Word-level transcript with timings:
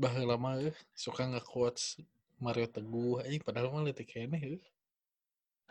Baheula 0.00 0.36
mah 0.42 0.54
euy 0.60 0.72
suka 1.04 1.22
nge-quotes 1.30 1.84
Mario 2.44 2.66
Teguh 2.74 3.14
anjing 3.24 3.42
padahal 3.46 3.68
mah 3.72 3.82
leutik 3.86 4.08
keneh 4.12 4.42
euy. 4.48 4.60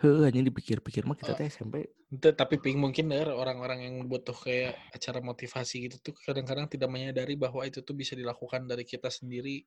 Heeh, 0.01 0.23
anjing 0.27 0.45
dipikir-pikir 0.49 1.03
mah 1.07 1.17
kita 1.21 1.31
teh 1.37 1.47
SMP 1.53 1.75
Ente 2.11 2.29
tapi 2.41 2.55
ping 2.63 2.77
mungkin 2.83 3.05
der 3.13 3.29
orang-orang 3.43 3.79
yang 3.87 3.95
butuh 4.11 4.35
kayak 4.45 4.73
acara 4.95 5.19
motivasi 5.29 5.75
gitu 5.87 5.95
tuh 6.05 6.13
kadang-kadang 6.27 6.67
tidak 6.73 6.89
menyadari 6.91 7.33
bahwa 7.43 7.61
itu 7.69 7.79
tuh 7.87 7.95
bisa 8.01 8.13
dilakukan 8.19 8.61
dari 8.71 8.83
kita 8.83 9.07
sendiri. 9.07 9.63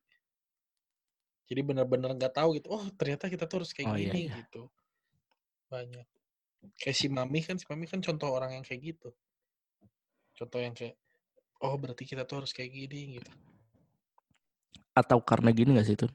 Jadi 1.49 1.61
benar-benar 1.69 2.11
nggak 2.17 2.33
tahu 2.37 2.49
gitu. 2.57 2.67
Oh 2.75 2.85
ternyata 2.99 3.25
kita 3.33 3.45
tuh 3.49 3.57
harus 3.61 3.71
kayak 3.75 3.89
Oh, 3.89 3.95
iya, 3.97 4.13
gini 4.13 4.21
iya. 4.25 4.37
gitu. 4.45 4.61
Banyak. 5.71 6.07
Kayak 6.81 6.97
si 7.01 7.07
Mami 7.15 7.39
kan 7.47 7.57
si 7.61 7.65
Mami 7.69 7.85
kan 7.91 8.01
contoh 8.07 8.29
orang 8.37 8.51
yang 8.57 8.65
kayak 8.67 8.81
gitu. 8.93 9.09
Contoh 10.37 10.59
yang 10.65 10.75
kayak 10.79 10.95
oh 11.65 11.75
berarti 11.81 12.03
kita 12.11 12.23
tuh 12.29 12.35
harus 12.43 12.53
kayak 12.57 12.71
gini 12.77 13.01
gitu. 13.19 13.31
Atau 14.95 15.19
karena 15.19 15.51
gini 15.51 15.75
gak 15.75 15.87
sih 15.87 15.99
Tun? 15.99 16.11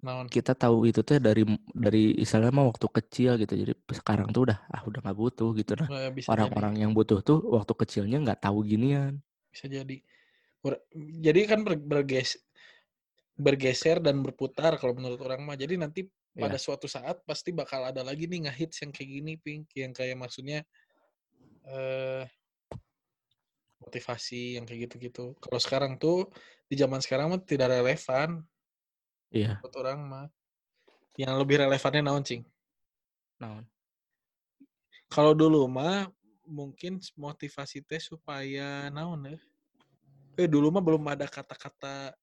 Naon? 0.00 0.32
Kita 0.32 0.56
tahu 0.56 0.88
itu 0.88 1.04
teh 1.04 1.20
dari 1.20 1.44
dari 1.76 2.16
istilahnya 2.16 2.56
mah 2.56 2.72
waktu 2.72 2.86
kecil 2.88 3.36
gitu. 3.36 3.52
Jadi 3.52 3.72
sekarang 3.92 4.32
tuh 4.32 4.48
udah 4.48 4.58
ah 4.72 4.80
udah 4.88 5.00
nggak 5.04 5.18
butuh 5.18 5.52
gitu 5.52 5.76
nah. 5.76 5.88
Orang-orang 6.24 6.80
yang 6.80 6.96
butuh 6.96 7.20
tuh 7.20 7.44
waktu 7.52 7.72
kecilnya 7.76 8.16
nggak 8.24 8.40
tahu 8.40 8.64
ginian. 8.64 9.20
Bisa 9.52 9.68
jadi. 9.68 10.00
Ber- 10.64 10.80
jadi 10.96 11.40
kan 11.44 11.60
ber- 11.68 11.84
berges 11.84 12.40
bergeser 13.36 14.00
dan 14.00 14.24
berputar 14.24 14.80
kalau 14.80 14.96
menurut 14.96 15.20
orang 15.20 15.44
mah. 15.44 15.56
Jadi 15.56 15.76
nanti 15.76 16.08
pada 16.32 16.56
suatu 16.56 16.88
saat 16.88 17.20
pasti 17.28 17.52
bakal 17.52 17.84
ada 17.84 18.00
lagi 18.00 18.24
nih 18.24 18.48
ngehits 18.48 18.80
yang 18.80 18.92
kayak 18.94 19.10
gini 19.20 19.32
pink 19.36 19.68
yang 19.76 19.92
kayak 19.92 20.16
maksudnya 20.16 20.64
eh 21.68 22.24
motivasi 23.84 24.56
yang 24.60 24.64
kayak 24.68 24.80
gitu-gitu. 24.90 25.34
Kalau 25.42 25.58
sekarang 25.64 25.92
tuh 26.02 26.28
di 26.70 26.74
zaman 26.78 27.00
sekarang 27.04 27.26
mah 27.32 27.40
tidak 27.42 27.68
relevan 27.74 28.44
Iya. 29.30 29.62
buat 29.62 29.72
orang 29.80 29.98
mah. 30.10 30.26
Yang 31.22 31.34
lebih 31.42 31.56
relevannya 31.64 32.02
naon 32.04 32.24
cing? 32.28 32.42
Nah, 33.40 33.64
Kalau 35.14 35.32
dulu 35.40 35.66
mah 35.76 36.08
mungkin 36.46 36.92
motivasi 37.18 37.78
teh 37.88 38.00
supaya 38.10 38.88
naon 38.94 39.20
ya? 39.26 39.38
Eh 40.40 40.48
dulu 40.54 40.66
mah 40.74 40.82
belum 40.86 41.02
ada 41.12 41.26
kata-kata 41.36 42.14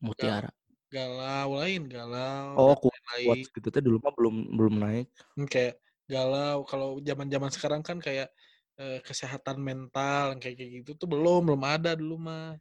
mutiara. 0.00 0.50
galau 0.94 1.48
lain, 1.60 1.82
galau 1.94 2.58
Oh, 2.58 2.74
lain-lain. 2.88 3.46
quotes 3.46 3.48
gitu 3.54 3.68
teh 3.74 3.82
dulu 3.86 3.98
mah 4.04 4.12
belum 4.18 4.34
belum 4.58 4.74
naik. 4.82 5.06
Hmm, 5.36 5.46
kayak 5.52 5.74
galau 6.10 6.56
kalau 6.70 6.88
zaman-zaman 7.08 7.50
sekarang 7.54 7.82
kan 7.86 7.98
kayak 8.06 8.28
eh, 8.80 8.98
kesehatan 9.04 9.60
mental 9.60 10.40
kayak 10.40 10.56
kayak 10.56 10.70
gitu 10.82 10.90
tuh 10.96 11.08
belum 11.08 11.52
belum 11.52 11.62
ada 11.68 11.92
dulu 11.92 12.16
mah. 12.16 12.56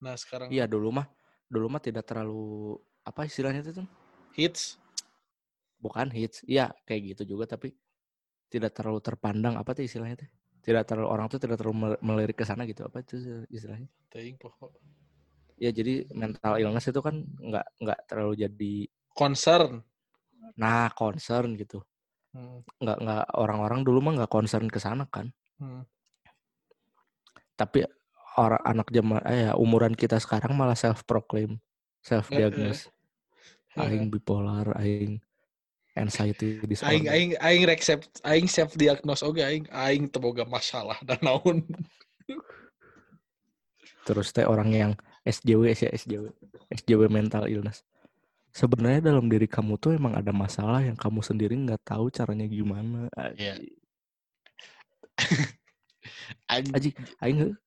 Nah, 0.00 0.16
sekarang 0.16 0.48
Iya 0.48 0.64
dulu 0.64 0.88
mah 0.90 1.06
dulu 1.52 1.66
mah 1.68 1.82
tidak 1.84 2.08
terlalu 2.08 2.80
apa 3.04 3.28
istilahnya 3.28 3.60
itu 3.60 3.84
hits 4.32 4.80
Bukan 5.84 6.08
hits. 6.16 6.40
Iya, 6.48 6.72
kayak 6.88 7.12
gitu 7.12 7.36
juga 7.36 7.44
tapi 7.44 7.76
tidak 8.48 8.72
terlalu 8.72 9.04
terpandang 9.04 9.60
apa 9.60 9.76
tuh 9.76 9.84
istilahnya 9.84 10.24
teh? 10.24 10.30
Tidak 10.64 10.80
terlalu 10.88 11.08
orang 11.12 11.26
tuh 11.28 11.36
tidak 11.36 11.60
terlalu 11.60 11.76
mel- 11.76 12.00
melirik 12.00 12.40
ke 12.40 12.44
sana 12.48 12.64
gitu. 12.64 12.88
Apa 12.88 13.04
itu 13.04 13.44
istilahnya? 13.52 13.84
pokok 14.40 14.72
Ya 15.60 15.70
jadi 15.70 16.08
mental 16.10 16.56
illness 16.58 16.88
itu 16.88 16.98
kan 17.04 17.20
nggak 17.20 17.66
nggak 17.84 17.98
terlalu 18.10 18.34
jadi 18.48 18.74
concern. 19.12 19.84
nah 20.56 20.88
concern 20.94 21.54
gitu. 21.54 21.84
Hmm, 22.34 22.66
Nggak 22.82 22.98
nggak 22.98 23.24
orang-orang 23.38 23.80
dulu 23.86 23.98
mah 24.02 24.12
nggak 24.18 24.32
concern 24.32 24.66
ke 24.66 24.82
sana 24.82 25.06
kan. 25.06 25.30
hmm. 25.62 25.86
Tapi 27.54 27.86
orang 28.34 28.62
anak 28.66 28.90
zaman 28.90 29.22
eh 29.30 29.46
ya, 29.46 29.52
umuran 29.54 29.94
kita 29.94 30.18
sekarang 30.18 30.58
malah 30.58 30.74
self 30.74 31.06
proclaim, 31.06 31.62
self 32.02 32.26
diagnose. 32.26 32.90
Aing 33.78 34.10
bipolar, 34.10 34.74
aing 34.82 35.22
anxiety 35.94 36.58
disorder. 36.66 36.90
Aing 36.90 37.06
aing 37.06 37.30
aing 37.38 37.62
rek 37.66 37.82
self 37.82 38.02
aing 38.26 38.50
self 38.50 38.74
diagnose 38.74 39.22
oge 39.22 39.46
aing 39.46 39.70
aing 39.70 40.10
teu 40.10 40.18
boga 40.18 40.42
masalah 40.42 40.98
dan 41.06 41.22
naon. 41.22 41.62
Terus 44.04 44.34
teh 44.34 44.44
orang 44.44 44.70
yang 44.74 44.92
SJW 45.24 45.72
sih 45.72 45.88
SJW, 45.88 46.28
SJW 46.74 47.08
mental 47.08 47.46
illness. 47.46 47.86
Sebenarnya 48.54 49.10
dalam 49.10 49.26
diri 49.26 49.50
kamu 49.50 49.74
tuh 49.82 49.98
emang 49.98 50.14
ada 50.14 50.30
masalah 50.30 50.78
yang 50.78 50.94
kamu 50.94 51.26
sendiri 51.26 51.58
nggak 51.58 51.82
tahu 51.82 52.06
caranya 52.14 52.46
gimana. 52.46 53.10
Iya. 53.34 53.58
Aji, 56.46 56.94
Aing. 57.22 57.58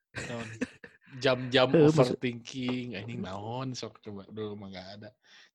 Jam-jam 1.18 1.72
overthinking 1.76 2.94
anjing 2.96 3.20
naon 3.20 3.74
sok 3.76 4.00
coba 4.00 4.24
dulu 4.32 4.54
mah 4.64 4.68
enggak 4.72 4.88
ada. 4.96 5.10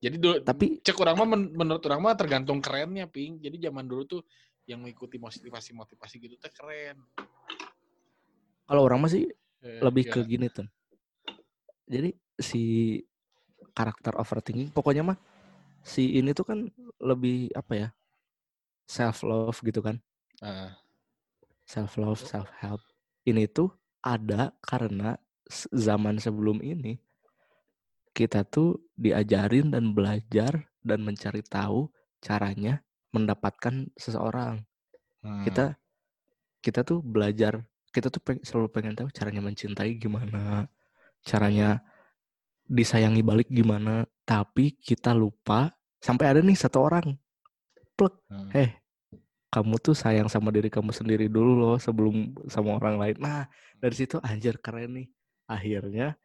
Jadi 0.05 0.17
dulu 0.21 0.37
Tapi 0.45 0.67
cek 0.85 1.01
orang 1.01 1.17
mah 1.17 1.29
men- 1.29 1.53
menurut 1.55 1.83
orang 1.89 2.01
mah 2.03 2.15
tergantung 2.19 2.61
kerennya 2.61 3.09
ping 3.09 3.41
jadi 3.41 3.71
zaman 3.71 3.89
dulu 3.89 4.03
tuh 4.05 4.23
yang 4.69 4.85
mengikuti 4.85 5.17
motivasi 5.17 5.73
motivasi 5.75 6.23
gitu 6.23 6.39
teh 6.39 6.51
keren 6.55 7.03
kalau 8.67 8.87
orang 8.87 9.03
masih 9.03 9.27
Eh, 9.63 9.79
lebih 9.79 10.11
iya. 10.11 10.13
ke 10.13 10.21
gini 10.27 10.47
tuh. 10.51 10.67
Jadi 11.87 12.11
si 12.35 12.63
karakter 13.77 14.13
overthinking 14.21 14.71
pokoknya 14.77 15.03
mah 15.07 15.19
si 15.85 16.19
ini 16.19 16.31
tuh 16.37 16.47
kan 16.51 16.59
lebih 17.03 17.51
apa 17.57 17.73
ya? 17.75 17.89
self 18.87 19.23
love 19.27 19.59
gitu 19.67 19.81
kan. 19.87 19.97
Ah, 20.43 20.83
Self 21.67 21.99
love, 21.99 22.23
self 22.23 22.51
help. 22.63 22.81
Ini 23.27 23.51
tuh 23.51 23.71
ada 24.03 24.55
karena 24.63 25.19
zaman 25.75 26.17
sebelum 26.23 26.63
ini 26.63 26.99
kita 28.13 28.45
tuh 28.45 28.77
diajarin 28.97 29.73
dan 29.73 29.93
belajar 29.97 30.69
dan 30.85 31.01
mencari 31.05 31.41
tahu 31.45 31.89
caranya 32.21 32.85
mendapatkan 33.13 33.89
seseorang. 33.97 34.61
hmm. 35.23 35.43
Kita 35.45 35.75
kita 36.65 36.83
tuh 36.87 37.01
belajar, 37.03 37.65
kita 37.95 38.09
tuh 38.13 38.23
peng- 38.23 38.45
selalu 38.45 38.69
pengen 38.75 38.95
tahu 38.99 39.09
caranya 39.15 39.43
mencintai 39.45 39.93
gimana, 39.99 40.67
caranya 41.27 41.83
disayangi 42.67 43.21
balik 43.23 43.49
gimana, 43.51 44.07
tapi 44.25 44.75
kita 44.79 45.13
lupa 45.13 45.73
sampai 45.99 46.27
ada 46.35 46.41
nih 46.43 46.57
satu 46.57 46.79
orang, 46.83 47.15
plek, 47.95 48.15
Hmm. 48.31 48.51
eh 48.55 48.71
kamu 49.53 49.77
tuh 49.85 49.93
sayang 49.93 50.33
sama 50.33 50.49
diri 50.49 50.73
kamu 50.73 50.91
sendiri 50.97 51.29
dulu 51.29 51.53
loh 51.61 51.77
sebelum 51.77 52.33
sama 52.49 52.81
orang 52.81 52.97
lain. 52.97 53.17
Nah 53.21 53.45
dari 53.77 53.95
situ 53.95 54.17
anjir 54.25 54.57
keren 54.63 54.97
nih, 54.97 55.09
akhirnya 55.45 56.17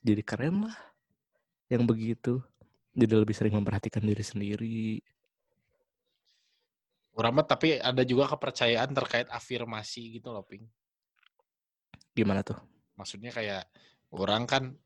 jadi 0.00 0.22
keren 0.22 0.70
lah 0.70 0.76
yang 1.68 1.84
begitu. 1.84 2.38
Jadi 2.90 3.14
lebih 3.14 3.34
sering 3.34 3.54
memperhatikan 3.54 4.02
diri 4.02 4.22
sendiri. 4.26 4.98
Orang 7.14 7.38
mah 7.38 7.46
tapi 7.46 7.78
ada 7.78 8.02
juga 8.06 8.30
kepercayaan 8.30 8.90
terkait 8.94 9.26
afirmasi 9.30 10.18
gitu 10.18 10.30
loh 10.30 10.42
ping 10.46 10.66
Gimana 12.14 12.42
tuh? 12.42 12.58
maksudnya 12.94 13.32
kayak 13.32 13.64
orang 14.12 14.44
kan 14.44 14.76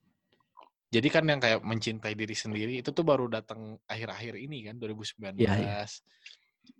jadi 0.95 1.09
kan 1.11 1.25
yang 1.27 1.43
kayak 1.43 1.59
mencintai 1.67 2.15
diri 2.15 2.37
sendiri 2.39 2.79
itu 2.79 2.95
tuh 2.95 3.03
baru 3.03 3.27
datang 3.27 3.75
akhir-akhir 3.91 4.39
ini 4.39 4.71
kan 4.71 4.79
2019 4.79 5.43
Iya, 5.43 5.55
iya. 5.59 5.83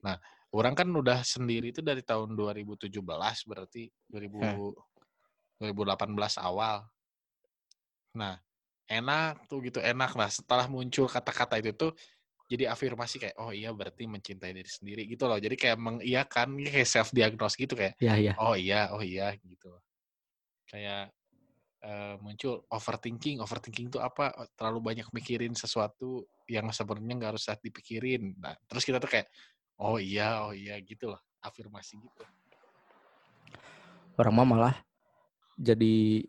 nah 0.07 0.17
orang 0.55 0.79
kan 0.79 0.87
udah 0.87 1.27
sendiri 1.27 1.75
itu 1.75 1.83
dari 1.83 2.07
tahun 2.07 2.39
2017 2.39 2.95
berarti 3.51 3.91
2000 4.07 4.39
Hmm. 5.59 5.67
2018 5.75 6.39
awal 6.39 6.87
nah 8.15 8.39
enak 8.87 9.51
tuh 9.51 9.59
gitu 9.65 9.83
enak 9.83 10.13
lah 10.15 10.31
setelah 10.31 10.71
muncul 10.71 11.11
kata-kata 11.11 11.59
itu 11.59 11.75
tuh 11.75 11.91
jadi 12.47 12.69
afirmasi 12.71 13.17
kayak 13.19 13.37
oh 13.41 13.51
iya 13.51 13.73
berarti 13.73 14.05
mencintai 14.05 14.53
diri 14.53 14.69
sendiri 14.69 15.03
gitu 15.09 15.25
loh 15.27 15.41
jadi 15.41 15.57
kayak 15.57 15.79
mengiyakan 15.81 16.61
kayak 16.63 16.87
self 16.87 17.11
diagnose 17.11 17.57
gitu 17.57 17.75
kayak 17.75 17.97
Ya 17.99 18.15
ya. 18.21 18.35
oh 18.39 18.55
iya 18.55 18.93
oh 18.95 19.01
iya 19.03 19.33
gitu 19.41 19.73
kayak 20.69 21.11
eh, 21.85 22.17
muncul 22.25 22.65
overthinking 22.73 23.45
overthinking 23.45 23.93
itu 23.93 24.01
apa 24.01 24.33
Oh, 24.41 24.49
terlalu 24.57 24.81
banyak 24.93 25.07
mikirin 25.13 25.53
sesuatu 25.53 26.25
yang 26.49 26.69
sebenarnya 26.73 27.15
nggak 27.21 27.31
harus 27.37 27.45
saat 27.45 27.61
dipikirin 27.61 28.35
nah 28.41 28.57
terus 28.65 28.83
kita 28.89 28.97
tuh 28.97 29.13
kayak 29.13 29.29
oh 29.79 30.01
iya 30.01 30.49
oh 30.49 30.57
iya 30.57 30.81
gitu 30.81 31.13
loh 31.13 31.21
afirmasi 31.45 32.01
gitu 32.01 32.25
Orang 34.15 34.35
mah 34.39 34.47
malah 34.47 34.75
jadi 35.59 36.23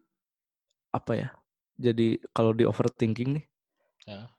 apa 0.90 1.12
ya? 1.14 1.30
Jadi 1.78 2.18
kalau 2.34 2.56
di 2.56 2.66
overthinking 2.66 3.30
nih, 3.38 3.46
Ya. 4.06 4.30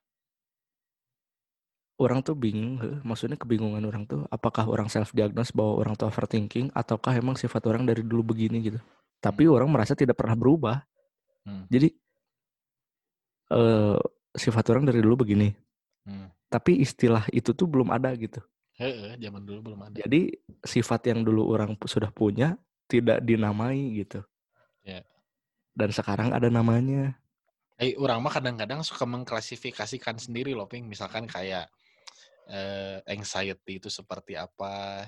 orang 1.99 2.23
tuh 2.23 2.39
bingung, 2.39 2.79
maksudnya 3.03 3.35
kebingungan 3.35 3.83
orang 3.83 4.07
tuh 4.07 4.23
apakah 4.31 4.63
orang 4.67 4.87
self 4.87 5.11
diagnose 5.11 5.51
bahwa 5.51 5.83
orang 5.83 5.95
tuh 5.99 6.07
overthinking 6.07 6.71
ataukah 6.71 7.15
emang 7.19 7.35
sifat 7.35 7.67
orang 7.67 7.83
dari 7.87 8.03
dulu 8.07 8.35
begini 8.35 8.63
gitu. 8.63 8.79
Tapi 9.19 9.47
orang 9.51 9.71
merasa 9.71 9.99
tidak 9.99 10.19
pernah 10.19 10.39
berubah. 10.39 10.83
Hmm. 11.47 11.65
Jadi 11.71 11.95
eh 13.55 13.99
sifat 14.37 14.65
orang 14.75 14.85
dari 14.85 15.01
dulu 15.01 15.23
begini. 15.25 15.55
Hmm. 16.05 16.29
Tapi 16.51 16.83
istilah 16.83 17.27
itu 17.31 17.55
tuh 17.55 17.67
belum 17.67 17.91
ada 17.95 18.11
gitu. 18.19 18.43
Heeh, 18.77 19.17
zaman 19.17 19.41
dulu 19.41 19.73
belum 19.73 19.81
ada 19.89 19.97
Jadi 20.05 20.37
sifat 20.61 21.09
yang 21.09 21.25
dulu 21.25 21.49
orang 21.49 21.75
sudah 21.89 22.13
punya 22.13 22.61
tidak 22.87 23.25
dinamai 23.25 24.05
gitu. 24.05 24.21
Ya. 24.85 25.03
Dan 25.73 25.91
sekarang 25.91 26.37
ada 26.37 26.53
namanya. 26.53 27.17
Eh, 27.77 27.97
orang 28.01 28.21
mah 28.25 28.33
kadang-kadang 28.33 28.81
suka 28.81 29.05
mengklasifikasikan 29.05 30.17
sendiri 30.17 30.57
loh, 30.57 30.69
Ping. 30.69 30.89
Misalkan 30.89 31.29
kayak 31.29 31.69
eh, 32.49 33.01
anxiety 33.11 33.81
itu 33.83 33.89
seperti 33.93 34.39
apa, 34.39 35.05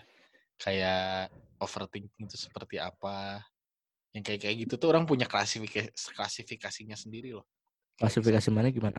kayak 0.60 1.32
overthinking 1.62 2.28
itu 2.28 2.36
seperti 2.36 2.76
apa. 2.82 3.40
Yang 4.16 4.22
kayak 4.24 4.40
kayak 4.44 4.56
gitu 4.66 4.74
tuh 4.80 4.88
orang 4.92 5.04
punya 5.04 5.26
klasifikasi 5.28 5.88
klasifikasinya 6.16 6.96
sendiri 6.96 7.36
loh. 7.36 7.46
Klasifikasi 7.98 8.48
mana 8.54 8.68
gimana? 8.70 8.98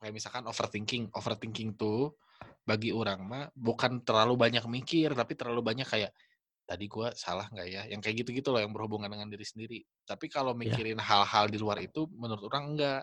kayak 0.00 0.16
misalkan 0.16 0.48
overthinking 0.48 1.12
overthinking 1.12 1.76
tuh 1.76 2.16
bagi 2.64 2.88
orang 2.88 3.20
mah 3.20 3.44
bukan 3.52 4.00
terlalu 4.00 4.32
banyak 4.40 4.64
mikir 4.64 5.12
tapi 5.12 5.36
terlalu 5.36 5.60
banyak 5.60 5.84
kayak 5.84 6.10
tadi 6.64 6.88
gua 6.88 7.12
salah 7.12 7.44
nggak 7.52 7.68
ya 7.68 7.82
yang 7.84 8.00
kayak 8.00 8.24
gitu 8.24 8.32
gitu 8.32 8.48
loh 8.48 8.64
yang 8.64 8.72
berhubungan 8.72 9.12
dengan 9.12 9.28
diri 9.28 9.44
sendiri 9.44 9.78
tapi 10.08 10.32
kalau 10.32 10.56
Ya. 10.56 10.72
mikirin 10.72 10.96
hal-hal 10.96 11.52
di 11.52 11.60
luar 11.60 11.84
itu 11.84 12.08
menurut 12.16 12.48
orang 12.48 12.64
enggak 12.72 13.02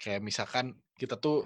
kayak 0.00 0.20
misalkan 0.24 0.80
kita 0.96 1.20
tuh 1.20 1.44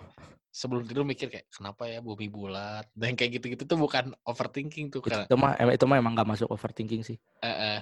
sebelum 0.54 0.86
tidur 0.86 1.02
mikir 1.02 1.26
kayak 1.26 1.46
kenapa 1.50 1.90
ya 1.90 1.98
bumi 1.98 2.30
bulat 2.30 2.86
dan 2.94 3.18
kayak 3.18 3.38
gitu-gitu 3.42 3.66
tuh 3.66 3.78
bukan 3.82 4.14
overthinking 4.26 4.94
tuh 4.94 5.02
karena 5.02 5.26
Itu 5.26 5.34
mah 5.34 5.58
itu 5.58 5.84
mah 5.90 5.96
emang 5.98 6.14
nggak 6.14 6.28
masuk 6.38 6.48
overthinking 6.54 7.02
sih. 7.02 7.18
eh, 7.42 7.46
eh, 7.50 7.78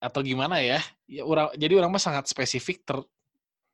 atau 0.00 0.20
gimana 0.20 0.60
ya? 0.60 0.80
Ya 1.08 1.22
orang 1.24 1.52
jadi 1.56 1.80
orang 1.80 1.90
mah 1.96 2.02
sangat 2.02 2.28
spesifik 2.28 2.84
ter 2.84 3.00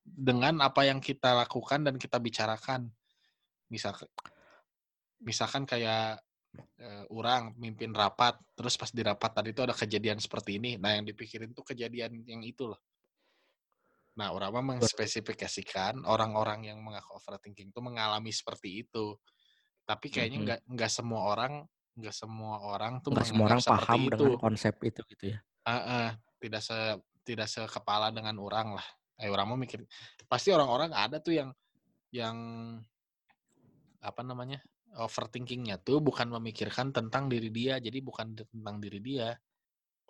dengan 0.03 0.59
apa 0.63 0.83
yang 0.87 0.99
kita 0.99 1.35
lakukan 1.35 1.87
dan 1.87 1.95
kita 1.99 2.19
bicarakan. 2.19 2.91
Misalkan 3.71 4.09
misalkan 5.23 5.63
kayak 5.67 6.19
eh, 6.79 7.05
orang 7.11 7.55
mimpin 7.57 7.95
rapat 7.95 8.37
terus 8.59 8.75
pas 8.75 8.91
di 8.91 9.03
rapat 9.03 9.31
tadi 9.31 9.55
itu 9.55 9.63
ada 9.63 9.75
kejadian 9.75 10.19
seperti 10.19 10.59
ini. 10.59 10.79
Nah 10.79 10.99
yang 10.99 11.07
dipikirin 11.07 11.55
tuh 11.55 11.67
kejadian 11.67 12.23
yang 12.27 12.43
itu 12.43 12.71
loh. 12.71 12.81
Nah 14.19 14.35
orang 14.35 14.51
mah 14.53 14.65
mengspesifikasikan 14.77 16.05
orang-orang 16.05 16.69
yang 16.69 16.79
mengaku 16.85 17.17
overthinking 17.17 17.73
itu 17.73 17.81
mengalami 17.81 18.31
seperti 18.35 18.85
itu. 18.85 19.17
Tapi 19.83 20.07
kayaknya 20.13 20.39
nggak 20.43 20.61
nggak 20.69 20.91
semua 20.93 21.21
orang 21.33 21.65
nggak 21.93 22.15
semua 22.17 22.57
orang 22.65 23.01
tuh 23.05 23.13
Nggak 23.13 23.29
semua 23.29 23.45
orang 23.53 23.61
paham 23.61 24.01
itu. 24.09 24.11
dengan 24.13 24.41
konsep 24.41 24.75
itu 24.85 25.01
gitu 25.13 25.25
ya. 25.37 25.39
Heeh, 25.63 26.09
tidak 26.43 26.63
se 26.63 26.79
tidak 27.23 27.47
sekepala 27.47 28.11
dengan 28.11 28.35
orang 28.43 28.75
lah. 28.79 28.87
Eh 29.19 29.31
orang 29.31 29.55
mau 29.55 29.59
mikir 29.59 29.87
pasti 30.27 30.51
orang-orang 30.51 30.91
ada 30.91 31.23
tuh 31.23 31.39
yang 31.39 31.51
yang 32.11 32.37
apa 34.03 34.23
namanya? 34.27 34.61
overthinkingnya 34.93 35.81
tuh 35.81 36.05
bukan 36.05 36.29
memikirkan 36.29 36.93
tentang 36.93 37.25
diri 37.25 37.49
dia, 37.49 37.81
jadi 37.81 38.05
bukan 38.05 38.37
tentang 38.37 38.77
diri 38.77 39.01
dia. 39.01 39.33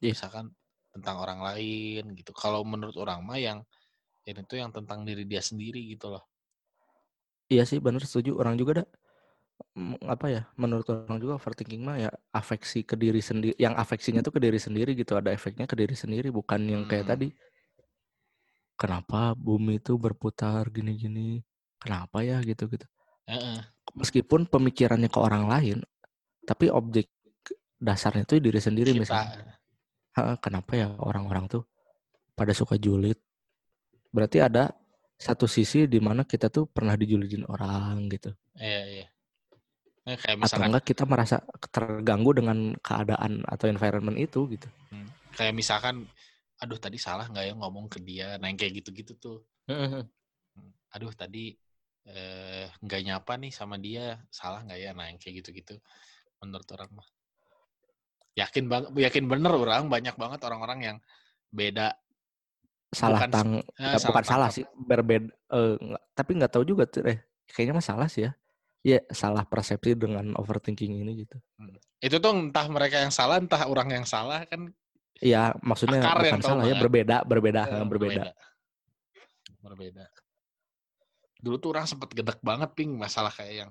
Iya. 0.03 0.11
Misalkan 0.19 0.51
tentang 0.91 1.23
orang 1.23 1.39
lain 1.39 2.11
gitu. 2.19 2.35
Kalau 2.35 2.67
menurut 2.67 2.99
orang 2.99 3.23
mah 3.23 3.39
yang 3.39 3.63
ini 4.27 4.43
tuh 4.43 4.59
yang 4.59 4.75
tentang 4.75 5.07
diri 5.07 5.23
dia 5.23 5.39
sendiri 5.39 5.83
gitu 5.95 6.11
loh. 6.11 6.27
Iya 7.47 7.63
sih 7.63 7.79
bener 7.79 8.03
setuju 8.03 8.39
orang 8.39 8.59
juga 8.59 8.83
dah 8.83 8.89
apa 10.05 10.27
ya 10.29 10.43
menurut 10.61 10.85
orang 10.91 11.17
juga 11.17 11.41
overthinking 11.41 11.81
mah 11.81 11.97
ya 11.97 12.11
afeksi 12.35 12.85
ke 12.85 12.93
diri 12.93 13.25
sendiri 13.25 13.57
yang 13.57 13.73
afeksinya 13.73 14.21
tuh 14.21 14.37
ke 14.37 14.41
diri 14.43 14.61
sendiri 14.61 14.93
gitu 14.93 15.17
ada 15.17 15.33
efeknya 15.33 15.65
ke 15.65 15.73
diri 15.73 15.97
sendiri 15.97 16.29
bukan 16.29 16.61
yang 16.69 16.83
kayak 16.85 17.09
Hmm. 17.09 17.13
tadi. 17.17 17.29
Kenapa 18.77 19.37
bumi 19.39 19.79
itu 19.79 19.95
berputar 20.01 20.67
gini-gini? 20.73 21.45
Kenapa 21.79 22.23
ya 22.27 22.39
gitu 22.43 22.67
gitu. 22.71 22.87
Heeh. 23.29 23.63
meskipun 23.93 24.49
pemikirannya 24.51 25.07
ke 25.07 25.21
orang 25.21 25.47
lain 25.47 25.79
tapi 26.49 26.67
objek 26.73 27.07
dasarnya 27.79 28.25
tuh 28.27 28.41
diri 28.43 28.57
sendiri 28.59 28.91
Kita 28.95 28.99
misalnya. 29.05 29.59
"Ha, 30.17 30.37
kenapa 30.43 30.75
ya 30.81 30.91
orang-orang 30.99 31.47
tuh 31.47 31.63
pada 32.35 32.51
suka 32.57 32.81
julid? 32.81 33.15
Berarti 34.11 34.41
ada 34.43 34.73
satu 35.21 35.47
sisi 35.47 35.87
di 35.87 36.01
mana 36.03 36.25
kita 36.27 36.51
tuh 36.51 36.67
pernah 36.67 36.97
dijulitin 36.99 37.47
orang 37.47 38.11
gitu. 38.11 38.33
Iya 38.59 38.83
iya. 38.91 39.07
Nah, 40.03 40.19
kayak 40.19 40.35
atau 40.35 40.43
misalkan 40.43 40.69
enggak 40.75 40.87
kita 40.91 41.05
merasa 41.07 41.37
terganggu 41.71 42.31
dengan 42.35 42.59
keadaan 42.83 43.47
atau 43.47 43.67
environment 43.71 44.19
itu 44.19 44.51
gitu. 44.51 44.67
Hmm, 44.91 45.07
kayak 45.39 45.55
misalkan 45.55 46.11
aduh 46.59 46.79
tadi 46.79 46.99
salah 46.99 47.27
nggak 47.31 47.45
ya 47.51 47.55
ngomong 47.55 47.87
ke 47.87 48.03
dia. 48.03 48.35
Nah, 48.43 48.51
yang 48.51 48.59
kayak 48.59 48.83
gitu-gitu 48.83 49.15
tuh. 49.23 49.39
Hmm, 49.71 50.03
aduh 50.91 51.15
tadi 51.15 51.55
eh, 52.03 52.67
nggak 52.83 53.01
nyapa 53.07 53.39
nih 53.39 53.55
sama 53.55 53.79
dia 53.79 54.19
salah 54.27 54.67
nggak 54.67 54.79
ya? 54.83 54.91
Nah 54.91 55.07
yang 55.07 55.23
kayak 55.23 55.39
gitu-gitu 55.47 55.79
menurut 56.43 56.67
orang 56.75 56.91
mah. 56.99 57.09
Yakin 58.35 58.65
bang 58.67 58.85
yakin 58.99 59.25
bener 59.31 59.53
orang. 59.55 59.87
Banyak 59.87 60.19
banget 60.19 60.41
orang-orang 60.43 60.79
yang 60.83 60.97
beda. 61.55 61.95
Salah 62.91 63.23
Bukan- 63.23 63.33
tang 63.33 63.51
eh, 63.79 63.95
ya, 63.95 63.99
bukan 64.03 64.25
salah 64.27 64.51
sih 64.51 64.67
berbeda 64.77 65.31
eh, 65.31 65.75
tapi 66.13 66.31
nggak 66.37 66.53
tahu 66.53 66.67
juga 66.67 66.85
tuh 66.91 67.07
eh 67.09 67.23
kayaknya 67.49 67.79
mah 67.81 67.87
salah 67.87 68.05
sih 68.11 68.29
ya 68.29 68.37
ya 68.83 68.99
salah 69.15 69.47
persepsi 69.47 69.95
dengan 69.95 70.35
overthinking 70.35 71.07
ini 71.07 71.27
gitu. 71.27 71.39
Itu 72.03 72.19
tuh 72.19 72.35
entah 72.35 72.67
mereka 72.67 72.99
yang 72.99 73.15
salah 73.15 73.39
entah 73.39 73.63
orang 73.71 73.95
yang 73.95 74.07
salah 74.07 74.43
kan 74.47 74.75
ya 75.23 75.55
maksudnya 75.63 76.03
Akar 76.03 76.27
bukan 76.27 76.43
salah 76.43 76.65
ya 76.67 76.75
banget. 76.75 76.83
berbeda 76.83 77.17
berbeda 77.23 77.61
eh, 77.71 77.87
berbeda. 77.87 78.23
Berbeda. 79.63 80.05
Dulu 81.39 81.57
tuh 81.63 81.71
orang 81.75 81.87
sempet 81.87 82.11
gedek 82.11 82.43
banget 82.43 82.75
ping 82.75 82.99
masalah 82.99 83.31
kayak 83.31 83.67
yang 83.67 83.71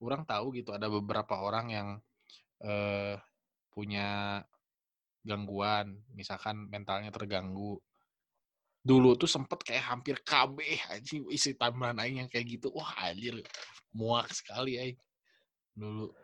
orang 0.00 0.24
tahu 0.24 0.56
gitu 0.56 0.72
ada 0.72 0.88
beberapa 0.88 1.36
orang 1.36 1.66
yang 1.68 1.88
eh, 2.64 3.20
punya 3.76 4.40
gangguan 5.20 6.00
misalkan 6.16 6.70
mentalnya 6.72 7.12
terganggu 7.12 7.76
dulu 8.86 9.18
tuh 9.18 9.26
sempet 9.26 9.58
kayak 9.66 9.82
hampir 9.90 10.14
KB 10.22 10.62
anjing 10.94 11.26
isi 11.34 11.58
tambahan 11.58 11.98
aing 12.06 12.22
yang 12.22 12.30
kayak 12.30 12.46
gitu 12.46 12.70
wah 12.70 12.94
anjir 13.02 13.34
muak 13.90 14.30
sekali 14.30 14.78
aing 14.78 14.98
dulu 15.74 16.14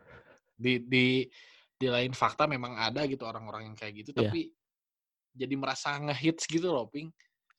di 0.54 0.78
di 0.86 1.06
di 1.74 1.86
lain 1.90 2.14
fakta 2.14 2.46
memang 2.46 2.78
ada 2.78 3.02
gitu 3.10 3.26
orang-orang 3.26 3.66
yang 3.66 3.76
kayak 3.76 4.06
gitu 4.06 4.14
Iya. 4.14 4.30
tapi 4.30 4.40
jadi 5.34 5.54
merasa 5.58 5.98
ngehits 5.98 6.46
gitu 6.46 6.70
loh 6.70 6.86
ping 6.86 7.10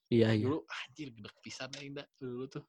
iya 0.08 0.32
iya 0.32 0.48
dulu 0.48 0.64
anjir 0.64 1.12
gedek 1.12 1.36
pisan 1.44 1.68
aing 1.76 2.00
dah 2.00 2.08
dulu 2.16 2.48
tuh 2.48 2.64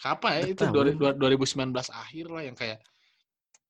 kapan 0.00 0.32
ya 0.42 0.46
itu 0.48 0.64
tahu. 0.64 0.74
dua- 0.96 1.12
dua- 1.14 1.16
2019 1.36 1.92
akhir 1.92 2.26
lah 2.32 2.42
yang 2.42 2.56
kayak 2.56 2.80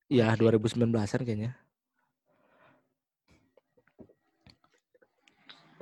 ya 0.07 0.31
Oke. 0.31 0.47
2019an 0.47 1.21
kayaknya 1.27 1.53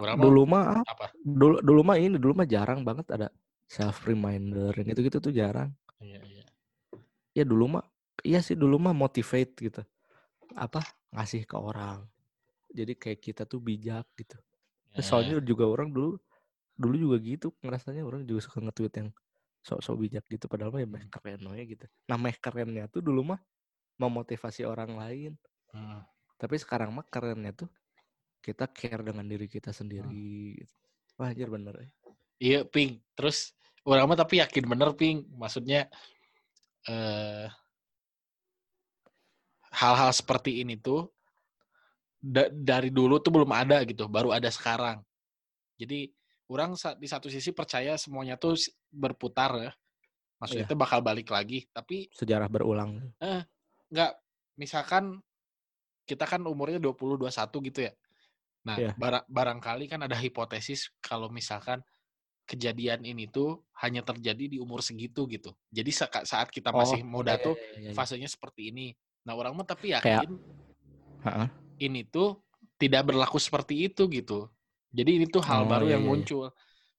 berapa? 0.01 0.21
Dulu 0.21 0.43
mah 0.49 0.83
apa? 0.83 1.13
dulu 1.21 1.61
dulu 1.61 1.81
mah 1.85 1.97
ini 2.01 2.17
dulu 2.17 2.33
mah 2.41 2.49
jarang 2.49 2.81
banget 2.83 3.07
ada 3.13 3.29
self 3.69 4.03
reminder 4.09 4.73
yang 4.75 4.89
gitu 4.97 5.01
gitu 5.07 5.19
tuh 5.21 5.33
jarang. 5.33 5.71
Iya 6.01 6.21
iya. 6.27 6.45
Ya 7.37 7.45
dulu 7.45 7.79
mah 7.79 7.85
iya 8.25 8.41
sih 8.41 8.57
dulu 8.57 8.81
mah 8.81 8.97
motivate 8.97 9.53
gitu. 9.61 9.83
Apa? 10.57 10.83
Ngasih 11.15 11.47
ke 11.47 11.57
orang. 11.61 12.09
Jadi 12.73 12.97
kayak 12.97 13.21
kita 13.21 13.43
tuh 13.47 13.61
bijak 13.63 14.09
gitu. 14.17 14.39
Ya, 14.91 15.07
soalnya 15.07 15.39
juga 15.39 15.71
orang 15.71 15.95
dulu 15.95 16.19
dulu 16.75 16.97
juga 16.97 17.17
gitu 17.21 17.53
ngerasanya 17.61 18.03
orang 18.03 18.25
juga 18.25 18.41
suka 18.49 18.59
nge-tweet 18.65 18.95
yang 18.97 19.09
sok-sok 19.61 19.97
bijak 20.01 20.25
gitu 20.33 20.49
padahal 20.49 20.73
mah 20.73 20.81
ya 20.81 20.89
meh 20.89 21.05
keren 21.13 21.45
we 21.53 21.63
gitu. 21.77 21.87
Nah 22.09 22.17
meh 22.17 22.35
kerennya 22.41 22.89
tuh 22.89 23.05
dulu 23.05 23.37
mah 23.37 23.41
memotivasi 24.01 24.65
orang 24.65 24.97
lain. 24.97 25.35
Hmm. 25.71 26.03
tapi 26.35 26.59
sekarang 26.59 26.91
mah 26.91 27.07
kerennya 27.07 27.55
tuh 27.55 27.71
kita 28.41 28.65
care 28.73 29.05
dengan 29.05 29.25
diri 29.29 29.47
kita 29.47 29.71
sendiri 29.71 30.57
gitu. 30.57 30.75
wah 31.21 31.29
anjir 31.29 31.49
bener 31.53 31.77
eh. 31.85 31.91
Iya, 32.41 32.65
Ping. 32.65 32.97
Terus 33.13 33.53
orang 33.85 34.09
mah 34.09 34.17
tapi 34.17 34.41
yakin 34.41 34.65
bener, 34.65 34.97
Ping. 34.97 35.29
Maksudnya 35.37 35.93
eh 36.89 37.47
hal-hal 39.77 40.11
seperti 40.17 40.65
ini 40.65 40.81
tuh 40.81 41.13
da- 42.17 42.49
dari 42.49 42.89
dulu 42.89 43.21
tuh 43.21 43.29
belum 43.29 43.53
ada 43.53 43.85
gitu, 43.85 44.09
baru 44.09 44.33
ada 44.33 44.49
sekarang. 44.49 45.05
Jadi 45.77 46.09
orang 46.49 46.73
di 46.97 47.07
satu 47.09 47.29
sisi 47.29 47.53
percaya 47.53 48.01
semuanya 48.01 48.41
tuh 48.41 48.57
berputar 48.89 49.53
ya. 49.61 49.73
Maksudnya 50.41 50.65
Iya. 50.65 50.73
itu 50.73 50.77
bakal 50.81 51.05
balik 51.05 51.29
lagi, 51.29 51.69
tapi 51.69 52.09
sejarah 52.17 52.49
berulang 52.49 53.05
nggak 53.91 54.13
misalkan 54.57 55.21
kita 56.09 56.25
kan 56.25 56.41
umurnya 56.49 56.81
20 56.81 57.21
21 57.21 57.61
gitu 57.69 57.81
ya. 57.85 57.93
Nah, 58.61 58.77
Iya. 58.77 58.93
bara- 58.97 59.25
barangkali 59.25 59.89
kan 59.89 60.05
ada 60.05 60.17
hipotesis 60.17 60.93
kalau 61.01 61.33
misalkan 61.33 61.81
kejadian 62.45 63.07
ini 63.07 63.31
tuh 63.31 63.63
hanya 63.81 64.03
terjadi 64.03 64.51
di 64.51 64.59
umur 64.59 64.83
segitu 64.83 65.25
gitu. 65.31 65.55
Jadi 65.71 65.91
saat 66.27 66.51
kita 66.51 66.75
masih 66.75 67.01
muda 67.01 67.39
iya, 67.39 67.45
tuh 67.47 67.55
iya, 67.57 67.69
iya, 67.79 67.89
iya. 67.89 67.97
fasenya 67.97 68.29
seperti 68.29 68.75
ini. 68.75 68.93
Nah, 69.25 69.39
orang 69.39 69.55
mah 69.55 69.65
tapi 69.65 69.95
Kayak- 69.95 70.27
yakin 70.27 70.31
Ha-ha. 71.25 71.45
ini 71.79 72.05
tuh 72.05 72.43
tidak 72.77 73.13
berlaku 73.13 73.39
seperti 73.39 73.87
itu 73.87 74.09
gitu. 74.11 74.51
Jadi 74.91 75.23
ini 75.23 75.27
tuh 75.31 75.41
hal 75.47 75.63
Oh, 75.65 75.69
baru 75.71 75.87
iya, 75.87 75.97
yang 75.97 76.03
iya, 76.05 76.11
iya. 76.11 76.17
muncul. 76.19 76.47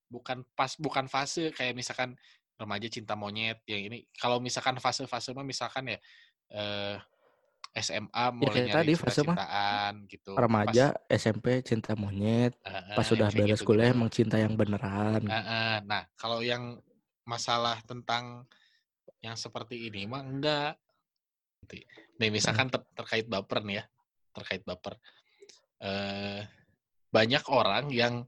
Bukan 0.07 0.37
pas 0.55 0.71
bukan 0.79 1.05
fase 1.11 1.51
kayak 1.51 1.75
misalkan 1.75 2.15
remaja 2.55 2.87
cinta 2.87 3.13
monyet 3.17 3.59
yang 3.67 3.81
ini. 3.91 4.07
Kalau 4.15 4.39
misalkan 4.39 4.77
fase-fase 4.79 5.33
mah 5.35 5.43
misalkan 5.43 5.91
ya 5.93 5.99
eh 6.51 6.95
SMA 7.71 8.11
Ya 8.11 8.35
mulai 8.35 8.51
kayak 8.51 8.67
nyari 8.67 8.75
tadi 8.75 8.93
fase 8.99 9.23
cinta-cintaan 9.23 9.93
gitu. 10.11 10.31
Pas 10.35 10.43
remaja, 10.43 10.85
SMP 11.07 11.47
cinta 11.63 11.91
monyet, 11.95 12.53
pas 12.63 12.99
Heeh, 12.99 13.07
sudah 13.07 13.27
yang 13.31 13.35
kayak 13.39 13.47
beres 13.55 13.63
kuliah 13.63 13.87
gitu-gitu. 13.87 13.97
emang 13.99 14.09
cinta 14.11 14.35
yang 14.35 14.53
beneran. 14.59 15.21
Heeh. 15.23 15.73
Nah, 15.87 16.03
kalau 16.19 16.43
yang 16.43 16.83
masalah 17.23 17.79
tentang 17.87 18.43
yang 19.23 19.39
seperti 19.39 19.87
ini 19.87 20.03
mah 20.03 20.23
enggak. 20.25 20.73
Gitu. 21.69 21.87
Nih 22.19 22.29
misalkan 22.33 22.67
ter- 22.67 22.91
terkait 22.91 23.25
baper 23.31 23.63
nih 23.63 23.75
ya, 23.79 23.85
terkait 24.35 24.61
baper. 24.67 24.99
Eh 25.79 26.43
banyak 27.11 27.43
orang 27.51 27.91
yang 27.91 28.23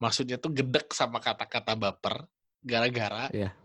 maksudnya 0.00 0.36
tuh 0.36 0.52
gedek 0.52 0.92
sama 0.92 1.20
kata-kata 1.20 1.76
baper 1.76 2.24
gara-gara 2.60 3.32
Iya. 3.32 3.56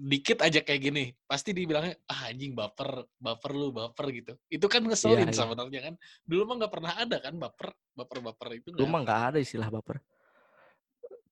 Dikit 0.00 0.40
aja 0.40 0.64
kayak 0.64 0.80
gini 0.80 1.04
pasti 1.28 1.52
dibilangnya 1.52 2.00
ah 2.08 2.32
anjing 2.32 2.56
baper 2.56 3.04
baper 3.20 3.52
lu 3.52 3.68
baper 3.68 4.08
gitu 4.16 4.32
itu 4.48 4.64
kan 4.64 4.80
Iya, 4.80 4.88
ngeselin 4.88 5.28
iya. 5.28 5.36
sebenarnya 5.36 5.80
kan 5.92 5.94
dulu 6.24 6.42
mah 6.48 6.54
nggak 6.64 6.72
pernah 6.72 6.92
ada 6.96 7.16
kan 7.20 7.34
baper 7.36 7.68
baper 7.92 8.18
baper 8.24 8.48
itu 8.56 8.68
Lu 8.72 8.88
nggak 8.88 8.88
mah 8.88 9.00
nggak 9.04 9.20
ada 9.32 9.38
istilah 9.44 9.68
baper. 9.68 10.00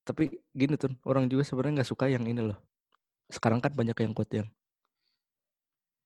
Tapi 0.05 0.41
gini 0.53 0.73
tuh, 0.73 0.89
orang 1.05 1.29
juga 1.29 1.45
sebenarnya 1.45 1.81
nggak 1.81 1.89
suka 1.93 2.09
yang 2.09 2.25
ini 2.25 2.41
loh. 2.41 2.57
Sekarang 3.29 3.61
kan 3.61 3.73
banyak 3.73 3.93
yang 3.93 4.13
quote 4.13 4.41
yang 4.41 4.49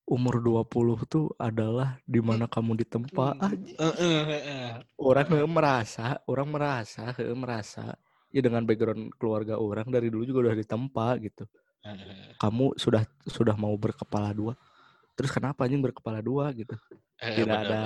umur 0.03 0.43
20 0.43 1.07
tuh 1.07 1.31
adalah 1.39 1.95
di 2.03 2.19
mana 2.19 2.43
kamu 2.51 2.83
ditempa. 2.83 3.39
Hmm, 3.39 3.63
eh. 3.79 4.83
Orang 4.99 5.31
merasa, 5.47 6.19
orang 6.27 6.47
merasa, 6.51 7.15
merasa 7.31 7.95
ya 8.27 8.43
dengan 8.43 8.67
background 8.67 9.15
keluarga 9.15 9.55
orang 9.55 9.87
dari 9.87 10.11
dulu 10.11 10.27
juga 10.27 10.51
udah 10.51 10.55
ditempa 10.59 11.07
gitu. 11.23 11.47
Kamu 12.39 12.79
sudah 12.79 13.03
sudah 13.27 13.55
mau 13.59 13.75
berkepala 13.75 14.31
dua. 14.31 14.55
Terus 15.13 15.29
kenapa 15.29 15.67
anjing 15.67 15.83
berkepala 15.83 16.23
dua 16.23 16.49
gitu? 16.55 16.73
Tidak 17.19 17.45
bener, 17.45 17.67
ada 17.67 17.81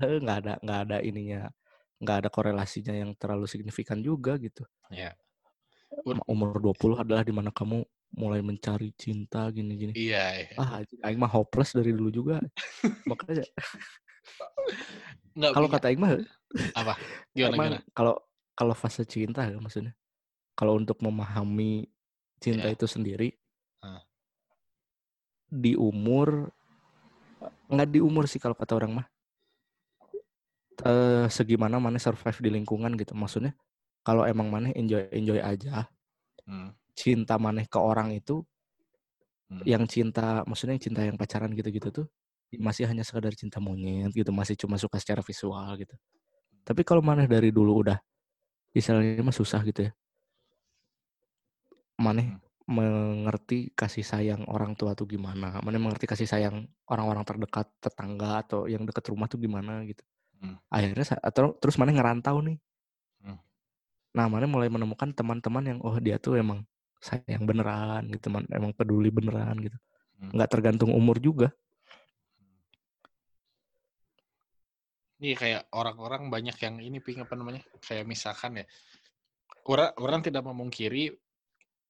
nggak 0.00 0.36
ada 0.40 0.52
nggak 0.64 0.80
ada 0.88 0.96
ininya 1.04 1.52
nggak 2.00 2.16
ada 2.24 2.28
korelasinya 2.32 2.96
yang 2.96 3.12
terlalu 3.12 3.44
signifikan 3.44 4.00
juga 4.00 4.40
gitu. 4.40 4.64
ya 4.88 5.12
Umur 6.24 6.56
20 6.56 7.02
adalah 7.02 7.20
di 7.20 7.34
mana 7.34 7.52
kamu 7.52 7.84
mulai 8.16 8.40
mencari 8.40 8.90
cinta 8.96 9.46
gini-gini. 9.52 9.92
iya 9.94 10.48
iya. 10.48 10.54
Ah, 10.58 10.80
aing 11.06 11.20
mah 11.20 11.30
hopeless 11.30 11.76
dari 11.76 11.92
dulu 11.92 12.10
juga. 12.10 12.40
Makanya 13.10 13.44
kalau 15.54 15.68
kata 15.68 15.92
aing 15.92 16.00
mah 16.00 16.16
apa 16.74 16.98
gimana 17.30 17.78
kalau 17.94 18.18
kalau 18.56 18.74
fase 18.74 19.04
cinta 19.04 19.46
ya 19.46 19.60
maksudnya. 19.60 19.94
Kalau 20.58 20.76
untuk 20.76 21.00
memahami 21.00 21.88
cinta 22.40 22.66
ya 22.66 22.74
itu 22.74 22.88
sendiri 22.88 23.36
Hah. 23.84 24.02
di 25.46 25.76
umur 25.76 26.48
nggak 27.70 27.88
di 27.88 28.00
umur 28.02 28.26
sih 28.26 28.42
kalau 28.42 28.56
kata 28.56 28.80
orang 28.80 28.92
mah. 29.00 29.06
Eh 30.80 31.28
segimana 31.28 31.76
mana 31.76 32.00
survive 32.00 32.40
di 32.40 32.50
lingkungan 32.56 32.96
gitu. 32.96 33.12
Maksudnya 33.12 33.52
kalau 34.00 34.24
emang 34.24 34.48
mana 34.48 34.72
enjoy 34.72 35.12
enjoy 35.12 35.38
aja, 35.38 35.86
Hmm, 36.50 36.74
cinta 36.98 37.38
maneh 37.38 37.70
ke 37.70 37.78
orang 37.78 38.10
itu 38.10 38.42
hmm. 39.54 39.62
yang 39.62 39.86
cinta 39.86 40.42
maksudnya 40.42 40.74
yang 40.74 40.82
cinta 40.82 41.00
yang 41.06 41.14
pacaran 41.14 41.54
gitu-gitu 41.54 41.94
tuh 41.94 42.06
masih 42.58 42.90
hanya 42.90 43.06
sekadar 43.06 43.30
cinta 43.38 43.62
monyet 43.62 44.10
gitu 44.10 44.34
masih 44.34 44.58
cuma 44.58 44.74
suka 44.74 44.98
secara 44.98 45.22
visual 45.22 45.70
gitu 45.78 45.94
tapi 46.66 46.82
kalau 46.82 47.06
maneh 47.06 47.30
dari 47.30 47.54
dulu 47.54 47.86
udah 47.86 48.02
istilahnya 48.74 49.22
mah 49.22 49.30
susah 49.30 49.62
gitu 49.62 49.86
ya 49.86 49.92
maneh 52.00 52.26
Hmm. 52.32 52.40
mengerti 52.70 53.74
kasih 53.74 54.06
sayang 54.06 54.46
orang 54.46 54.78
tua 54.78 54.94
tuh 54.94 55.04
gimana 55.04 55.58
maneh 55.60 55.82
mengerti 55.82 56.06
kasih 56.06 56.30
sayang 56.30 56.70
orang-orang 56.86 57.26
terdekat 57.26 57.66
tetangga 57.82 58.46
atau 58.46 58.70
yang 58.70 58.86
deket 58.86 59.10
rumah 59.10 59.26
tuh 59.26 59.42
gimana 59.42 59.84
gitu 59.84 60.00
Hmm. 60.40 60.56
akhirnya 60.72 61.04
atau 61.20 61.52
terus 61.60 61.76
maneh 61.76 61.92
ngerantau 61.92 62.40
nih 62.40 62.56
Hmm. 63.20 63.36
nah 64.16 64.26
maneh 64.30 64.48
mulai 64.48 64.72
menemukan 64.72 65.12
teman-teman 65.12 65.76
yang 65.76 65.78
oh 65.84 65.98
dia 66.00 66.16
tuh 66.16 66.40
emang 66.40 66.64
sayang 67.02 67.44
beneran 67.44 68.08
gitu 68.08 68.32
man 68.32 68.48
emang 68.48 68.72
peduli 68.72 69.12
beneran 69.12 69.60
gitu 69.60 69.76
Hmm. 70.20 70.30
nggak 70.36 70.50
tergantung 70.52 70.94
umur 70.96 71.20
juga 71.20 71.52
Iya 75.20 75.36
kayak 75.36 75.62
orang-orang 75.76 76.32
banyak 76.32 76.56
yang 76.64 76.80
ini 76.80 76.96
ping 76.96 77.20
apa 77.20 77.36
namanya 77.36 77.60
kayak 77.84 78.08
misalkan 78.08 78.64
ya 78.64 78.66
orang 79.68 79.92
orang 80.00 80.20
tidak 80.24 80.40
memungkiri 80.48 81.12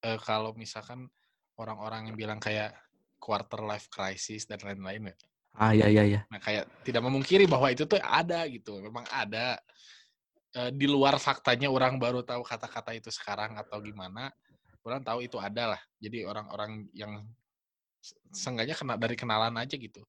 eh, 0.04 0.18
kalau 0.20 0.52
misalkan 0.56 1.08
orang-orang 1.56 2.12
yang 2.12 2.16
bilang 2.16 2.40
kayak 2.40 2.72
quarter 3.20 3.60
life 3.64 3.88
crisis 3.92 4.48
dan 4.48 4.60
lain-lain 4.64 5.12
ya. 5.12 5.16
ah 5.60 5.72
ya 5.76 5.86
ya 5.90 6.04
ya 6.06 6.20
Nah 6.30 6.38
kayak 6.40 6.64
tidak 6.86 7.02
memungkiri 7.04 7.44
bahwa 7.44 7.68
itu 7.74 7.84
tuh 7.84 7.98
ada 8.00 8.46
gitu, 8.48 8.80
memang 8.80 9.04
ada 9.10 9.58
Eh, 10.50 10.74
di 10.74 10.90
luar 10.90 11.14
faktanya 11.22 11.70
orang 11.70 11.94
baru 11.94 12.26
tahu 12.26 12.42
kata-kata 12.42 12.90
itu 12.98 13.06
sekarang 13.06 13.54
atau 13.54 13.78
gimana, 13.78 14.34
orang 14.82 14.98
tahu 14.98 15.22
itu 15.22 15.38
ada 15.38 15.78
lah. 15.78 15.80
Jadi 16.02 16.26
orang-orang 16.26 16.90
yang 16.90 17.22
se- 18.02 18.18
seenggaknya 18.34 18.74
kena 18.74 18.94
dari 18.98 19.14
kenalan 19.14 19.54
aja 19.62 19.78
gitu 19.78 20.02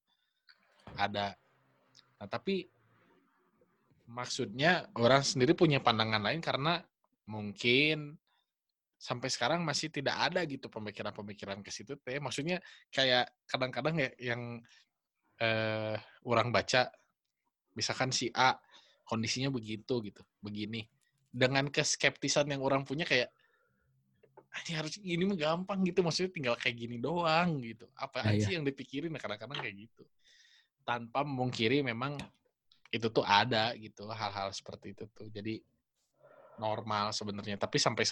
ada. 0.98 1.38
Nah 2.18 2.26
tapi 2.26 2.66
maksudnya 4.10 4.90
orang 4.98 5.22
sendiri 5.22 5.54
punya 5.54 5.78
pandangan 5.78 6.18
lain 6.18 6.42
karena 6.42 6.82
mungkin 7.30 8.18
sampai 9.02 9.26
sekarang 9.34 9.66
masih 9.66 9.90
tidak 9.90 10.14
ada 10.14 10.46
gitu 10.46 10.70
pemikiran-pemikiran 10.70 11.58
ke 11.58 11.74
situ 11.74 11.98
teh. 11.98 12.22
Maksudnya 12.22 12.62
kayak 12.94 13.34
kadang-kadang 13.50 13.98
ya 13.98 14.10
yang 14.30 14.62
eh, 15.42 15.98
orang 16.22 16.54
baca 16.54 16.86
misalkan 17.74 18.14
si 18.14 18.30
A 18.30 18.54
kondisinya 19.02 19.50
begitu 19.50 19.98
gitu, 20.06 20.22
begini. 20.38 20.86
Dengan 21.34 21.66
keskeptisan 21.66 22.46
yang 22.46 22.62
orang 22.62 22.86
punya 22.86 23.02
kayak 23.02 23.34
ini 24.62 24.72
harus 24.76 24.94
gini 25.00 25.24
mah 25.24 25.34
gampang 25.40 25.80
gitu 25.82 26.04
maksudnya 26.04 26.30
tinggal 26.30 26.54
kayak 26.54 26.76
gini 26.78 27.02
doang 27.02 27.58
gitu. 27.58 27.90
Apaan 27.98 28.38
Ya, 28.38 28.38
ya. 28.38 28.44
sih 28.46 28.52
yang 28.54 28.62
dipikirin 28.62 29.10
Nah, 29.10 29.18
kadang-kadang 29.18 29.58
kayak 29.58 29.76
gitu. 29.82 30.06
Tanpa 30.86 31.26
memungkiri 31.26 31.82
memang 31.82 32.22
itu 32.94 33.08
tuh 33.10 33.26
ada 33.26 33.74
gitu 33.74 34.06
hal-hal 34.06 34.54
seperti 34.54 34.94
itu 34.94 35.10
tuh. 35.10 35.26
Jadi 35.26 35.58
normal 36.60 37.10
sebenarnya 37.16 37.58
tapi 37.58 37.80
sampai 37.80 38.04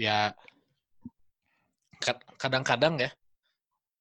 ya 0.00 0.32
kad- 2.00 2.24
kadang-kadang 2.40 2.96
ya 2.96 3.10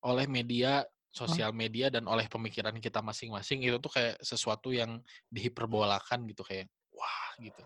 oleh 0.07 0.23
media 0.31 0.87
sosial 1.11 1.51
media 1.51 1.91
dan 1.91 2.07
oleh 2.07 2.29
pemikiran 2.31 2.71
kita 2.79 3.03
masing-masing 3.03 3.59
itu 3.65 3.75
tuh 3.83 3.91
kayak 3.91 4.15
sesuatu 4.23 4.71
yang 4.71 5.03
dihiperbolakan 5.27 6.23
gitu 6.31 6.45
kayak 6.47 6.71
wah 6.95 7.27
gitu. 7.43 7.59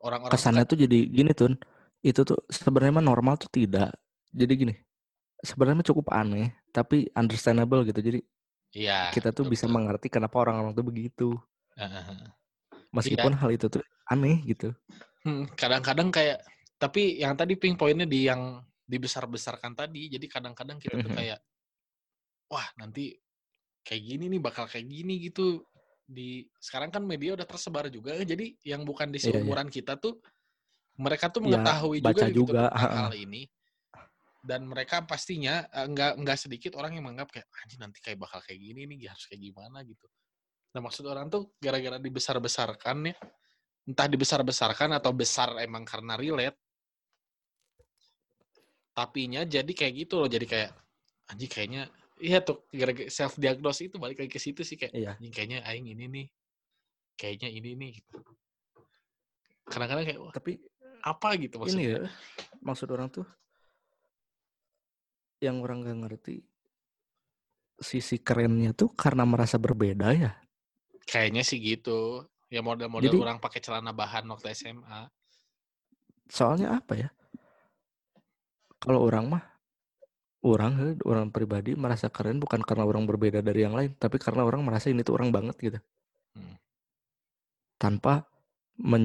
Orang-orang 0.00 0.32
tuh 0.32 0.40
kesannya 0.40 0.64
kan- 0.64 0.70
tuh 0.72 0.78
jadi 0.80 0.98
gini 1.04 1.32
tun. 1.36 1.52
Itu 2.00 2.22
tuh 2.24 2.38
sebenarnya 2.48 3.02
mah 3.02 3.04
normal 3.04 3.36
tuh 3.36 3.50
tidak. 3.52 3.92
Jadi 4.32 4.52
gini 4.56 4.74
sebenarnya 5.44 5.84
cukup 5.92 6.14
aneh 6.16 6.54
tapi 6.72 7.10
understandable 7.12 7.84
gitu. 7.84 8.00
Jadi 8.00 8.20
iya 8.72 9.12
kita 9.12 9.34
tuh 9.36 9.44
betul, 9.44 9.52
bisa 9.52 9.64
betul. 9.68 9.74
mengerti 9.76 10.06
kenapa 10.08 10.36
orang-orang 10.40 10.72
tuh 10.72 10.86
begitu. 10.86 11.28
Heeh. 11.76 12.32
meskipun 12.94 13.36
hal 13.36 13.52
itu 13.52 13.68
tuh 13.68 13.84
aneh 14.08 14.40
gitu. 14.48 14.72
Hmm, 15.20 15.44
kadang-kadang 15.52 16.08
kayak 16.08 16.40
tapi 16.76 17.20
yang 17.20 17.32
tadi 17.36 17.56
ping 17.56 17.76
poinnya 17.76 18.04
di 18.04 18.28
yang 18.28 18.60
dibesar-besarkan 18.86 19.72
tadi 19.74 20.12
jadi 20.12 20.26
kadang-kadang 20.30 20.78
kita 20.78 21.00
tuh 21.00 21.10
Mhm. 21.10 21.16
kayak 21.18 21.40
wah 22.52 22.68
nanti 22.78 23.16
kayak 23.82 24.02
gini 24.02 24.24
nih 24.30 24.40
bakal 24.42 24.66
kayak 24.70 24.86
gini 24.86 25.18
gitu 25.30 25.64
di 26.06 26.46
sekarang 26.62 26.94
kan 26.94 27.02
media 27.02 27.34
udah 27.34 27.46
tersebar 27.48 27.90
juga 27.90 28.14
jadi 28.22 28.54
yang 28.62 28.86
bukan 28.86 29.10
di 29.10 29.18
Iya, 29.18 29.26
iya. 29.26 29.34
seumuran 29.34 29.68
kita 29.72 29.98
tuh 29.98 30.22
mereka 31.02 31.28
tuh 31.34 31.42
Ya, 31.42 31.58
mengetahui 31.58 31.98
juga, 31.98 32.24
gitu 32.30 32.46
juga, 32.46 32.62
heeh. 32.70 32.98
hal 33.02 33.12
ini 33.18 33.42
dan 34.46 34.62
mereka 34.70 35.02
pastinya 35.02 35.66
eh, 35.74 35.86
nggak 35.90 36.22
nggak 36.22 36.38
sedikit 36.38 36.78
orang 36.78 36.94
yang 36.94 37.04
menganggap 37.10 37.34
kayak 37.34 37.46
anjing 37.66 37.80
nanti 37.82 37.98
kayak 37.98 38.18
bakal 38.22 38.38
kayak 38.38 38.62
gini 38.62 38.86
nih 38.86 39.10
harus 39.10 39.26
kayak 39.26 39.42
gimana 39.42 39.82
gitu 39.82 40.06
nah 40.70 40.80
maksud 40.84 41.02
orang 41.10 41.26
tuh 41.26 41.50
gara-gara 41.58 41.98
dibesar-besarkan 41.98 42.96
ya 43.10 43.14
entah 43.86 44.06
dibesar-besarkan 44.06 44.94
atau 44.98 45.10
besar 45.14 45.58
emang 45.62 45.82
karena 45.82 46.14
relate 46.14 46.58
tapinya 48.96 49.44
jadi 49.44 49.68
kayak 49.68 50.08
gitu 50.08 50.24
loh 50.24 50.28
jadi 50.32 50.46
kayak 50.48 50.70
anjing 51.28 51.50
kayaknya 51.52 51.82
iya 52.16 52.40
tuh 52.40 52.64
gara-gara 52.72 53.12
self 53.12 53.36
diagnose 53.36 53.84
itu 53.84 54.00
balik 54.00 54.16
lagi 54.24 54.32
ke 54.32 54.40
situ 54.40 54.64
sih 54.64 54.80
kayak 54.80 54.96
Iya. 54.96 55.12
anjing 55.20 55.32
kayaknya 55.36 55.58
aing 55.68 55.84
ini 55.92 56.04
nih 56.08 56.26
kayaknya 57.20 57.48
ini 57.52 57.70
nih 57.76 57.90
gitu. 58.00 58.16
kadang-kadang 59.68 60.04
kayak 60.08 60.20
wah, 60.24 60.32
tapi 60.32 60.56
apa? 61.04 61.28
gitu 61.36 61.60
ini 61.60 61.62
maksudnya. 61.62 61.84
ya 61.92 62.00
maksud 62.64 62.88
orang 62.88 63.08
tuh 63.12 63.26
yang 65.44 65.60
orang 65.60 65.84
gak 65.84 65.98
ngerti 66.00 66.36
sisi 67.76 68.16
kerennya 68.16 68.72
tuh 68.72 68.88
karena 68.96 69.28
merasa 69.28 69.60
berbeda 69.60 70.08
ya. 70.16 70.32
Kayaknya 71.04 71.44
sih 71.44 71.60
gitu. 71.60 72.24
Ya 72.48 72.64
model-model 72.64 73.20
orang 73.20 73.36
pakai 73.36 73.60
celana 73.60 73.92
bahan 73.92 74.24
waktu 74.32 74.56
SMA 74.56 75.12
soalnya 76.30 76.78
apa 76.78 76.94
ya 76.98 77.08
kalau 78.86 79.02
orang 79.02 79.24
mah 79.26 79.42
orang 80.46 80.72
he, 80.78 80.86
orang 81.02 81.34
pribadi 81.34 81.74
merasa 81.74 82.06
keren 82.06 82.38
bukan 82.38 82.62
karena 82.62 82.86
orang 82.86 83.02
berbeda 83.02 83.42
dari 83.42 83.66
yang 83.66 83.74
lain 83.74 83.98
tapi 83.98 84.22
karena 84.22 84.46
orang 84.46 84.62
merasa 84.62 84.86
ini 84.94 85.02
tuh 85.02 85.18
orang 85.18 85.34
banget 85.34 85.56
gitu. 85.58 85.78
Hmm. 86.38 86.54
tanpa 87.76 88.28
men, 88.78 89.04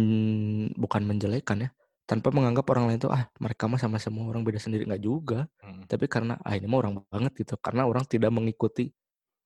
bukan 0.75 1.01
menjelekan 1.07 1.65
ya 1.65 1.69
tanpa 2.05 2.27
menganggap 2.35 2.67
orang 2.75 2.91
lain 2.91 2.99
tuh 2.99 3.11
ah 3.11 3.31
mereka 3.39 3.71
mah 3.71 3.79
sama 3.79 3.95
semua 3.95 4.27
orang 4.27 4.43
beda 4.43 4.59
sendiri. 4.59 4.83
Nggak 4.83 5.03
juga 5.03 5.39
Hmm. 5.63 5.87
tapi 5.87 6.05
karena 6.11 6.35
ah 6.43 6.53
ini 6.53 6.67
mah 6.67 6.79
orang 6.83 6.93
banget 7.07 7.31
gitu. 7.41 7.55
Karena 7.57 7.87
orang 7.87 8.03
tidak 8.05 8.29
mengikuti 8.35 8.91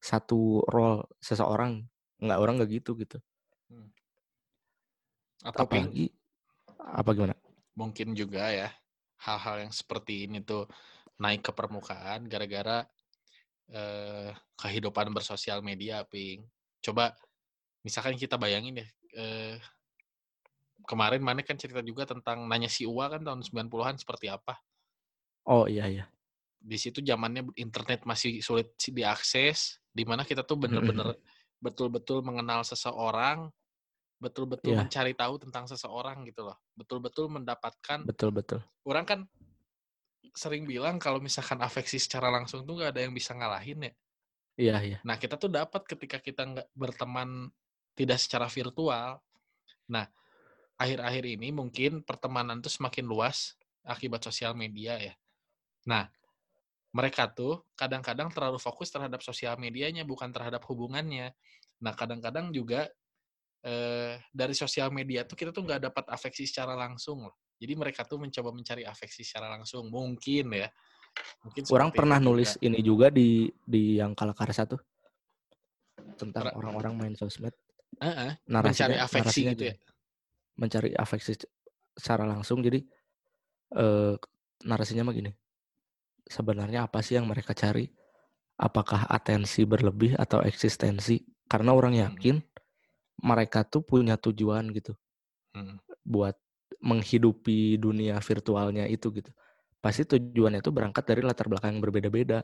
satu 0.01 0.65
role 0.67 1.05
seseorang 1.21 1.85
nggak 2.19 2.39
orang 2.41 2.57
nggak 2.57 2.71
gitu 2.81 2.97
gitu. 2.97 3.17
Atau 5.45 5.69
Ping, 5.69 5.85
apalagi 5.85 6.05
apa 6.81 7.09
gimana? 7.13 7.35
Mungkin 7.77 8.17
juga 8.17 8.49
ya 8.49 8.73
hal-hal 9.23 9.67
yang 9.67 9.73
seperti 9.73 10.27
ini 10.27 10.43
tuh 10.43 10.67
naik 11.19 11.47
ke 11.47 11.51
permukaan 11.55 12.27
gara-gara 12.27 12.83
eh, 13.71 14.29
kehidupan 14.59 15.09
bersosial 15.15 15.63
media, 15.63 16.03
Ping. 16.05 16.45
Coba 16.83 17.15
misalkan 17.81 18.17
kita 18.19 18.35
bayangin 18.37 18.83
ya, 18.83 18.87
eh, 19.17 19.57
kemarin 20.85 21.21
mana 21.23 21.41
kan 21.41 21.57
cerita 21.57 21.81
juga 21.81 22.05
tentang 22.05 22.45
nanya 22.45 22.69
si 22.69 22.85
Uwa 22.85 23.09
kan 23.09 23.21
tahun 23.25 23.41
90-an 23.41 23.97
seperti 23.97 24.29
apa. 24.29 24.59
oh 25.45 25.65
iya 25.69 25.85
iya 25.89 26.05
Di 26.65 26.77
situ 26.81 27.01
zamannya 27.05 27.45
internet 27.57 28.05
masih 28.09 28.41
sulit 28.41 28.73
diakses, 28.77 29.77
di 29.93 30.01
mana 30.01 30.25
kita 30.25 30.41
tuh 30.41 30.57
bener-bener 30.57 31.13
betul-betul 31.61 32.25
mengenal 32.25 32.65
seseorang, 32.65 33.49
betul-betul 34.25 34.73
Iya. 34.73 34.81
mencari 34.81 35.13
tahu 35.13 35.37
tentang 35.37 35.69
seseorang 35.69 36.25
gitu 36.25 36.41
loh. 36.49 36.57
Betul-betul 36.73 37.29
mendapatkan 37.29 38.01
betul 38.09 38.33
betul 38.33 38.59
orang 38.89 39.05
kan 39.05 39.19
sering 40.35 40.65
bilang 40.65 40.97
kalau 40.97 41.21
misalkan 41.21 41.61
afeksi 41.61 42.01
secara 42.01 42.27
langsung 42.33 42.65
tuh 42.65 42.81
nggak 42.81 42.91
ada 42.97 43.01
yang 43.05 43.13
bisa 43.13 43.31
ngalahin 43.37 43.79
ya. 43.87 43.93
iya 44.57 44.77
iya 44.81 44.97
Nah 45.05 45.15
kita 45.21 45.37
tuh 45.37 45.47
dapat 45.53 45.85
ketika 45.85 46.17
kita 46.19 46.41
nggak 46.43 46.67
berteman 46.73 47.53
tidak 47.95 48.19
secara 48.19 48.49
virtual. 48.51 49.21
Nah 49.87 50.05
akhir-akhir 50.75 51.23
ini 51.39 51.55
mungkin 51.55 52.03
pertemanan 52.03 52.59
tuh 52.59 52.73
semakin 52.73 53.07
luas 53.07 53.55
akibat 53.85 54.25
sosial 54.25 54.57
media 54.57 54.99
ya. 54.99 55.13
Nah 55.87 56.09
mereka 56.95 57.27
tuh 57.31 57.63
kadang-kadang 57.75 58.31
terlalu 58.31 58.59
fokus 58.59 58.87
terhadap 58.91 59.19
sosial 59.23 59.55
medianya 59.59 60.03
bukan 60.03 60.31
terhadap 60.31 60.63
hubungannya. 60.67 61.31
Nah 61.83 61.93
kadang-kadang 61.95 62.51
juga 62.51 62.87
eh, 63.65 64.21
dari 64.29 64.53
sosial 64.53 64.93
media 64.93 65.25
tuh 65.25 65.33
kita 65.33 65.49
tuh 65.49 65.65
nggak 65.65 65.81
dapat 65.89 66.05
afeksi 66.13 66.45
secara 66.45 66.77
langsung 66.77 67.25
loh. 67.25 67.35
Jadi 67.57 67.73
mereka 67.73 68.05
tuh 68.05 68.21
mencoba 68.21 68.53
mencari 68.53 68.85
afeksi 68.85 69.25
secara 69.25 69.49
langsung 69.49 69.89
mungkin 69.89 70.53
ya. 70.53 70.69
Mungkin 71.41 71.63
orang 71.71 71.89
pernah 71.95 72.19
itu 72.19 72.25
juga. 72.27 72.29
nulis 72.29 72.51
ini 72.61 72.79
juga 72.83 73.07
di 73.09 73.47
di 73.63 73.97
yang 73.97 74.13
kalakarsa 74.13 74.67
tuh 74.67 74.81
tentang 76.19 76.51
orang-orang 76.55 76.93
main 76.95 77.15
sosmed 77.15 77.55
Heeh, 77.99 78.35
narasinya 78.47 78.91
mencari 78.91 78.95
afeksi 78.99 79.19
narasinya 79.19 79.51
gitu 79.55 79.63
ya. 79.71 79.75
mencari 80.59 80.89
afeksi 80.95 81.31
secara 81.95 82.23
langsung 82.27 82.59
jadi 82.59 82.83
eh 83.75 84.15
narasinya 84.67 85.07
mah 85.07 85.15
gini 85.15 85.31
sebenarnya 86.27 86.87
apa 86.87 86.99
sih 86.99 87.15
yang 87.15 87.27
mereka 87.27 87.55
cari 87.55 87.87
apakah 88.59 89.07
atensi 89.11 89.63
berlebih 89.67 90.15
atau 90.15 90.43
eksistensi 90.43 91.23
karena 91.47 91.71
orang 91.75 91.93
Hmm. 91.95 92.54
Mereka 93.23 93.63
tuh 93.63 93.85
punya 93.85 94.19
tujuan 94.19 94.71
gitu 94.75 94.95
Hmm. 95.55 95.79
buat 96.03 96.35
menghidupi 96.83 97.79
dunia 97.79 98.19
virtualnya 98.19 98.91
itu 98.91 99.07
gitu. 99.15 99.31
Pasti 99.79 100.03
tujuannya 100.03 100.59
itu 100.59 100.67
berangkat 100.67 101.07
dari 101.07 101.23
latar 101.23 101.47
belakang 101.47 101.79
yang 101.79 101.81
berbeda-beda. 101.81 102.43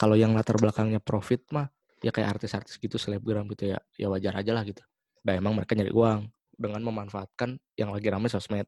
Kalau 0.00 0.16
yang 0.16 0.32
latar 0.32 0.56
belakangnya 0.56 1.04
profit 1.04 1.44
mah 1.52 1.68
ya 2.00 2.08
kayak 2.08 2.40
artis-artis 2.40 2.80
gitu 2.80 2.96
selebgram 2.96 3.44
gitu 3.52 3.76
ya 3.76 3.78
ya 4.00 4.08
wajar 4.08 4.40
aja 4.40 4.56
lah 4.56 4.64
gitu. 4.64 4.80
Nah 5.28 5.36
emang 5.36 5.52
mereka 5.52 5.76
nyari 5.76 5.92
uang 5.92 6.32
dengan 6.56 6.80
memanfaatkan 6.80 7.60
yang 7.76 7.92
lagi 7.92 8.08
rame 8.08 8.32
sosmed. 8.32 8.64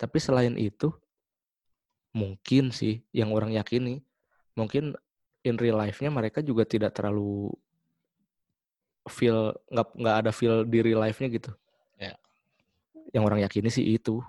Tapi 0.00 0.16
selain 0.16 0.56
itu 0.56 0.88
mungkin 2.16 2.72
sih 2.72 3.04
yang 3.12 3.30
orang 3.36 3.52
yakini 3.52 4.00
mungkin 4.56 4.96
in 5.44 5.60
real 5.60 5.78
life-nya 5.78 6.08
mereka 6.10 6.40
juga 6.40 6.64
tidak 6.64 6.96
terlalu 6.96 7.52
feel 9.08 9.54
nggak 9.72 9.86
nggak 9.96 10.16
ada 10.26 10.30
feel 10.34 10.66
di 10.68 10.78
real 10.84 11.00
life-nya 11.00 11.30
gitu 11.32 11.52
Ya. 12.00 12.16
yang 13.12 13.28
orang 13.28 13.44
yakini 13.44 13.68
sih 13.68 13.84
itu 13.84 14.24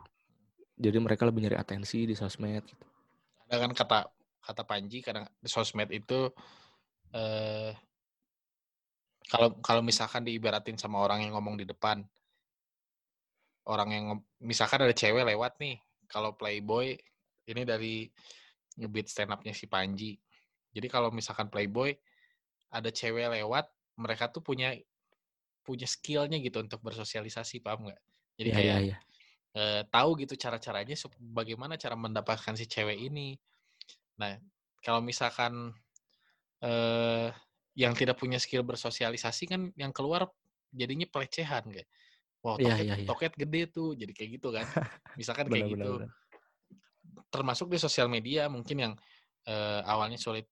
jadi 0.75 0.97
mereka 0.99 1.23
lebih 1.23 1.45
nyari 1.45 1.55
atensi 1.55 2.03
di 2.09 2.17
sosmed 2.17 2.65
gitu. 2.65 2.85
Ada 3.47 3.63
kan 3.63 3.71
kata 3.71 3.99
kata 4.41 4.63
Panji 4.65 4.99
kadang 5.05 5.29
di 5.37 5.47
sosmed 5.47 5.87
itu 5.93 6.27
eh 7.13 7.71
kalau 9.29 9.55
kalau 9.63 9.79
misalkan 9.79 10.25
diibaratin 10.25 10.75
sama 10.75 10.99
orang 10.99 11.23
yang 11.23 11.37
ngomong 11.37 11.55
di 11.55 11.63
depan 11.63 12.03
orang 13.69 13.89
yang 13.93 14.05
misalkan 14.41 14.83
ada 14.83 14.91
cewek 14.91 15.23
lewat 15.23 15.55
nih 15.61 15.77
kalau 16.09 16.33
playboy 16.35 16.97
ini 17.47 17.61
dari 17.63 18.09
ngebit 18.75 19.07
stand 19.07 19.31
up-nya 19.31 19.53
si 19.55 19.69
Panji 19.69 20.17
jadi 20.75 20.87
kalau 20.91 21.13
misalkan 21.13 21.47
playboy 21.47 21.93
ada 22.73 22.89
cewek 22.89 23.31
lewat 23.31 23.69
mereka 24.01 24.27
tuh 24.33 24.41
punya 24.43 24.73
punya 25.61 25.85
skillnya 25.85 26.37
gitu 26.41 26.57
untuk 26.65 26.81
bersosialisasi 26.81 27.61
paham 27.61 27.89
nggak 27.89 28.01
jadi 28.39 28.49
Iya, 28.49 28.57
kayak 28.57 28.79
iya, 28.81 28.85
iya. 28.87 28.97
eh, 29.57 29.81
tahu 29.93 30.09
gitu 30.21 30.33
cara-caranya 30.39 30.95
sup- 30.97 31.17
bagaimana 31.21 31.75
cara 31.77 31.95
mendapatkan 31.99 32.55
si 32.57 32.65
cewek 32.65 32.97
ini. 33.11 33.37
Nah, 34.21 34.39
kalau 34.85 35.01
misalkan 35.03 35.73
eh 36.61 37.29
yang 37.77 37.93
tidak 37.95 38.19
punya 38.19 38.37
skill 38.37 38.61
bersosialisasi 38.67 39.43
kan 39.47 39.61
yang 39.79 39.95
keluar 39.95 40.27
jadinya 40.75 41.07
pelecehan 41.07 41.63
kayak. 41.71 41.89
Wow, 42.43 42.57
Iya, 42.59 42.75
toket, 42.75 42.85
iya, 42.85 42.95
iya. 42.99 43.07
toket 43.09 43.33
gede 43.37 43.61
tuh, 43.71 43.89
jadi 43.95 44.11
kayak 44.17 44.29
gitu 44.41 44.49
kan. 44.53 44.65
Misalkan 45.19 45.47
kayak 45.47 45.65
benar, 45.65 45.73
gitu. 45.77 45.91
benar. 46.03 46.09
Termasuk 47.31 47.67
di 47.71 47.77
sosial 47.79 48.07
media 48.11 48.47
mungkin 48.51 48.77
yang 48.77 48.93
eh, 49.47 49.81
awalnya 49.87 50.19
sulit 50.19 50.47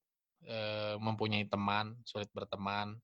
eh, 0.48 0.96
mempunyai 1.00 1.46
teman, 1.50 2.00
sulit 2.08 2.30
berteman. 2.32 2.96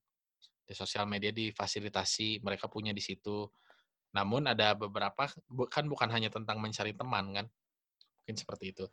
Di 0.66 0.74
sosial 0.74 1.06
media 1.06 1.30
difasilitasi, 1.30 2.42
mereka 2.42 2.66
punya 2.66 2.90
di 2.90 2.98
situ. 2.98 3.46
Namun 4.10 4.50
ada 4.50 4.74
beberapa 4.74 5.30
kan 5.70 5.84
bukan 5.86 6.10
hanya 6.10 6.26
tentang 6.26 6.58
mencari 6.58 6.90
teman 6.90 7.30
kan. 7.30 7.46
Mungkin 8.22 8.36
seperti 8.36 8.74
itu. 8.74 8.84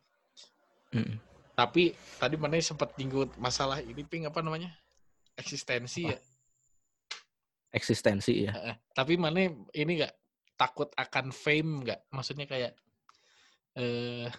Mm-mm. 0.93 1.17
Tapi 1.57 1.97
tadi 2.21 2.37
mana 2.37 2.61
sempat 2.61 2.93
nyinggung 2.97 3.33
masalah 3.41 3.81
ini 3.81 4.05
ping 4.05 4.29
apa 4.29 4.41
namanya? 4.45 4.69
Eksistensi 5.33 6.05
Apa? 6.05 6.13
ya. 6.13 6.19
Eksistensi 7.73 8.33
ya. 8.45 8.53
Tapi 8.93 9.17
mana 9.17 9.49
ini 9.73 9.91
nggak 9.97 10.13
takut 10.53 10.93
akan 10.93 11.33
fame 11.33 11.81
nggak? 11.81 11.99
Maksudnya 12.13 12.45
kayak 12.45 12.77
eh 13.73 14.29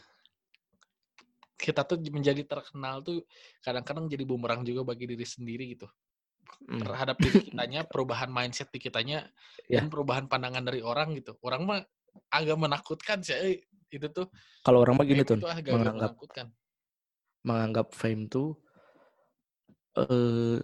kita 1.58 1.82
tuh 1.82 1.98
menjadi 2.12 2.46
terkenal 2.46 3.02
tuh 3.02 3.26
kadang-kadang 3.64 4.06
jadi 4.06 4.22
bumerang 4.22 4.62
juga 4.62 4.86
bagi 4.86 5.10
diri 5.10 5.26
sendiri 5.26 5.74
gitu. 5.74 5.90
Mm. 6.64 6.80
Terhadap 6.80 7.16
diri 7.20 7.40
kitanya, 7.50 7.80
perubahan 7.92 8.30
mindset 8.32 8.68
di 8.72 8.80
kitanya 8.80 9.28
Ya. 9.64 9.80
dan 9.80 9.88
perubahan 9.88 10.28
pandangan 10.28 10.60
dari 10.60 10.84
orang 10.84 11.16
gitu. 11.16 11.36
Orang 11.40 11.64
mah 11.64 11.80
agak 12.28 12.56
menakutkan 12.60 13.24
sih 13.24 13.32
eh, 13.32 13.56
itu 13.88 14.06
tuh. 14.12 14.28
Kalau 14.60 14.84
orang 14.84 15.00
mah 15.00 15.06
gini 15.08 15.24
tuh 15.24 15.40
menganggap 15.40 16.12
menakutkan. 16.14 16.46
menganggap 17.44 17.88
fame 17.92 18.28
tuh 18.28 18.56
eh 19.96 20.60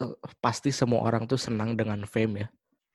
eh, 0.00 0.14
pasti 0.40 0.70
semua 0.72 1.04
orang 1.04 1.28
tuh 1.28 1.36
senang 1.36 1.76
dengan 1.76 2.04
fame 2.08 2.44
ya. 2.44 2.48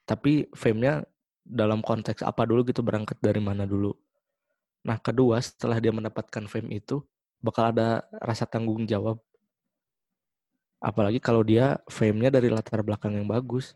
Tapi 0.04 0.50
fame-nya 0.52 1.06
dalam 1.44 1.84
konteks 1.84 2.24
apa 2.24 2.48
dulu 2.48 2.64
gitu 2.68 2.82
berangkat 2.84 3.20
dari 3.20 3.40
mana 3.44 3.68
dulu. 3.68 3.92
Nah, 4.84 5.00
kedua 5.00 5.40
setelah 5.40 5.80
dia 5.80 5.92
mendapatkan 5.96 6.44
fame 6.48 6.80
itu 6.80 7.04
bakal 7.44 7.72
ada 7.76 8.04
rasa 8.24 8.48
tanggung 8.48 8.88
jawab. 8.88 9.20
Apalagi 10.84 11.24
kalau 11.24 11.48
dia 11.48 11.80
fame-nya 11.88 12.28
dari 12.28 12.52
latar 12.52 12.84
belakang 12.84 13.16
yang 13.16 13.24
bagus. 13.24 13.72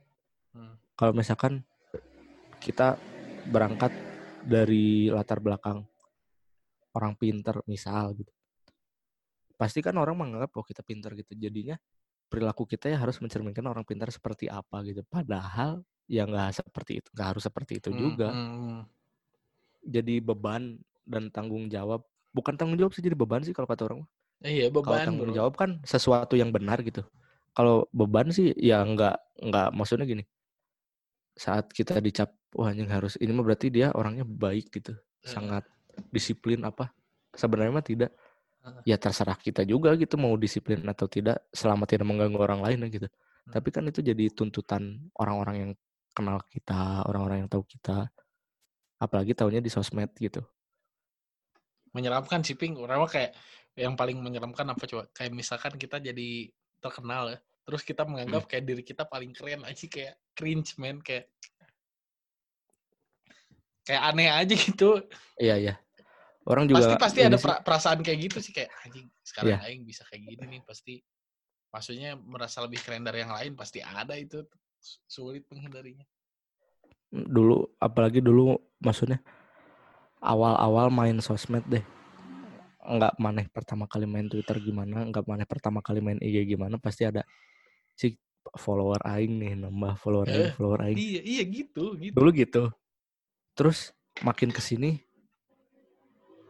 Hmm. 0.52 0.76
Kalau 1.00 1.16
misalkan 1.16 1.64
kita 2.60 3.00
berangkat 3.48 3.96
dari 4.44 5.08
latar 5.08 5.40
belakang 5.40 5.88
orang 6.92 7.16
pinter 7.16 7.64
misal 7.64 8.12
gitu. 8.12 8.34
Pasti 9.56 9.80
kan 9.80 9.96
orang 9.96 10.20
menganggap 10.20 10.52
oh 10.60 10.68
kita 10.68 10.84
pinter 10.84 11.16
gitu. 11.16 11.32
Jadinya 11.40 11.80
perilaku 12.28 12.68
kita 12.68 12.92
ya 12.92 13.00
harus 13.00 13.24
mencerminkan 13.24 13.64
orang 13.64 13.88
pintar 13.88 14.12
seperti 14.12 14.52
apa 14.52 14.84
gitu. 14.84 15.00
Padahal 15.08 15.80
ya 16.12 16.28
nggak 16.28 16.60
seperti 16.60 17.00
itu, 17.04 17.10
nggak 17.16 17.28
harus 17.36 17.44
seperti 17.48 17.80
itu 17.80 17.90
Hmm, 17.96 18.00
juga. 18.00 18.30
hmm, 18.36 18.52
hmm. 18.52 18.82
Jadi 19.88 20.16
beban 20.20 20.76
dan 21.08 21.32
tanggung 21.32 21.72
jawab. 21.72 22.04
Bukan 22.36 22.60
tanggung 22.60 22.76
jawab 22.76 22.92
sih 22.92 23.00
jadi 23.00 23.16
beban 23.16 23.48
sih 23.48 23.56
kalau 23.56 23.66
kata 23.66 23.88
orang. 23.88 24.04
Iya 24.46 24.70
Kalau 24.84 24.84
beban 24.86 25.06
tanggung 25.08 25.32
bro. 25.34 25.38
jawab 25.38 25.54
kan 25.58 25.82
sesuatu 25.82 26.38
yang 26.38 26.54
benar 26.54 26.82
gitu. 26.86 27.02
Kalau 27.58 27.90
beban 27.90 28.30
sih 28.30 28.54
ya 28.54 28.86
nggak 28.86 29.18
nggak 29.50 29.68
maksudnya 29.74 30.06
gini. 30.06 30.24
Saat 31.38 31.74
kita 31.74 32.02
dicap 32.02 32.34
wah 32.58 32.70
anjing 32.74 32.90
harus 32.90 33.18
ini 33.22 33.30
mah 33.34 33.46
berarti 33.46 33.70
dia 33.70 33.94
orangnya 33.94 34.26
baik 34.26 34.70
gitu. 34.74 34.94
Heeh. 34.94 35.30
Sangat 35.30 35.64
disiplin 36.14 36.62
apa. 36.66 36.94
sebenarnya 37.38 37.70
mah 37.70 37.86
tidak 37.86 38.12
ya 38.82 38.98
terserah 38.98 39.38
kita 39.38 39.62
juga 39.62 39.94
gitu 39.94 40.18
mau 40.18 40.34
disiplin 40.42 40.82
atau 40.90 41.06
tidak 41.06 41.46
selama 41.54 41.86
tidak 41.86 42.10
mengganggu 42.10 42.40
orang 42.42 42.62
lain 42.66 42.82
ya 42.86 42.90
gitu 42.90 43.08
Hmm. 43.48 43.56
tapi 43.56 43.72
kan 43.72 43.88
itu 43.88 44.04
jadi 44.04 44.28
tuntutan 44.36 45.08
orang-orang 45.16 45.56
yang 45.56 45.72
kenal 46.12 46.36
kita 46.52 47.08
orang-orang 47.08 47.46
yang 47.46 47.50
tahu 47.52 47.64
kita 47.64 48.12
apalagi 49.00 49.32
tahunya 49.32 49.64
di 49.64 49.72
sosmed 49.72 50.12
gitu 50.20 50.44
menyeramkan 51.96 52.44
sih 52.44 52.60
ping 52.60 52.76
orang 52.76 53.08
kayak 53.08 53.32
yang 53.78 53.94
paling 53.94 54.18
menyeramkan 54.18 54.66
apa 54.66 54.84
coba? 54.90 55.06
Kayak 55.14 55.32
misalkan 55.38 55.78
kita 55.78 56.02
jadi 56.02 56.50
terkenal 56.82 57.34
ya 57.34 57.40
terus 57.68 57.84
kita 57.84 58.08
menganggap 58.08 58.48
Hmm. 58.48 58.50
kayak 58.50 58.64
diri 58.64 58.80
kita 58.80 59.04
paling 59.04 59.36
keren 59.36 59.68
aja 59.68 59.86
kayak 59.92 60.16
cringe 60.32 60.80
man 60.80 61.04
kayak 61.04 61.28
kayak 63.84 64.02
aneh 64.08 64.32
aja 64.32 64.56
gitu. 64.56 65.04
Iya 65.36 65.56
iya. 65.60 65.76
Orang 66.48 66.64
juga 66.72 66.80
pasti 66.80 66.96
pasti 66.96 67.20
ada 67.28 67.36
sih, 67.36 67.44
perasaan 67.60 68.00
kayak 68.00 68.20
gitu 68.32 68.38
sih 68.40 68.56
kayak 68.56 68.72
anjing 68.88 69.12
sekarang 69.20 69.60
Iya. 69.60 69.68
aing 69.68 69.84
bisa 69.84 70.08
kayak 70.08 70.24
gini 70.24 70.44
nih 70.48 70.62
pasti 70.64 71.04
maksudnya 71.68 72.16
merasa 72.16 72.64
lebih 72.64 72.80
keren 72.80 73.04
dari 73.04 73.20
yang 73.28 73.36
lain 73.36 73.52
pasti 73.60 73.84
ada 73.84 74.16
itu 74.16 74.48
Su- 74.80 75.04
sulit 75.10 75.44
menghindarinya. 75.52 76.08
Dulu 77.12 77.76
apalagi 77.84 78.24
dulu 78.24 78.56
maksudnya 78.80 79.20
awal-awal 80.24 80.88
main 80.88 81.20
sosmed 81.20 81.68
deh 81.68 81.84
nggak 82.88 83.20
maneh 83.20 83.46
pertama 83.52 83.84
kali 83.86 84.08
main 84.08 84.32
Twitter 84.32 84.56
gimana 84.64 85.04
nggak 85.04 85.28
maneh 85.28 85.44
pertama 85.44 85.84
kali 85.84 86.00
main 86.00 86.20
IG 86.24 86.56
gimana 86.56 86.80
pasti 86.80 87.04
ada 87.04 87.28
si 87.94 88.16
follower 88.56 89.04
aing 89.04 89.36
nih 89.44 89.54
nambah 89.60 90.00
follower 90.00 90.28
aing 90.32 90.48
Eh, 90.48 90.54
follower 90.56 90.80
aing. 90.88 90.96
iya 90.96 91.22
iya 91.22 91.44
gitu 91.44 92.00
gitu. 92.00 92.16
Dulu 92.16 92.30
gitu. 92.32 92.64
Terus 93.60 93.92
makin 94.24 94.56
ke 94.56 94.64
sini 94.64 95.04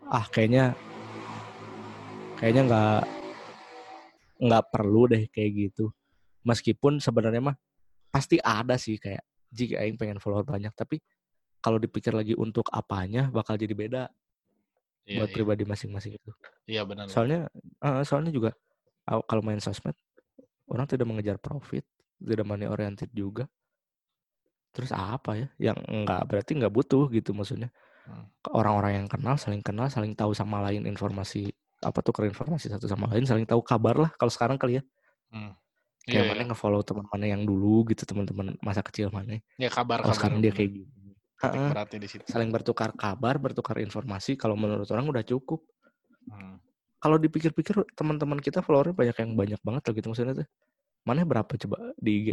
ah 0.07 0.23
kayaknya 0.29 0.77
kayaknya 2.37 2.61
nggak 2.69 3.01
nggak 4.45 4.63
perlu 4.69 5.09
deh 5.09 5.25
kayak 5.33 5.51
gitu. 5.73 5.89
Meskipun 6.45 7.01
sebenarnya 7.01 7.41
mah 7.41 7.57
pasti 8.13 8.37
ada 8.39 8.77
sih 8.77 9.01
kayak 9.01 9.25
jika 9.49 9.81
aing 9.81 9.97
pengen 9.97 10.21
follower 10.21 10.45
banyak 10.45 10.71
tapi 10.77 11.01
kalau 11.59 11.81
dipikir 11.81 12.13
lagi 12.13 12.37
untuk 12.37 12.69
apanya 12.69 13.27
bakal 13.33 13.57
jadi 13.57 13.73
beda 13.73 14.03
iya, 15.07 15.23
buat 15.23 15.29
iya. 15.31 15.35
pribadi 15.39 15.63
masing-masing 15.63 16.19
itu 16.19 16.31
iya 16.67 16.83
benar 16.83 17.07
soalnya 17.07 17.47
eh, 17.81 18.03
soalnya 18.03 18.31
juga 18.35 18.51
kalau 19.07 19.39
main 19.39 19.63
sosmed 19.63 19.95
orang 20.67 20.85
tidak 20.85 21.07
mengejar 21.07 21.39
profit 21.39 21.87
tidak 22.19 22.43
money 22.43 22.67
oriented 22.67 23.07
juga 23.15 23.47
terus 24.75 24.91
apa 24.93 25.39
ya 25.39 25.47
yang 25.71 25.77
enggak 25.89 26.21
berarti 26.27 26.51
nggak 26.59 26.73
butuh 26.73 27.07
gitu 27.09 27.31
maksudnya 27.33 27.71
Hmm. 28.07 28.23
orang-orang 28.55 29.03
yang 29.03 29.07
kenal 29.11 29.35
saling 29.35 29.59
kenal 29.59 29.91
saling 29.91 30.15
tahu 30.15 30.31
sama 30.31 30.63
lain 30.63 30.87
informasi 30.87 31.51
apa 31.83 31.99
tuh 31.99 32.15
informasi 32.23 32.71
satu 32.71 32.87
sama 32.87 33.11
lain 33.11 33.27
saling 33.27 33.43
tahu 33.43 33.59
kabar 33.59 33.99
lah 33.99 34.11
kalau 34.15 34.31
sekarang 34.31 34.55
kali 34.55 34.79
ya 34.79 34.83
Hmm. 35.27 35.51
kayak 36.07 36.23
Iya, 36.23 36.31
mana 36.31 36.39
iya. 36.39 36.47
nge-follow 36.47 36.81
teman 36.87 37.03
mana 37.11 37.25
yang 37.27 37.43
dulu 37.43 37.83
gitu 37.91 38.07
teman-teman 38.07 38.55
masa 38.63 38.79
kecil 38.79 39.11
mana 39.11 39.43
ya 39.59 39.67
kabar 39.67 39.99
kalau 39.99 40.15
sekarang 40.15 40.39
dia 40.39 40.55
kayak 40.55 40.71
gini 40.71 41.06
Titik 41.37 41.61
beratnya 41.69 41.99
di 42.01 42.09
situ. 42.09 42.23
Saling 42.25 42.49
bertukar 42.49 42.91
kabar 42.93 43.37
bertukar 43.37 43.77
informasi 43.77 44.33
kalau 44.33 44.57
menurut 44.57 44.89
orang 44.89 45.05
udah 45.07 45.23
cukup. 45.23 45.61
Hmm. 46.27 46.59
kalau 46.97 47.15
dipikir-pikir 47.15 47.87
teman-teman 47.93 48.35
kita 48.35 48.59
followernya 48.59 48.91
banyak 48.91 49.15
yang 49.15 49.31
banyak 49.31 49.61
banget 49.61 49.81
loh 49.85 49.93
gitu 49.93 50.07
maksudnya 50.09 50.33
tuh. 50.35 50.47
Mana 51.05 51.23
berapa 51.23 51.47
coba 51.47 51.93
di 51.95 52.11
IG 52.19 52.27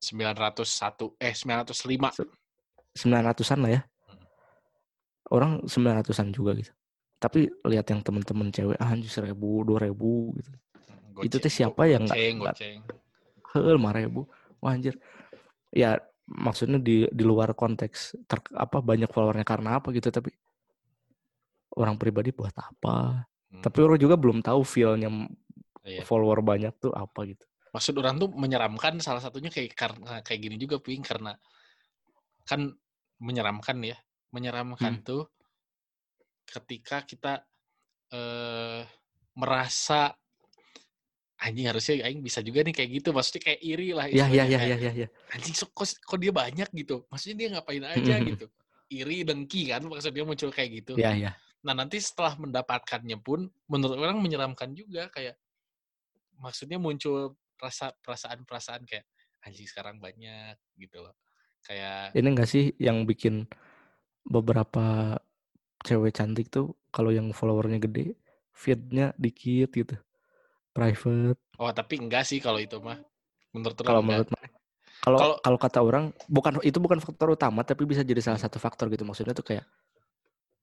901 0.00 1.14
eh 1.20 1.34
905 1.36 2.24
900-an 2.96 3.58
lah 3.60 3.70
ya. 3.70 3.80
Hmm. 3.82 4.24
orang 5.30 5.52
900-an 5.62 6.32
juga 6.32 6.56
gitu. 6.56 6.72
Tapi 7.18 7.46
lihat 7.66 7.86
yang 7.86 8.00
teman-teman 8.00 8.48
cewek 8.48 8.78
ah 8.78 8.88
anjir 8.88 9.10
seribu 9.10 9.62
dua 9.62 9.84
ribu 9.84 10.32
gitu. 10.34 10.48
Hmm, 10.48 11.22
Itu 11.22 11.36
teh 11.36 11.46
goceng, 11.46 11.54
siapa 11.54 11.82
yang 11.86 12.02
nggak- 12.06 12.18
goceng, 12.40 12.80
goceng. 13.44 13.74
lima 13.74 13.90
ribu. 13.92 14.20
Wah 14.58 14.72
anjir. 14.72 14.94
Ya 15.70 15.98
maksudnya 16.28 16.76
di 16.76 17.08
di 17.08 17.24
luar 17.24 17.56
konteks 17.56 18.20
ter- 18.28 18.52
apa 18.52 18.84
banyak 18.84 19.08
followernya 19.08 19.48
karena 19.48 19.80
apa 19.80 19.88
gitu 19.96 20.12
tapi 20.12 20.28
orang 21.76 21.96
pribadi 21.96 22.30
buat 22.32 22.52
apa 22.54 23.24
Hmm. 23.48 23.64
tapi 23.64 23.80
orang 23.80 23.96
juga 23.96 24.12
belum 24.20 24.44
tahu 24.44 24.60
feelnya 24.60 25.08
Iya. 25.80 26.04
follower 26.04 26.44
banyak 26.44 26.84
tuh 26.84 26.92
apa 26.92 27.32
gitu 27.32 27.48
maksud 27.72 27.96
orang 27.96 28.20
tuh 28.20 28.28
menyeramkan 28.28 29.00
salah 29.00 29.24
satunya 29.24 29.48
kayak 29.48 29.72
karena 29.72 30.20
kayak 30.20 30.36
gini 30.36 30.60
juga 30.60 30.76
ping 30.84 31.00
karena 31.00 31.32
kan 32.44 32.68
menyeramkan 33.24 33.80
ya 33.80 33.96
menyeramkan 34.36 35.00
tuh 35.00 35.32
ketika 36.44 37.08
kita 37.08 37.40
eh 38.12 38.84
merasa 39.32 40.12
anjing 41.38 41.66
harusnya 41.70 42.02
aing 42.06 42.20
bisa 42.20 42.42
juga 42.42 42.66
nih 42.66 42.74
kayak 42.74 42.90
gitu. 43.02 43.08
Maksudnya 43.14 43.42
kayak 43.46 43.60
iri 43.62 43.88
lah 43.94 44.06
ya 44.10 44.26
ya 44.26 44.44
ya 44.44 44.60
ya 44.62 44.76
ya 44.76 44.92
ya 45.06 45.08
anjing 45.34 45.54
so- 45.54 45.70
kok, 45.70 45.86
kok 45.86 46.18
dia 46.18 46.32
banyak 46.34 46.68
gitu? 46.74 47.06
Maksudnya 47.06 47.36
dia 47.38 47.48
ngapain 47.56 47.84
aja 47.86 48.14
gitu? 48.22 48.46
Iri 48.88 49.22
dengki 49.22 49.70
kan 49.70 49.82
maksudnya 49.86 50.24
muncul 50.26 50.50
kayak 50.50 50.70
gitu. 50.82 50.98
Ya 50.98 51.14
ya 51.14 51.32
Nah 51.62 51.74
nanti 51.74 51.98
setelah 51.98 52.38
mendapatkannya 52.38 53.18
pun 53.22 53.50
menurut 53.66 53.98
orang 53.98 54.18
menyeramkan 54.22 54.74
juga 54.74 55.10
kayak 55.10 55.38
maksudnya 56.38 56.78
muncul 56.78 57.34
rasa 57.58 57.90
perasaan-perasaan 58.02 58.86
kayak 58.86 59.06
anjing 59.42 59.66
sekarang 59.66 59.98
banyak 59.98 60.54
gitu 60.78 61.02
loh. 61.02 61.14
Kayak 61.62 62.14
ini 62.14 62.28
enggak 62.30 62.48
sih 62.48 62.70
yang 62.78 63.02
bikin 63.02 63.50
beberapa 64.22 65.18
cewek 65.82 66.14
cantik 66.14 66.50
tuh 66.50 66.74
kalau 66.90 67.10
yang 67.14 67.30
followernya 67.30 67.78
gede 67.82 68.14
feednya 68.54 69.14
dikit 69.14 69.70
gitu 69.74 69.94
private. 70.78 71.38
Oh 71.58 71.70
tapi 71.74 71.94
enggak 71.98 72.22
sih 72.22 72.38
kalau 72.38 72.62
itu 72.62 72.78
mah. 72.78 73.02
Menurut 73.50 73.74
kalau 73.82 73.98
menurut 73.98 74.30
kalau 75.02 75.38
Kalau- 75.42 75.60
kata 75.60 75.78
orang 75.82 76.10
bukan 76.30 76.62
itu 76.62 76.78
bukan 76.78 76.98
faktor 77.02 77.34
utama 77.34 77.62
tapi 77.62 77.82
bisa 77.86 78.06
jadi 78.06 78.22
salah 78.22 78.38
satu 78.38 78.62
faktor 78.62 78.86
gitu. 78.94 79.02
Maksudnya 79.02 79.34
tuh 79.34 79.42
kayak 79.42 79.66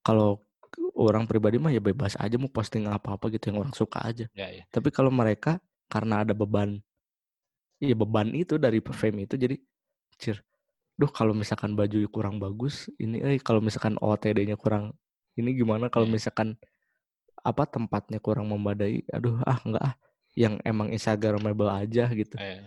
kalau 0.00 0.40
orang 0.96 1.28
pribadi 1.28 1.60
mah 1.60 1.68
ya 1.72 1.80
bebas 1.82 2.16
aja 2.16 2.36
mau 2.40 2.48
posting 2.48 2.88
apa-apa 2.88 3.28
gitu 3.32 3.52
yang 3.52 3.60
orang 3.64 3.74
suka 3.76 4.00
aja. 4.00 4.24
Ya 4.32 4.48
ya. 4.48 4.64
tapi 4.72 4.88
kalau 4.88 5.12
mereka 5.12 5.60
karena 5.92 6.24
ada 6.24 6.32
beban 6.32 6.80
ya 7.76 7.92
beban 7.92 8.32
itu 8.32 8.56
dari 8.56 8.80
fame 8.80 9.28
itu 9.28 9.36
jadi 9.36 9.56
cir 10.16 10.40
duh 10.96 11.12
kalau 11.12 11.36
misalkan 11.36 11.76
baju 11.76 12.08
kurang 12.08 12.40
bagus 12.40 12.88
ini 12.96 13.20
eh 13.20 13.36
kalau 13.36 13.60
misalkan 13.60 14.00
OTD-nya 14.00 14.56
kurang 14.56 14.96
ini 15.36 15.52
gimana? 15.52 15.92
Kalau 15.92 16.08
Iya. 16.08 16.16
misalkan 16.16 16.56
apa 17.44 17.68
tempatnya 17.68 18.16
kurang 18.18 18.48
memadai 18.48 19.04
aduh 19.12 19.36
ah 19.44 19.60
enggak 19.60 19.84
ah 19.84 19.94
yang 20.36 20.60
emang 20.62 20.92
instagramable 20.92 21.72
aja 21.72 22.06
gitu 22.12 22.36
Eh, 22.36 22.60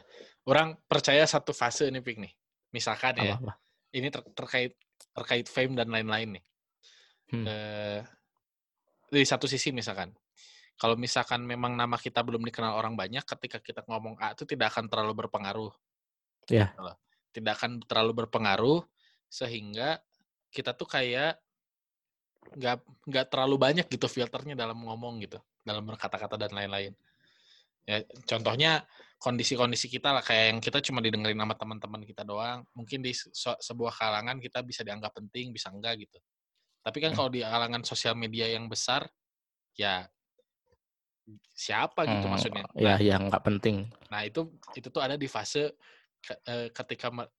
orang 0.49 0.73
percaya 0.89 1.21
satu 1.29 1.53
fase 1.53 1.87
nih 1.93 2.01
Pik 2.01 2.17
nih. 2.17 2.33
Misalkan 2.73 3.21
ya, 3.21 3.37
apa 3.37 3.61
ini 3.93 4.07
ter- 4.13 4.29
terkait 4.33 4.73
terkait 5.15 5.45
fame 5.49 5.73
dan 5.77 5.89
lain-lain 5.89 6.37
nih. 6.37 6.43
Hmm. 7.29 7.45
Eh, 7.45 7.99
dari 9.09 9.25
satu 9.25 9.49
sisi 9.49 9.73
misalkan, 9.73 10.13
kalau 10.77 10.93
misalkan 10.97 11.41
memang 11.45 11.73
nama 11.73 11.97
kita 11.97 12.21
belum 12.21 12.45
dikenal 12.45 12.77
orang 12.77 12.93
banyak, 12.93 13.25
ketika 13.25 13.57
kita 13.61 13.81
ngomong 13.89 14.17
A 14.21 14.33
itu 14.37 14.45
tidak 14.45 14.73
akan 14.73 14.85
terlalu 14.89 15.25
berpengaruh. 15.25 15.73
Ya. 16.49 16.73
Gitu 16.73 16.81
loh. 16.81 16.97
Tidak 17.29 17.53
akan 17.53 17.71
terlalu 17.85 18.25
berpengaruh 18.25 18.81
sehingga 19.29 20.01
kita 20.49 20.73
tuh 20.73 20.89
kayak 20.89 21.37
nggak 22.49 22.81
nggak 23.05 23.25
terlalu 23.29 23.55
banyak 23.61 23.85
gitu 23.85 24.09
filternya 24.09 24.57
dalam 24.57 24.81
ngomong 24.81 25.21
gitu, 25.21 25.37
dalam 25.61 25.85
berkata-kata 25.85 26.33
dan 26.39 26.49
lain-lain. 26.49 26.97
Ya, 27.87 28.03
contohnya 28.27 28.71
kondisi-kondisi 29.19 29.91
kita 29.91 30.15
lah 30.15 30.23
kayak 30.23 30.45
yang 30.55 30.59
kita 30.63 30.79
cuma 30.79 31.03
didengerin 31.03 31.35
sama 31.39 31.55
teman-teman 31.57 32.01
kita 32.07 32.23
doang. 32.23 32.63
Mungkin 32.71 33.03
di 33.03 33.11
se- 33.11 33.31
sebuah 33.59 33.91
kalangan 33.95 34.39
kita 34.39 34.63
bisa 34.63 34.81
dianggap 34.85 35.11
penting, 35.15 35.51
bisa 35.51 35.67
enggak 35.73 35.99
gitu. 36.07 36.19
Tapi 36.79 36.97
kan 37.03 37.11
Hmm. 37.11 37.17
kalau 37.19 37.29
di 37.33 37.41
kalangan 37.43 37.83
sosial 37.83 38.15
media 38.15 38.47
yang 38.47 38.69
besar, 38.71 39.09
ya 39.75 40.07
siapa 41.53 42.07
gitu 42.07 42.25
Hmm, 42.25 42.33
maksudnya. 42.33 42.63
ya 42.73 42.95
Nah, 42.95 42.99
ya 42.99 43.15
nggak 43.19 43.43
penting 43.45 43.77
nah 44.09 44.25
itu 44.25 44.49
itu 44.73 44.89
tuh 44.89 45.05
ada 45.05 45.13
di 45.13 45.29
fase 45.29 45.77
ke- 46.17 46.41
eh, 46.49 46.73
ketika 46.73 47.13
me- 47.13 47.29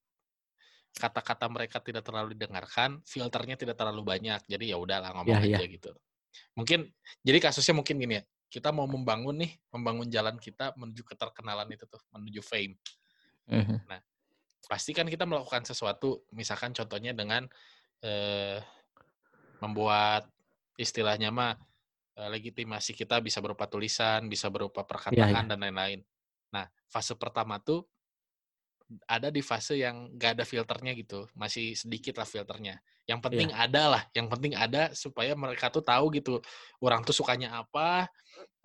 kata-kata 0.95 1.47
mereka 1.51 1.83
tidak 1.83 2.07
terlalu 2.07 2.39
didengarkan, 2.39 3.03
filternya 3.07 3.55
tidak 3.59 3.75
terlalu 3.79 4.03
banyak. 4.07 4.39
Jadi 4.47 4.71
ya 4.71 4.77
udahlah 4.79 5.11
ngomong 5.19 5.39
Ya, 5.51 5.59
aja 5.59 5.67
gitu. 5.67 5.91
Mungkin 6.55 6.91
jadi 7.27 7.39
kasusnya 7.43 7.75
mungkin 7.75 7.99
gini 7.99 8.19
ya. 8.19 8.25
Kita 8.51 8.75
mau 8.75 8.91
membangun 8.91 9.47
nih, 9.47 9.55
membangun 9.71 10.11
jalan 10.11 10.37
kita 10.37 10.75
menuju 10.75 11.07
keterkenalan 11.07 11.71
itu 11.71 11.87
tuh, 11.87 12.03
menuju 12.11 12.43
fame. 12.43 12.75
Mhm. 13.47 13.87
pasti 14.69 14.93
kan 14.93 15.09
kita 15.09 15.25
melakukan 15.25 15.65
sesuatu, 15.65 16.27
misalkan 16.37 16.71
contohnya 16.77 17.17
dengan 17.17 17.49
eh, 18.05 18.61
membuat 19.63 20.29
istilahnya 20.77 21.31
mah 21.33 21.57
eh, 22.19 22.29
legitimasi 22.29 22.93
kita 22.93 23.23
bisa 23.25 23.39
berupa 23.41 23.67
tulisan, 23.71 24.27
bisa 24.27 24.51
berupa 24.53 24.85
perkataan 24.85 25.47
ya. 25.47 25.51
dan 25.55 25.59
lain-lain. 25.59 26.01
Nah, 26.51 26.67
fase 26.91 27.15
pertama 27.15 27.63
tuh 27.63 27.87
ada 29.07 29.31
di 29.31 29.39
fase 29.39 29.79
yang 29.79 30.11
gak 30.19 30.39
ada 30.39 30.45
filternya 30.45 30.93
gitu, 30.99 31.31
masih 31.39 31.79
sedikit 31.79 32.19
lah 32.19 32.27
filternya. 32.27 32.83
Yang 33.07 33.21
penting 33.23 33.51
yeah. 33.55 33.65
ada 33.67 33.83
lah, 33.87 34.03
yang 34.15 34.27
penting 34.27 34.53
ada 34.59 34.91
supaya 34.95 35.35
mereka 35.39 35.71
tuh 35.71 35.83
tahu 35.83 36.11
gitu, 36.15 36.43
orang 36.83 37.07
tuh 37.07 37.15
sukanya 37.15 37.63
apa, 37.63 38.11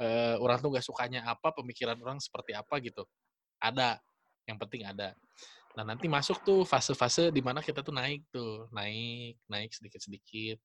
uh, 0.02 0.36
orang 0.42 0.58
tuh 0.58 0.74
gak 0.74 0.86
sukanya 0.86 1.30
apa, 1.30 1.54
pemikiran 1.54 1.98
orang 2.02 2.18
seperti 2.18 2.58
apa 2.58 2.74
gitu. 2.82 3.06
Ada, 3.62 4.02
yang 4.50 4.58
penting 4.58 4.86
ada. 4.86 5.14
Nah 5.78 5.94
nanti 5.94 6.10
masuk 6.10 6.42
tuh 6.42 6.66
fase-fase 6.66 7.30
di 7.30 7.42
mana 7.46 7.62
kita 7.62 7.86
tuh 7.86 7.94
naik 7.94 8.26
tuh, 8.34 8.66
naik, 8.74 9.38
naik 9.46 9.70
sedikit-sedikit, 9.78 10.58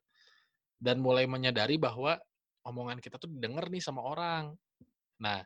dan 0.81 0.97
mulai 0.97 1.29
menyadari 1.29 1.77
bahwa 1.77 2.17
omongan 2.65 2.97
kita 2.97 3.21
tuh 3.21 3.29
didengar 3.29 3.69
nih 3.69 3.81
sama 3.83 4.01
orang. 4.01 4.57
Nah 5.21 5.45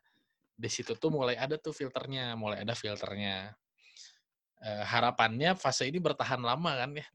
di 0.56 0.72
situ 0.72 0.96
tuh 0.96 1.12
mulai 1.12 1.36
ada 1.36 1.60
tuh 1.60 1.76
filternya, 1.76 2.40
mulai 2.40 2.64
ada 2.64 2.72
filternya 2.72 3.52
harapannya 4.66 5.54
fase 5.54 5.86
ini 5.86 6.02
bertahan 6.02 6.42
lama 6.42 6.72
kan 6.74 6.92
ya. 6.98 7.06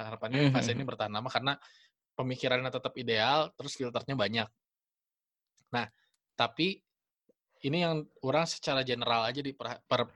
Harapannya 0.00 0.48
mm-hmm. 0.48 0.56
fase 0.56 0.72
ini 0.72 0.82
bertahan 0.82 1.12
lama 1.12 1.28
karena 1.28 1.54
pemikirannya 2.16 2.70
tetap 2.72 2.96
ideal, 2.96 3.52
terus 3.54 3.76
filternya 3.76 4.16
banyak. 4.16 4.48
Nah, 5.74 5.86
tapi 6.38 6.80
ini 7.64 7.80
yang 7.80 8.04
orang 8.22 8.44
secara 8.44 8.84
general 8.84 9.24
aja 9.24 9.40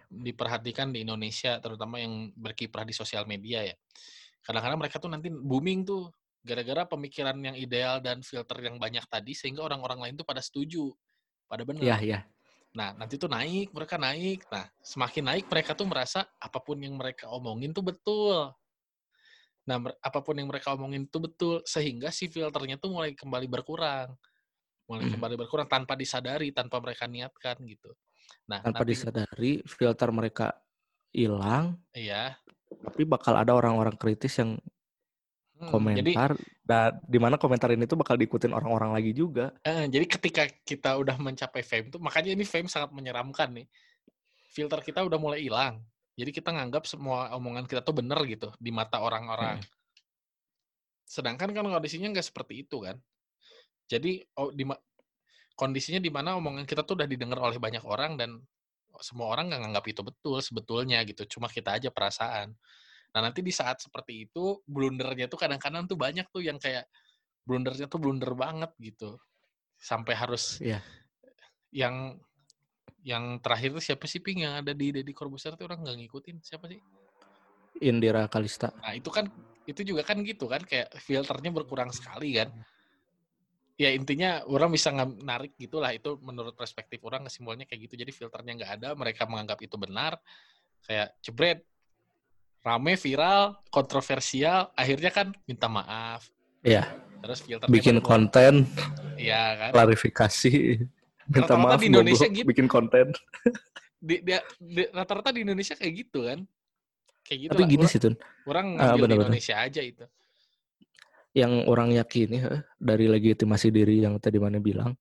diperhatikan 0.08 0.92
di 0.92 1.02
Indonesia, 1.02 1.56
terutama 1.58 1.96
yang 1.98 2.28
berkiprah 2.36 2.84
di 2.84 2.92
sosial 2.92 3.24
media 3.24 3.64
ya. 3.64 3.76
Kadang-kadang 4.44 4.78
mereka 4.78 4.96
tuh 5.00 5.10
nanti 5.10 5.28
booming 5.32 5.84
tuh 5.84 6.12
gara-gara 6.44 6.86
pemikiran 6.86 7.36
yang 7.40 7.56
ideal 7.58 8.00
dan 8.00 8.22
filter 8.22 8.56
yang 8.62 8.78
banyak 8.78 9.02
tadi 9.10 9.34
sehingga 9.34 9.66
orang-orang 9.66 10.08
lain 10.08 10.14
tuh 10.16 10.24
pada 10.24 10.40
setuju, 10.40 10.92
pada 11.50 11.66
benar. 11.66 11.82
Iya, 11.82 11.96
iya. 12.00 12.20
Nah, 12.76 12.92
nanti 12.94 13.16
tuh 13.16 13.30
naik, 13.32 13.72
mereka 13.72 13.96
naik. 13.96 14.44
Nah, 14.52 14.68
semakin 14.84 15.24
naik 15.32 15.44
mereka 15.48 15.72
tuh 15.72 15.88
merasa 15.88 16.28
apa 16.36 16.60
pun 16.60 16.76
yang 16.76 16.94
mereka 17.00 17.32
omongin 17.32 17.72
tuh 17.72 17.84
betul. 17.86 18.52
Nah, 19.68 19.76
apa 20.00 20.20
pun 20.20 20.36
yang 20.36 20.48
mereka 20.48 20.76
omongin 20.76 21.08
tuh 21.08 21.28
betul 21.28 21.60
sehingga 21.64 22.12
si 22.12 22.28
filternya 22.28 22.76
tuh 22.76 22.92
mulai 22.92 23.16
kembali 23.16 23.46
berkurang. 23.48 24.12
Mulai 24.88 25.04
hmm. 25.04 25.14
kembali 25.16 25.34
berkurang 25.36 25.68
tanpa 25.68 25.96
disadari, 25.96 26.52
tanpa 26.52 26.80
mereka 26.80 27.04
niatkan 27.04 27.56
gitu. 27.64 27.92
Nah, 28.48 28.64
tanpa 28.64 28.84
nanti, 28.84 28.92
disadari 28.96 29.52
filter 29.64 30.08
mereka 30.12 30.56
hilang. 31.12 31.76
Iya. 31.92 32.36
Tapi 32.68 33.02
bakal 33.04 33.36
ada 33.36 33.52
orang-orang 33.56 33.96
kritis 33.96 34.40
yang 34.40 34.56
komentar 35.58 36.38
jadi, 36.38 36.62
dan 36.62 37.02
di 37.02 37.18
mana 37.18 37.34
komentar 37.34 37.74
ini 37.74 37.90
tuh 37.90 37.98
bakal 37.98 38.14
diikutin 38.14 38.54
orang-orang 38.54 38.94
lagi 38.94 39.10
juga. 39.10 39.50
Eh, 39.66 39.90
jadi 39.90 40.06
ketika 40.06 40.46
kita 40.62 40.94
udah 40.94 41.18
mencapai 41.18 41.66
fame 41.66 41.90
tuh 41.90 41.98
makanya 41.98 42.38
ini 42.38 42.46
fame 42.46 42.70
sangat 42.70 42.94
menyeramkan 42.94 43.50
nih. 43.50 43.66
Filter 44.54 44.78
kita 44.86 45.02
udah 45.02 45.18
mulai 45.18 45.42
hilang. 45.42 45.82
Jadi 46.18 46.30
kita 46.34 46.50
nganggap 46.50 46.86
semua 46.86 47.30
omongan 47.34 47.66
kita 47.66 47.82
tuh 47.82 47.94
bener 47.94 48.18
gitu 48.26 48.50
di 48.58 48.70
mata 48.70 49.02
orang-orang. 49.02 49.58
Hmm. 49.58 49.70
Sedangkan 51.06 51.50
kan 51.50 51.66
kondisinya 51.66 52.10
nggak 52.14 52.26
seperti 52.26 52.66
itu 52.66 52.82
kan. 52.82 52.98
Jadi 53.90 54.22
oh, 54.38 54.50
di 54.54 54.62
kondisinya 55.58 55.98
di 55.98 56.10
mana 56.10 56.38
omongan 56.38 56.66
kita 56.66 56.86
tuh 56.86 56.98
udah 57.02 57.08
didengar 57.10 57.38
oleh 57.42 57.58
banyak 57.58 57.82
orang 57.82 58.14
dan 58.14 58.38
semua 58.98 59.30
orang 59.30 59.50
nggak 59.50 59.62
nganggap 59.62 59.84
itu 59.90 60.00
betul 60.06 60.38
sebetulnya 60.42 61.02
gitu. 61.06 61.38
Cuma 61.38 61.50
kita 61.50 61.78
aja 61.78 61.90
perasaan. 61.90 62.54
Nah 63.18 63.34
nanti 63.34 63.42
di 63.42 63.50
saat 63.50 63.82
seperti 63.82 64.30
itu 64.30 64.62
blundernya 64.62 65.26
tuh 65.26 65.42
kadang-kadang 65.42 65.90
tuh 65.90 65.98
banyak 65.98 66.30
tuh 66.30 66.38
yang 66.38 66.54
kayak 66.54 66.86
blundernya 67.42 67.90
tuh 67.90 67.98
blunder 67.98 68.30
banget 68.38 68.70
gitu. 68.78 69.18
Sampai 69.74 70.14
harus 70.14 70.62
yeah. 70.62 70.78
yang 71.74 72.14
yang 73.02 73.42
terakhir 73.42 73.74
tuh 73.74 73.82
siapa 73.82 74.06
sih 74.06 74.22
ping 74.22 74.46
yang 74.46 74.62
ada 74.62 74.70
di 74.70 74.94
Deddy 74.94 75.10
Corbuzier 75.10 75.58
tuh 75.58 75.66
orang 75.66 75.82
nggak 75.82 75.98
ngikutin? 75.98 76.36
Siapa 76.46 76.70
sih? 76.70 76.78
Indira 77.82 78.30
Kalista. 78.30 78.70
Nah 78.78 78.94
itu 78.94 79.10
kan 79.10 79.26
itu 79.66 79.82
juga 79.82 80.06
kan 80.06 80.22
gitu 80.22 80.46
kan 80.46 80.62
kayak 80.62 80.94
filternya 81.02 81.50
berkurang 81.50 81.90
sekali 81.90 82.38
kan. 82.38 82.54
Ya 83.74 83.90
intinya 83.90 84.46
orang 84.46 84.70
bisa 84.70 84.94
narik 84.94 85.58
gitulah 85.58 85.90
itu 85.90 86.22
menurut 86.22 86.54
perspektif 86.54 87.02
orang 87.02 87.26
kesimpulannya 87.26 87.66
kayak 87.66 87.90
gitu. 87.90 87.98
Jadi 87.98 88.14
filternya 88.14 88.62
nggak 88.62 88.72
ada 88.78 88.88
mereka 88.94 89.26
menganggap 89.26 89.58
itu 89.58 89.74
benar. 89.74 90.14
Kayak 90.86 91.18
jebret 91.18 91.66
rame 92.68 93.00
viral 93.00 93.56
kontroversial 93.72 94.68
akhirnya 94.76 95.08
kan 95.08 95.32
minta 95.48 95.72
maaf 95.72 96.28
Iya. 96.66 96.84
Terus 97.18 97.38
filter 97.42 97.66
bikin 97.66 97.98
konten. 97.98 98.66
Iya 99.18 99.42
kan. 99.58 99.70
Klarifikasi. 99.74 100.52
Minta 101.28 101.44
rata 101.44 101.54
-rata 101.54 101.64
maaf 101.66 101.80
di 101.82 101.88
Indonesia 101.90 102.26
gitu. 102.30 102.46
bikin 102.46 102.66
konten. 102.70 103.10
Di, 103.98 104.22
di, 104.22 104.30
di, 104.62 104.82
rata-rata 104.94 105.34
di 105.34 105.42
Indonesia 105.42 105.74
kayak 105.74 105.94
gitu 106.06 106.22
kan. 106.22 106.46
Kayak 107.26 107.38
gitu. 107.42 107.50
Tapi 107.50 107.62
lah. 107.66 107.70
gini 107.74 107.84
sih 107.90 107.98
Tun. 107.98 108.14
Orang 108.46 108.78
ah, 108.78 108.94
uh, 108.94 108.96
bener 108.96 109.02
-bener. 109.02 109.10
di 109.10 109.16
Indonesia 109.26 109.54
aja 109.58 109.80
itu. 109.82 110.04
Yang 111.34 111.52
orang 111.66 111.88
yakini 111.90 112.38
dari 112.78 113.06
legitimasi 113.10 113.68
diri 113.74 114.06
yang 114.06 114.16
tadi 114.22 114.38
mana 114.38 114.62
bilang, 114.62 114.94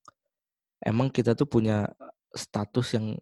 emang 0.81 1.13
kita 1.13 1.37
tuh 1.37 1.45
punya 1.45 1.85
status 2.33 2.97
yang 2.97 3.15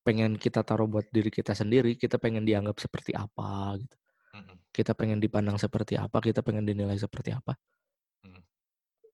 pengen 0.00 0.36
kita 0.40 0.64
taruh 0.64 0.88
buat 0.88 1.06
diri 1.12 1.28
kita 1.28 1.52
sendiri, 1.52 1.96
kita 1.96 2.16
pengen 2.16 2.44
dianggap 2.48 2.76
seperti 2.80 3.12
apa 3.12 3.76
gitu. 3.80 3.96
Mm-hmm. 4.36 4.56
Kita 4.70 4.92
pengen 4.94 5.18
dipandang 5.18 5.56
seperti 5.60 5.98
apa, 6.00 6.18
kita 6.22 6.40
pengen 6.40 6.64
dinilai 6.64 6.96
seperti 6.96 7.34
apa. 7.34 7.58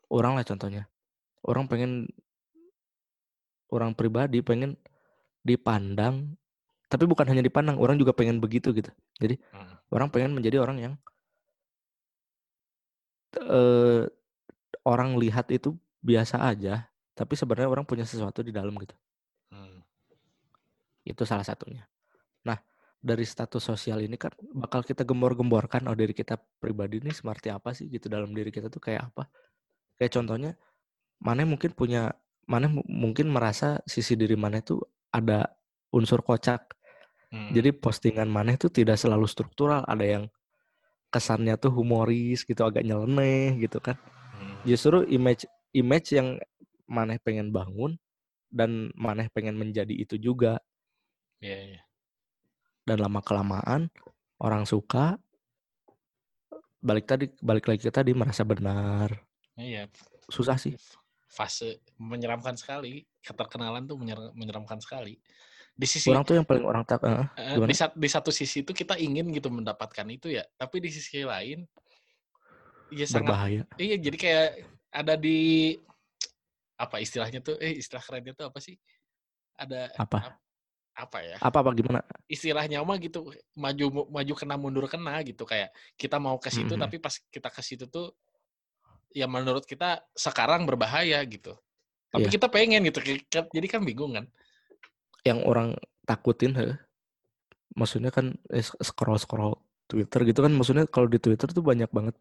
Orang 0.07 0.39
lah 0.39 0.47
contohnya. 0.47 0.87
Orang 1.43 1.67
pengen 1.67 2.07
orang 3.71 3.99
pribadi 3.99 4.39
pengen 4.47 4.79
dipandang 5.43 6.39
tapi 6.87 7.03
bukan 7.03 7.27
hanya 7.27 7.43
dipandang, 7.43 7.83
orang 7.83 7.99
juga 7.99 8.15
pengen 8.15 8.39
begitu 8.39 8.71
gitu. 8.71 8.91
Jadi 9.19 9.43
mm. 9.43 9.91
orang 9.91 10.09
pengen 10.15 10.39
menjadi 10.39 10.63
orang 10.63 10.79
yang 10.79 10.95
uh, 13.43 14.07
orang 14.87 15.19
lihat 15.19 15.51
itu 15.51 15.75
biasa 15.99 16.47
aja, 16.47 16.87
tapi 17.19 17.35
sebenarnya 17.35 17.67
orang 17.67 17.83
punya 17.83 18.07
sesuatu 18.07 18.39
di 18.47 18.55
dalam 18.55 18.71
gitu. 18.79 18.95
Itu 21.07 21.23
salah 21.23 21.47
satunya. 21.47 21.87
Nah, 22.43 22.59
dari 22.99 23.23
status 23.23 23.63
sosial 23.63 24.03
ini 24.03 24.19
kan 24.19 24.35
bakal 24.51 24.83
kita 24.83 25.07
gembor-gemborkan 25.07 25.87
oh 25.87 25.95
diri 25.95 26.11
kita 26.11 26.35
pribadi 26.59 26.99
ini 26.99 27.15
seperti 27.15 27.55
apa 27.55 27.71
sih 27.71 27.87
gitu 27.87 28.11
dalam 28.11 28.35
diri 28.35 28.51
kita 28.51 28.67
tuh 28.67 28.83
kayak 28.83 29.15
apa. 29.15 29.31
Kayak 29.95 30.13
contohnya 30.19 30.53
mana 31.23 31.47
mungkin 31.47 31.71
punya 31.73 32.13
mana 32.51 32.67
mungkin 32.87 33.31
merasa 33.31 33.79
sisi 33.87 34.19
diri 34.19 34.35
mana 34.35 34.59
tuh 34.63 34.83
ada 35.15 35.47
unsur 35.95 36.21
kocak. 36.27 36.75
Hmm. 37.31 37.51
Jadi 37.55 37.75
postingan 37.75 38.31
mana 38.31 38.55
itu 38.55 38.71
tidak 38.71 38.99
selalu 39.03 39.27
struktural, 39.27 39.83
ada 39.87 40.03
yang 40.07 40.25
kesannya 41.11 41.59
tuh 41.59 41.75
humoris 41.75 42.47
gitu, 42.47 42.63
agak 42.63 42.87
nyeleneh 42.87 43.59
gitu 43.59 43.83
kan. 43.83 43.99
Hmm. 44.39 44.63
Justru 44.63 45.07
image 45.11 45.47
image 45.75 46.15
yang 46.15 46.39
mana 46.87 47.19
pengen 47.19 47.51
bangun 47.51 47.99
dan 48.47 48.95
mana 48.95 49.27
pengen 49.35 49.59
menjadi 49.59 49.91
itu 49.91 50.17
juga 50.23 50.63
Iya, 51.41 51.59
iya. 51.75 51.81
Dan 52.87 53.03
lama 53.03 53.21
kelamaan 53.21 53.91
orang 54.39 54.65
suka 54.65 55.19
balik 56.79 57.09
tadi 57.09 57.27
balik 57.43 57.67
lagi 57.67 57.83
ke 57.83 57.93
tadi 57.93 58.15
merasa 58.15 58.47
benar. 58.47 59.11
Iya. 59.59 59.91
Susah 60.31 60.55
sih. 60.57 60.79
Fase 61.27 61.83
menyeramkan 61.99 62.55
sekali. 62.55 63.03
Keterkenalan 63.21 63.85
tuh 63.91 63.99
menyer 63.99 64.19
menyeramkan 64.33 64.79
sekali. 64.79 65.19
Di 65.77 65.85
sisi 65.85 66.09
orang 66.09 66.25
tuh 66.25 66.41
yang 66.41 66.47
paling 66.49 66.65
orang 66.65 66.89
tak 66.89 67.05
uh, 67.05 67.29
di, 67.69 67.77
di 67.77 68.09
satu 68.09 68.33
sisi 68.33 68.65
itu 68.65 68.73
kita 68.73 68.97
ingin 68.97 69.29
gitu 69.29 69.53
mendapatkan 69.53 70.09
itu 70.09 70.33
ya, 70.33 70.41
tapi 70.57 70.81
di 70.81 70.89
sisi 70.89 71.21
lain 71.21 71.69
ya 72.89 73.05
sangat 73.05 73.29
berbahaya. 73.29 73.63
Iya, 73.77 73.97
jadi 74.01 74.17
kayak 74.17 74.49
ada 74.89 75.21
di 75.21 75.77
apa 76.81 76.97
istilahnya 76.97 77.45
tuh 77.45 77.61
eh 77.61 77.77
istilah 77.77 78.01
kerennya 78.01 78.33
tuh 78.33 78.49
apa 78.49 78.57
sih? 78.57 78.81
Ada 79.61 79.93
apa? 80.01 80.41
Apa 80.97 81.19
ya? 81.21 81.37
Apa 81.45 81.61
apa 81.61 81.71
gimana? 81.77 82.01
Istilahnya 82.25 82.81
mah 82.81 82.97
gitu 82.97 83.29
maju 83.53 84.09
maju 84.09 84.33
kena 84.33 84.57
mundur 84.57 84.89
kena 84.89 85.21
gitu 85.21 85.45
kayak 85.45 85.71
kita 86.01 86.17
mau 86.17 86.41
ke 86.41 86.49
situ 86.49 86.73
mm 86.73 86.73
-hmm. 86.73 86.85
tapi 86.89 86.97
pas 86.97 87.15
kita 87.29 87.49
ke 87.53 87.61
situ 87.61 87.85
tuh 87.87 88.17
ya 89.13 89.29
menurut 89.29 89.69
kita 89.69 90.01
sekarang 90.17 90.65
berbahaya 90.65 91.21
gitu. 91.29 91.53
Tapi 92.09 92.27
yeah. 92.27 92.33
kita 92.33 92.47
pengen 92.49 92.89
gitu. 92.89 93.01
Jadi 93.29 93.67
kan 93.69 93.85
bingung 93.85 94.17
kan. 94.17 94.25
Yang 95.21 95.39
orang 95.45 95.69
takutin 96.09 96.57
he. 96.57 96.81
Maksudnya 97.77 98.09
kan 98.09 98.41
eh, 98.49 98.65
scroll-scroll 98.65 99.61
Twitter 99.87 100.25
gitu 100.27 100.41
kan 100.43 100.51
maksudnya 100.51 100.89
kalau 100.89 101.07
di 101.07 101.21
Twitter 101.23 101.47
tuh 101.47 101.63
banyak 101.63 101.87
banget 101.95 102.17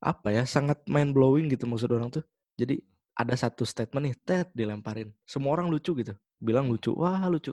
apa 0.00 0.32
ya 0.32 0.48
sangat 0.48 0.80
mind 0.88 1.12
blowing 1.12 1.52
gitu 1.52 1.66
maksud 1.66 1.90
orang 1.90 2.14
tuh. 2.14 2.24
Jadi 2.56 2.80
ada 3.14 3.34
satu 3.36 3.66
statement 3.66 4.04
nih, 4.10 4.16
Ted 4.22 4.48
dilemparin. 4.52 5.10
Semua 5.26 5.56
orang 5.58 5.68
lucu 5.68 5.92
gitu 5.96 6.14
bilang 6.40 6.72
lucu 6.72 6.96
wah 6.96 7.20
lucu 7.28 7.52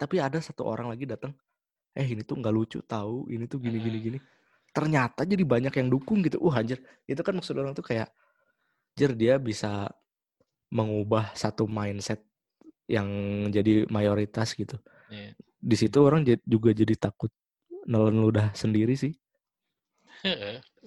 tapi 0.00 0.16
ada 0.16 0.40
satu 0.40 0.64
orang 0.64 0.88
lagi 0.88 1.04
datang 1.04 1.36
eh 1.92 2.08
ini 2.08 2.24
tuh 2.24 2.40
nggak 2.40 2.54
lucu 2.56 2.80
tahu 2.80 3.28
ini 3.28 3.44
tuh 3.44 3.60
gini 3.60 3.76
gini 3.76 3.98
gini 4.00 4.18
ternyata 4.72 5.28
jadi 5.28 5.44
banyak 5.44 5.72
yang 5.76 5.88
dukung 5.92 6.24
gitu 6.24 6.40
uh 6.40 6.56
anjir 6.56 6.80
itu 7.04 7.20
kan 7.20 7.36
maksud 7.36 7.56
orang 7.60 7.76
tuh 7.76 7.84
kayak 7.84 8.08
anjir 8.96 9.12
dia 9.12 9.36
bisa 9.36 9.92
mengubah 10.72 11.36
satu 11.36 11.68
mindset 11.68 12.24
yang 12.88 13.08
jadi 13.52 13.84
mayoritas 13.92 14.56
gitu 14.56 14.80
yeah. 15.12 15.36
di 15.60 15.76
situ 15.76 16.00
orang 16.00 16.24
juga 16.48 16.72
jadi 16.72 16.96
takut 16.96 17.28
nelen 17.86 18.18
ludah 18.18 18.50
sendiri 18.50 18.98
sih. 18.98 19.14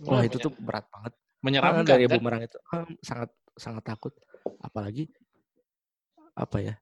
Wah 0.03 0.19
itu 0.27 0.35
tuh 0.35 0.51
berat 0.59 0.83
banget. 0.91 1.15
Ah, 1.15 1.43
menyeramkan 1.47 1.87
dari 1.87 2.03
kan? 2.11 2.19
bumerang 2.19 2.43
itu 2.43 2.59
ah, 2.75 2.83
sangat 2.99 3.31
sangat 3.59 3.83
takut. 3.85 4.15
Apalagi 4.63 5.11
apa 6.33 6.59
ya? 6.63 6.75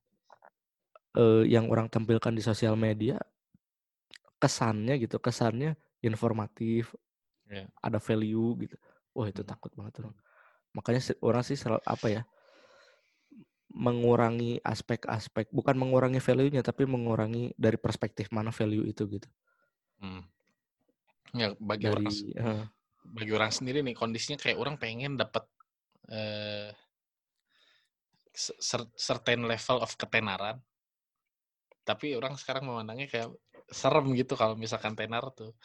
eh, 1.18 1.50
yang 1.50 1.66
orang 1.74 1.90
tampilkan 1.90 2.30
di 2.30 2.46
sosial 2.46 2.78
media 2.78 3.18
kesannya 4.38 5.02
gitu, 5.02 5.18
kesannya 5.18 5.74
informatif, 6.06 6.94
Iya. 7.50 7.66
ada 7.82 7.98
value 7.98 8.54
gitu. 8.70 8.78
Wah 9.18 9.26
itu 9.26 9.42
Hmm. 9.42 9.50
takut 9.50 9.74
banget 9.74 9.98
orang. 10.06 10.14
Makanya 10.78 11.02
orang 11.26 11.42
sih 11.42 11.58
selalu 11.58 11.82
apa 11.84 12.08
ya? 12.08 12.24
mengurangi 13.68 14.58
aspek-aspek 14.64 15.52
bukan 15.54 15.76
mengurangi 15.78 16.18
value-nya 16.24 16.64
tapi 16.66 16.88
mengurangi 16.88 17.54
dari 17.60 17.76
perspektif 17.78 18.32
mana 18.34 18.50
value 18.50 18.88
itu 18.88 19.06
gitu. 19.06 19.28
Hmm. 20.02 20.24
Ya 21.36 21.54
bagi 21.60 21.86
Dari 21.86 21.94
orang 21.94 22.08
eh, 22.42 22.64
bagi 23.06 23.32
orang 23.36 23.52
sendiri 23.54 23.84
nih 23.84 23.94
kondisinya 23.94 24.40
kayak 24.40 24.58
orang 24.58 24.80
pengen 24.80 25.20
dapat 25.20 25.46
eh 26.12 26.72
cer- 28.38 28.94
certain 28.96 29.42
level 29.44 29.78
of 29.82 29.92
ketenaran. 29.98 30.62
Tapi 31.88 32.16
orang 32.20 32.36
sekarang 32.36 32.68
memandangnya 32.68 33.08
kayak 33.08 33.30
serem 33.72 34.12
gitu 34.16 34.36
kalau 34.36 34.56
misalkan 34.56 34.96
tenar 34.96 35.28
tuh. 35.32 35.56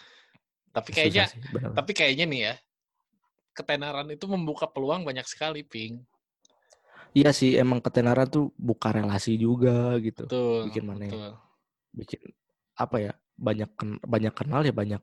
Tapi 0.73 0.89
kayaknya 0.95 1.29
sih 1.29 1.39
tapi 1.77 1.93
kayaknya 1.93 2.25
nih 2.25 2.41
ya 2.49 2.55
ketenaran 3.53 4.09
itu 4.09 4.25
membuka 4.25 4.65
peluang 4.65 5.05
banyak 5.05 5.29
sekali, 5.29 5.61
Ping. 5.61 6.01
Iya 7.13 7.31
sih 7.37 7.61
emang 7.61 7.85
ketenaran 7.85 8.25
tuh 8.25 8.49
buka 8.57 8.89
relasi 8.89 9.37
juga 9.37 10.01
gitu. 10.01 10.25
Betul. 10.25 10.61
Bikin 10.73 10.85
mana 10.89 11.05
ya? 11.05 11.13
betul. 11.13 11.31
Bikin 11.93 12.21
apa 12.73 12.97
ya? 12.97 13.13
Banyak 13.37 13.71
banyak 14.01 14.33
kenal 14.33 14.65
ya 14.65 14.73
banyak 14.73 15.03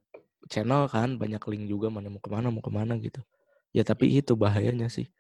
channel 0.50 0.90
kan, 0.90 1.22
banyak 1.22 1.42
link 1.46 1.70
juga 1.70 1.94
mana 1.94 2.10
mau 2.10 2.18
ke 2.18 2.30
mana 2.34 2.50
mau 2.50 2.66
ke 2.66 2.72
mana 2.74 2.98
gitu. 2.98 3.22
Ya 3.70 3.86
tapi 3.86 4.10
itu 4.18 4.34
bahayanya 4.34 4.90
sih. 4.90 5.14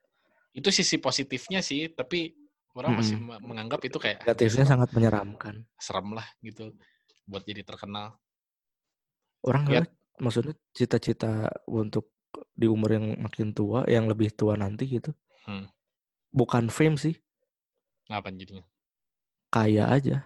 Itu 0.51 0.69
sisi 0.73 0.97
positifnya 0.97 1.62
sih, 1.62 1.91
tapi 1.93 2.33
orang 2.73 2.97
masih 2.97 3.17
Mm-mm. 3.17 3.39
me- 3.39 3.41
menganggap 3.53 3.81
itu 3.85 3.97
kayak 3.97 4.21
"Ah, 4.21 4.33
Negatifnya 4.33 4.65
serem, 4.65 4.71
sangat 4.77 4.89
menyeramkan. 4.93 5.55
serem 5.77 6.07
lah 6.13 6.27
gitu 6.41 6.73
buat 7.25 7.45
jadi 7.45 7.62
terkenal. 7.62 8.17
Orang 9.39 9.69
Ya. 9.69 9.83
maksudnya 10.19 10.57
cita-cita 10.75 11.47
untuk 11.65 12.12
di 12.53 12.67
umur 12.67 12.93
yang 12.93 13.05
makin 13.23 13.55
tua, 13.55 13.88
yang 13.88 14.05
lebih 14.05 14.29
tua 14.33 14.53
nanti 14.59 14.85
gitu. 14.85 15.15
Hmm. 15.47 15.65
Bukan 16.29 16.69
fame 16.69 16.97
sih, 16.99 17.15
Ngapain 18.09 18.38
jadinya? 18.38 18.65
kaya 19.49 19.85
aja. 19.89 20.17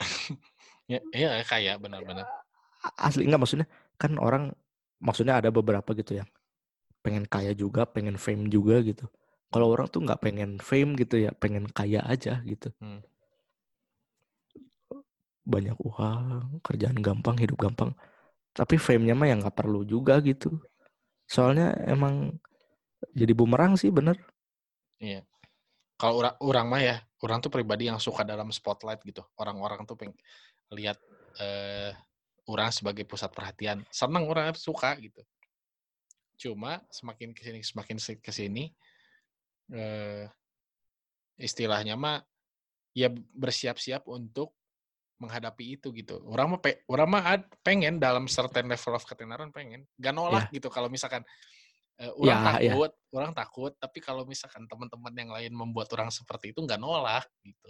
Ya, 0.88 1.04
iya 1.12 1.44
kayak 1.44 1.84
benar-benar. 1.84 2.24
Asli 2.96 3.28
enggak 3.28 3.44
maksudnya 3.44 3.68
kan 4.00 4.16
orang 4.16 4.56
maksudnya 4.96 5.36
ada 5.36 5.52
beberapa 5.52 5.92
gitu 5.92 6.16
yang 6.16 6.28
pengen 7.04 7.28
kaya 7.28 7.52
juga, 7.52 7.84
pengen 7.84 8.16
fame 8.16 8.48
juga 8.48 8.80
gitu. 8.80 9.04
Kalau 9.48 9.72
orang 9.72 9.88
tuh 9.88 10.04
nggak 10.04 10.20
pengen 10.20 10.60
fame 10.60 10.92
gitu 11.00 11.24
ya, 11.24 11.32
pengen 11.32 11.64
kaya 11.72 12.04
aja 12.04 12.44
gitu. 12.44 12.68
Hmm. 12.84 13.00
Banyak 15.48 15.80
uang, 15.80 16.60
kerjaan 16.60 17.00
gampang, 17.00 17.40
hidup 17.40 17.56
gampang. 17.56 17.96
Tapi 18.52 18.76
fame-nya 18.76 19.16
mah 19.16 19.28
yang 19.32 19.40
nggak 19.40 19.56
perlu 19.56 19.88
juga 19.88 20.20
gitu. 20.20 20.60
Soalnya 21.24 21.72
emang 21.88 22.36
jadi 23.16 23.32
bumerang 23.32 23.80
sih 23.80 23.88
bener. 23.88 24.20
Iya. 25.00 25.24
Kalau 25.96 26.20
orang 26.20 26.36
orang 26.44 26.66
mah 26.68 26.82
ya, 26.84 26.96
orang 27.24 27.38
tuh 27.40 27.48
pribadi 27.48 27.88
yang 27.88 27.96
suka 27.96 28.28
dalam 28.28 28.52
spotlight 28.52 29.00
gitu. 29.08 29.24
Orang-orang 29.40 29.88
tuh 29.88 29.96
pengen 29.96 30.14
lihat 30.76 31.00
eh 31.40 31.96
orang 32.48 32.68
sebagai 32.68 33.08
pusat 33.08 33.32
perhatian. 33.32 33.80
Senang 33.88 34.28
orang 34.28 34.52
suka 34.52 34.92
gitu. 35.00 35.24
Cuma 36.36 36.84
semakin 36.92 37.32
ke 37.32 37.40
sini 37.44 37.60
semakin 37.64 37.96
se- 37.96 38.20
ke 38.20 38.30
sini 38.30 38.72
eh 39.72 40.26
istilahnya 41.38 41.94
mah 41.94 42.24
ya 42.96 43.08
bersiap-siap 43.12 44.04
untuk 44.10 44.54
menghadapi 45.18 45.78
itu 45.78 45.90
gitu. 45.94 46.22
Orang 46.30 46.54
mah 46.56 46.60
pe- 46.62 46.82
orang 46.90 47.08
mah 47.10 47.22
ad- 47.38 47.50
pengen 47.66 47.98
dalam 47.98 48.30
certain 48.30 48.66
level 48.70 48.94
of 48.94 49.02
ketenaran 49.06 49.50
pengen. 49.50 49.86
Gak 49.98 50.14
nolak 50.14 50.46
gitu 50.54 50.70
kalau 50.70 50.86
misalkan 50.86 51.26
eh, 51.98 52.10
orang 52.14 52.38
Ya, 52.38 52.54
ya. 52.62 52.72
takut, 52.74 52.90
orang 53.10 53.32
takut, 53.34 53.72
tapi 53.78 53.98
kalau 53.98 54.22
misalkan 54.22 54.66
teman-teman 54.70 55.14
yang 55.18 55.30
lain 55.34 55.52
membuat 55.54 55.90
orang 55.98 56.10
seperti 56.14 56.54
itu 56.54 56.62
nggak 56.62 56.78
nolak 56.78 57.26
gitu. 57.42 57.68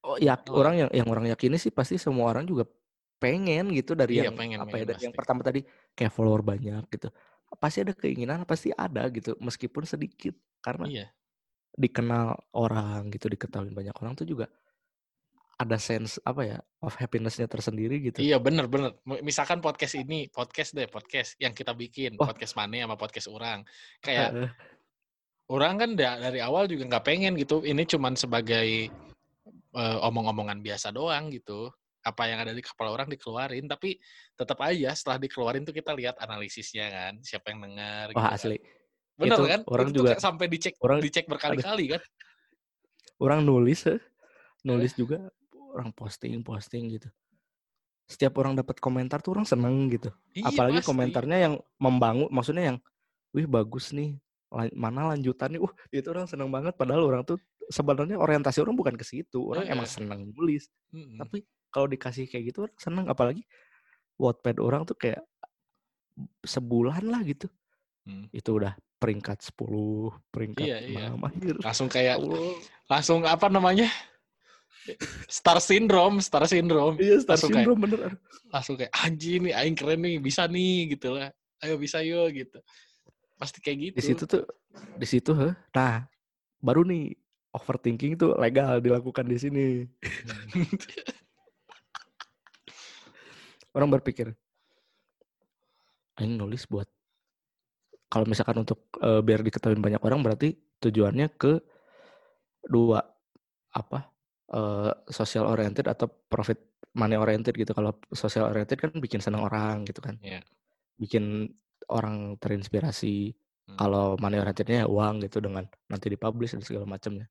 Oh, 0.00 0.16
ya 0.16 0.40
Oh. 0.48 0.56
orang 0.56 0.74
yang 0.86 0.90
yang 0.94 1.08
orang 1.12 1.28
yakini 1.28 1.60
sih 1.60 1.68
pasti 1.68 2.00
semua 2.00 2.32
orang 2.32 2.48
juga 2.48 2.64
pengen 3.20 3.68
gitu 3.76 3.92
dari 3.98 4.22
Iya, 4.22 4.30
yang 4.30 4.38
pengen, 4.38 4.58
apa 4.64 4.72
ya 4.72 4.72
pengen 4.72 4.88
dari 4.88 5.00
yang 5.04 5.12
pertama 5.16 5.40
tadi 5.44 5.60
kayak 5.92 6.12
follower 6.14 6.40
banyak 6.40 6.86
gitu. 6.88 7.12
Pasti 7.60 7.78
ada 7.84 7.92
keinginan, 7.92 8.48
pasti 8.48 8.72
ada 8.72 9.04
gitu 9.12 9.36
meskipun 9.42 9.84
sedikit 9.84 10.32
karena 10.64 10.88
Iya, 10.88 11.06
dikenal 11.74 12.38
orang 12.56 13.10
gitu, 13.12 13.28
diketahui 13.28 13.74
banyak 13.74 13.94
orang 14.00 14.16
tuh 14.16 14.24
juga 14.24 14.48
ada 15.58 15.74
sense 15.74 16.22
apa 16.22 16.46
ya 16.46 16.58
of 16.86 16.94
happiness-nya 16.94 17.50
tersendiri 17.50 17.98
gitu. 17.98 18.22
iya 18.22 18.38
bener 18.38 18.70
bener. 18.70 18.94
Misalkan 19.26 19.58
podcast 19.58 19.98
ini, 19.98 20.30
podcast 20.30 20.70
deh, 20.70 20.86
podcast 20.86 21.34
yang 21.42 21.50
kita 21.50 21.74
bikin, 21.74 22.14
Wah. 22.14 22.30
podcast 22.30 22.54
mana 22.54 22.86
sama 22.86 22.94
podcast 22.94 23.26
orang. 23.26 23.66
Kayak 23.98 24.54
orang 25.50 25.74
kan 25.74 25.90
da- 25.98 26.22
dari 26.22 26.38
awal 26.38 26.70
juga 26.70 26.86
nggak 26.86 27.02
pengen 27.04 27.34
gitu. 27.34 27.66
Ini 27.66 27.82
cuman 27.90 28.14
sebagai 28.14 28.86
eh, 29.74 29.98
omong-omongan 30.06 30.62
biasa 30.62 30.94
doang 30.94 31.26
gitu. 31.34 31.74
Apa 32.06 32.30
yang 32.30 32.38
ada 32.38 32.54
di 32.54 32.62
kepala 32.62 32.94
orang 32.94 33.10
dikeluarin, 33.10 33.66
tapi 33.66 33.98
tetap 34.38 34.62
aja 34.62 34.94
setelah 34.94 35.18
dikeluarin 35.18 35.66
tuh 35.66 35.74
kita 35.74 35.90
lihat 35.90 36.22
analisisnya 36.22 36.86
kan, 36.86 37.12
siapa 37.26 37.50
yang 37.50 37.66
dengar. 37.66 38.14
Wah 38.14 38.30
gitu 38.30 38.30
kan. 38.30 38.38
asli. 38.38 38.58
Bener 38.62 38.77
Itu 39.18 39.42
kan? 39.44 39.60
orang 39.66 39.88
itu 39.90 39.96
juga- 39.98 40.14
sampai 40.16 40.46
dicek 40.46 40.74
orang- 40.78 41.02
dicek 41.02 41.26
berkali-kali 41.26 41.84
kan. 41.90 42.02
Orang 43.18 43.42
nulis 43.42 43.82
eh, 43.84 43.98
nulis 44.62 44.94
juga 44.94 45.26
orang 45.74 45.90
posting 45.90 46.38
posting 46.40 46.94
gitu. 46.94 47.10
Setiap 48.06 48.38
orang 48.38 48.54
dapat 48.54 48.78
komentar 48.78 49.20
tuh 49.20 49.36
orang 49.36 49.44
seneng 49.44 49.90
gitu. 49.90 50.08
Iya, 50.32 50.48
apalagi 50.48 50.80
pasti. 50.80 50.88
komentarnya 50.88 51.38
yang 51.38 51.54
membangun 51.76 52.30
maksudnya 52.30 52.72
yang 52.72 52.78
wih 53.34 53.44
bagus 53.44 53.90
nih 53.90 54.16
mana 54.72 55.12
lanjutannya 55.12 55.60
uh 55.60 55.68
itu 55.92 56.08
orang 56.08 56.24
seneng 56.24 56.48
banget 56.48 56.72
padahal 56.72 57.04
orang 57.04 57.20
tuh 57.20 57.36
sebenarnya 57.68 58.16
orientasi 58.16 58.64
orang 58.64 58.72
bukan 58.72 58.96
ke 58.96 59.04
situ 59.04 59.44
orang 59.44 59.68
emang 59.68 59.84
Heeh. 59.84 59.92
seneng 60.00 60.20
nulis 60.32 60.72
Mm-mm. 60.88 61.20
tapi 61.20 61.44
kalau 61.68 61.84
dikasih 61.84 62.24
kayak 62.24 62.48
gitu 62.48 62.64
orang 62.64 62.76
seneng 62.80 63.04
apalagi 63.06 63.44
Wattpad 64.16 64.56
orang 64.56 64.82
tuh 64.82 64.96
kayak 64.96 65.20
sebulan 66.42 67.04
lah 67.04 67.20
gitu 67.22 67.46
Hmm. 68.02 68.24
itu 68.32 68.48
udah 68.48 68.72
peringkat 68.98 69.38
10 69.40 70.10
peringkat 70.28 70.66
Iya, 70.66 70.76
iya. 70.82 71.04
6 71.10 71.22
akhir 71.22 71.54
Langsung 71.62 71.88
kayak 71.88 72.14
Allah 72.18 72.38
langsung 72.88 73.18
apa 73.22 73.46
namanya? 73.46 73.86
Star 75.28 75.60
syndrome, 75.60 76.16
star 76.18 76.44
syndrome. 76.44 76.96
iya 76.96 77.18
star 77.18 77.36
langsung 77.36 77.50
kayak- 77.50 77.60
syndrome 77.60 77.80
bener 77.84 77.98
aduh. 78.06 78.18
Langsung 78.48 78.74
kayak 78.74 78.92
anjing 78.96 79.40
nih 79.44 79.52
aing 79.54 79.74
keren 79.74 79.98
nih, 80.00 80.16
bisa 80.18 80.44
nih 80.44 80.92
gitu 80.92 81.12
lah. 81.12 81.28
Ayo 81.60 81.76
bisa 81.76 82.00
yuk 82.00 82.26
gitu. 82.32 82.58
Pasti 83.36 83.58
kayak 83.60 83.76
gitu. 83.78 83.94
di 83.94 84.02
situ 84.02 84.22
tuh 84.24 84.42
di 84.94 85.04
situ 85.04 85.30
heh 85.32 85.52
nah 85.70 86.06
baru 86.58 86.82
nih 86.82 87.10
overthinking 87.50 88.14
tuh 88.14 88.34
legal 88.34 88.78
dilakukan 88.78 89.24
di 89.24 89.36
sini 89.36 89.64
orang 93.74 93.90
berpikir 93.90 94.32
aing 96.16 96.34
nulis 96.34 96.64
buat 96.64 96.86
kalau 98.08 98.24
misalkan 98.24 98.64
untuk 98.64 98.88
eh, 99.04 99.20
biar 99.20 99.44
diketahui 99.44 99.76
banyak 99.76 100.00
orang 100.00 100.24
berarti 100.24 100.56
tujuannya 100.80 101.28
ke 101.36 101.60
dua 102.68 103.00
apa 103.72 103.98
eh, 104.52 104.92
social 105.12 105.44
oriented 105.48 105.86
atau 105.86 106.08
profit 106.08 106.58
money 106.96 107.14
oriented 107.20 107.54
gitu. 107.54 107.70
Kalau 107.76 107.94
social 108.10 108.48
oriented 108.48 108.80
kan 108.80 108.90
bikin 108.96 109.20
senang 109.20 109.44
orang 109.44 109.84
gitu 109.86 110.00
kan. 110.02 110.16
Iya. 110.24 110.42
bikin 110.98 111.46
orang 111.86 112.34
terinspirasi. 112.42 113.36
Hmm. 113.68 113.76
kalau 113.76 114.16
money 114.16 114.40
orientednya 114.40 114.82
ya 114.82 114.86
uang 114.88 115.20
gitu 115.28 115.44
dengan 115.44 115.68
nanti 115.92 116.08
dipublish 116.08 116.56
dan 116.56 116.64
segala 116.64 116.88
macamnya 116.88 117.28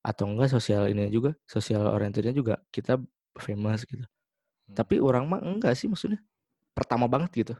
atau 0.00 0.24
enggak 0.24 0.48
sosial 0.48 0.88
ini 0.88 1.12
juga 1.12 1.36
sosial 1.44 1.84
orientednya 1.84 2.32
juga 2.32 2.64
kita 2.72 2.96
famous 3.36 3.84
gitu. 3.84 4.00
Hmm. 4.00 4.72
tapi 4.72 4.96
orang 5.04 5.28
mah 5.28 5.40
enggak 5.44 5.76
sih 5.76 5.84
maksudnya. 5.84 6.16
Pertama 6.72 7.04
banget 7.12 7.30
gitu. 7.44 7.54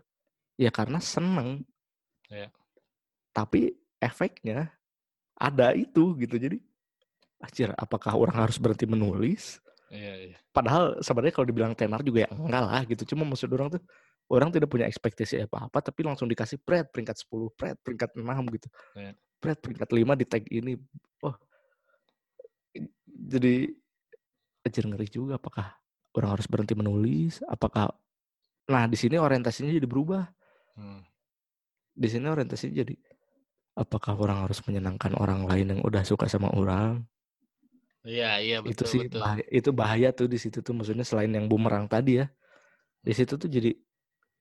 Ya 0.57 0.73
karena 0.73 0.97
seneng 0.97 1.69
Iya. 2.31 2.49
tapi 3.35 3.75
efeknya 3.99 4.71
ada 5.37 5.75
itu 5.75 6.15
gitu 6.19 6.39
jadi 6.39 6.59
Anjir, 7.41 7.73
apakah 7.73 8.13
orang 8.21 8.37
harus 8.37 8.61
berhenti 8.61 8.85
menulis 8.85 9.59
Iya, 9.91 10.15
iya. 10.31 10.37
padahal 10.55 11.03
sebenarnya 11.03 11.35
kalau 11.35 11.47
dibilang 11.51 11.75
tenar 11.75 11.99
juga 12.07 12.23
ya 12.23 12.31
enggak 12.31 12.63
lah 12.63 12.83
gitu 12.87 13.03
cuma 13.11 13.27
maksud 13.27 13.51
orang 13.51 13.75
tuh 13.75 13.83
orang 14.31 14.55
tidak 14.55 14.71
punya 14.71 14.87
ekspektasi 14.87 15.51
apa-apa 15.51 15.83
tapi 15.83 16.07
langsung 16.07 16.31
dikasih 16.31 16.63
pret 16.63 16.87
peringkat 16.95 17.19
10 17.27 17.51
pret 17.59 17.75
peringkat 17.83 18.15
6 18.15 18.55
gitu 18.55 18.69
Iya. 18.95 19.19
pret 19.43 19.59
peringkat 19.59 19.91
5 19.91 20.15
di 20.15 20.25
tag 20.31 20.47
ini 20.47 20.79
oh 21.27 21.35
jadi 23.09 23.67
anjir 24.63 24.85
ngeri 24.87 25.09
juga 25.11 25.43
apakah 25.43 25.75
orang 26.15 26.31
harus 26.39 26.47
berhenti 26.47 26.79
menulis 26.79 27.43
apakah 27.51 27.91
nah 28.71 28.87
di 28.87 28.95
sini 28.95 29.19
orientasinya 29.19 29.75
jadi 29.75 29.89
berubah 29.91 30.29
Hmm. 30.79 31.03
Di 32.01 32.09
sini 32.13 32.27
orientasinya 32.33 32.75
jadi 32.83 32.95
apakah 33.83 34.15
orang 34.25 34.39
harus 34.49 34.61
menyenangkan 34.67 35.13
orang 35.23 35.41
lain 35.51 35.67
yang 35.79 35.81
udah 35.89 36.03
suka 36.11 36.27
sama 36.33 36.49
orang 36.61 37.05
Iya, 38.05 38.27
iya 38.45 38.57
itu 38.61 38.83
betul 38.83 38.91
sih 38.93 39.03
betul. 39.03 39.21
bahaya, 39.21 39.45
itu 39.49 39.71
bahaya 39.73 40.09
tuh 40.13 40.29
di 40.29 40.37
situ 40.37 40.61
tuh 40.61 40.75
maksudnya 40.77 41.05
selain 41.07 41.33
yang 41.33 41.49
bumerang 41.49 41.89
tadi 41.89 42.21
ya 42.21 42.27
di 43.01 43.13
situ 43.17 43.35
tuh 43.41 43.49
jadi 43.51 43.73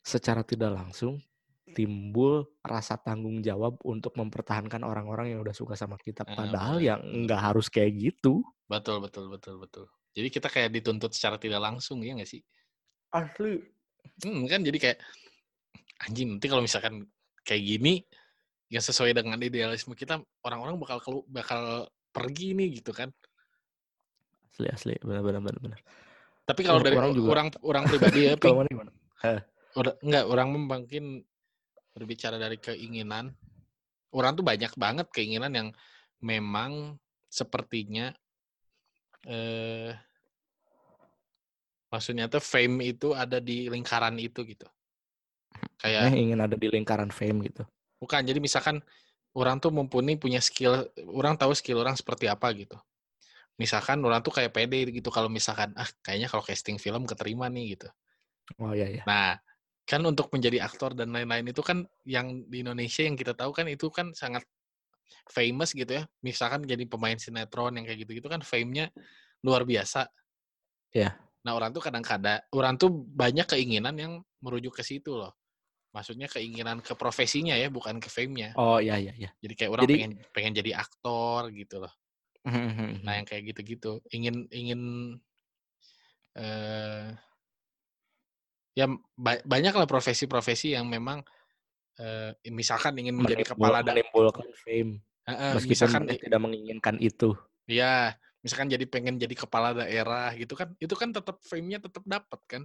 secara 0.03 0.41
tidak 0.43 0.72
langsung 0.76 1.20
timbul 1.78 2.47
rasa 2.66 2.97
tanggung 2.99 3.39
jawab 3.45 3.80
untuk 3.86 4.16
mempertahankan 4.20 4.82
orang-orang 4.84 5.36
yang 5.36 5.41
udah 5.45 5.55
suka 5.55 5.76
sama 5.80 5.95
kita 6.01 6.26
Ah, 6.26 6.36
padahal 6.36 6.78
benar, 6.80 6.84
yang 6.84 6.99
nggak 7.26 7.41
harus 7.53 7.68
kayak 7.72 7.93
gitu 7.95 8.43
Betul 8.72 8.97
betul 9.05 9.26
betul 9.34 9.55
betul. 9.64 9.86
Jadi 10.16 10.28
kita 10.36 10.47
kayak 10.53 10.70
dituntut 10.76 11.12
secara 11.14 11.38
tidak 11.43 11.62
langsung 11.66 11.99
ya 12.05 12.12
nggak 12.18 12.30
sih? 12.34 12.41
asli 13.20 13.53
Hmm, 14.24 14.47
kan 14.51 14.64
jadi 14.64 14.78
kayak 14.84 14.97
anjing 16.07 16.28
nanti 16.36 16.47
kalau 16.51 16.64
misalkan 16.64 17.07
kayak 17.44 17.64
gini 17.64 17.94
yang 18.70 18.84
sesuai 18.84 19.18
dengan 19.18 19.40
idealisme 19.42 19.98
kita 19.98 20.22
orang-orang 20.46 20.78
bakal 20.78 20.98
kelu 21.02 21.20
bakal 21.26 21.90
pergi 22.14 22.54
nih 22.54 22.82
gitu 22.82 22.94
kan. 22.94 23.10
asli 24.50 24.68
asli 24.70 24.94
benar 25.00 25.24
benar 25.24 25.42
benar 25.42 25.60
benar 25.62 25.80
Tapi 26.44 26.62
kalau 26.66 26.82
dari 26.82 26.98
orang 26.98 27.14
juga- 27.14 27.30
orang 27.32 27.48
orang 27.62 27.84
pribadi 27.88 28.20
ya, 28.28 28.34
Ping, 28.42 28.52
kalau 28.52 28.60
mana 28.66 28.70
gimana 28.70 28.92
udah 29.78 29.94
enggak 30.02 30.24
orang 30.26 30.48
mungkin 30.50 31.04
berbicara 31.94 32.42
dari 32.42 32.58
keinginan. 32.58 33.32
Orang 34.10 34.34
tuh 34.34 34.42
banyak 34.42 34.74
banget 34.74 35.08
keinginan 35.14 35.54
yang 35.54 35.68
memang 36.20 36.98
sepertinya 37.30 38.10
eh 39.30 39.94
maksudnya 41.90 42.26
tuh 42.30 42.42
fame 42.42 42.98
itu 42.98 43.14
ada 43.14 43.38
di 43.38 43.70
lingkaran 43.70 44.18
itu 44.18 44.42
gitu. 44.46 44.66
Kayak 45.80 46.12
eh, 46.12 46.22
ingin 46.22 46.39
ada 46.43 46.56
di 46.56 46.68
lingkaran 46.68 47.10
fame 47.10 47.50
gitu 47.50 47.64
Bukan, 48.00 48.24
jadi 48.24 48.39
misalkan 48.39 48.80
orang 49.36 49.60
tuh 49.60 49.76
mumpuni 49.76 50.16
punya 50.16 50.39
skill, 50.39 50.88
orang 51.12 51.36
tahu 51.36 51.52
skill 51.52 51.84
orang 51.84 52.00
seperti 52.00 52.32
apa 52.32 52.47
gitu. 52.56 52.80
Misalkan 53.60 54.00
orang 54.08 54.24
tuh 54.24 54.32
kayak 54.32 54.56
pede 54.56 54.88
gitu 54.88 55.12
kalau 55.12 55.28
misalkan, 55.28 55.76
ah 55.76 55.88
kayaknya 56.00 56.32
kalau 56.32 56.39
casting 56.39 56.80
film 56.80 57.04
keterima 57.04 57.52
nih 57.52 57.76
gitu. 57.76 57.91
oh 58.64 58.72
ya 58.72 58.88
ya 58.88 59.04
Nah, 59.04 59.36
kan 59.84 60.00
untuk 60.08 60.32
menjadi 60.32 60.64
aktor 60.64 60.95
dan 60.95 61.12
lain-lain 61.12 61.52
itu 61.52 61.60
kan 61.60 61.84
yang 62.08 62.47
di 62.47 62.64
Indonesia 62.64 63.04
yang 63.04 63.20
kita 63.20 63.36
tahu 63.36 63.52
kan 63.52 63.68
itu 63.68 63.91
kan 63.91 64.16
sangat 64.16 64.47
famous 65.28 65.76
gitu 65.76 65.91
ya. 66.00 66.04
Misalkan 66.24 66.64
jadi 66.64 66.88
pemain 66.88 67.20
sinetron 67.20 67.76
yang 67.76 67.84
kayak 67.84 68.08
gitu-gitu 68.08 68.32
kan 68.32 68.39
fame-nya 68.39 68.95
luar 69.43 69.68
biasa. 69.68 70.08
Ya. 70.95 71.20
Nah, 71.40 71.56
orang 71.56 71.72
tuh 71.72 71.80
kadang-kadang, 71.80 72.44
orang 72.52 72.76
tuh 72.76 72.92
banyak 72.92 73.48
keinginan 73.48 73.96
yang 73.96 74.14
merujuk 74.44 74.76
ke 74.76 74.84
situ 74.84 75.16
loh. 75.16 75.32
Maksudnya 75.96 76.28
keinginan 76.30 76.84
ke 76.84 76.94
profesinya 76.94 77.56
ya, 77.56 77.72
bukan 77.72 77.98
ke 77.98 78.12
fame-nya. 78.12 78.54
oh 78.60 78.78
ya 78.78 79.00
ya 79.00 79.10
ya 79.18 79.32
Jadi 79.42 79.54
kayak 79.58 79.72
orang 79.74 79.84
Jadi- 79.88 79.96
pengen 79.98 80.12
pengen 80.36 80.54
jadi 80.54 80.72
aktor 80.78 81.50
gitu 81.50 81.82
loh. 81.82 81.94
Hmm, 82.46 83.04
Nah 83.04 83.20
yang 83.20 83.28
kayak 83.28 83.52
gitu-gitu, 83.52 84.00
ingin 84.12 84.48
ingin 84.50 84.82
eh 86.38 87.10
ya 88.78 88.86
ba- 89.18 89.44
banyak 89.44 89.74
lah 89.76 89.88
profesi-profesi 89.90 90.72
yang 90.78 90.88
memang 90.88 91.20
eh 92.00 92.32
misalkan 92.48 92.96
ingin 92.96 93.12
menjadi 93.18 93.44
Menimbul- 93.44 93.60
kepala 93.60 93.78
daerah, 93.84 94.08
menimbulkan 94.08 94.48
fame 94.56 94.92
meskipun 95.28 95.68
misalkan 95.68 96.02
dia 96.08 96.16
tidak 96.22 96.40
menginginkan 96.40 96.96
itu 96.98 97.36
ya 97.68 98.16
misalkan 98.40 98.72
jadi 98.72 98.86
pengen 98.88 99.20
jadi 99.20 99.36
kepala 99.36 99.76
daerah 99.76 100.32
gitu 100.36 100.56
kan, 100.56 100.72
itu 100.80 100.96
kan 100.96 101.12
tetap 101.12 101.44
fame-nya 101.44 101.80
tetap 101.84 102.04
dapat 102.08 102.40
kan. 102.48 102.64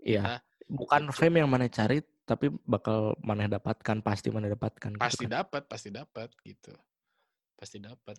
Iya. 0.00 0.40
Kita 0.40 0.68
bukan 0.70 1.02
gitu. 1.10 1.16
fame 1.18 1.36
yang 1.42 1.50
mana 1.50 1.66
cari 1.66 1.98
tapi 2.24 2.46
bakal 2.62 3.18
mana 3.26 3.50
dapatkan 3.50 4.06
pasti 4.06 4.30
mana 4.30 4.46
dapatkan 4.46 4.94
gitu 4.94 5.02
pasti 5.02 5.24
kan. 5.26 5.42
dapat, 5.42 5.62
pasti 5.66 5.88
dapat 5.90 6.28
gitu, 6.46 6.72
pasti 7.58 7.82
dapat. 7.82 8.16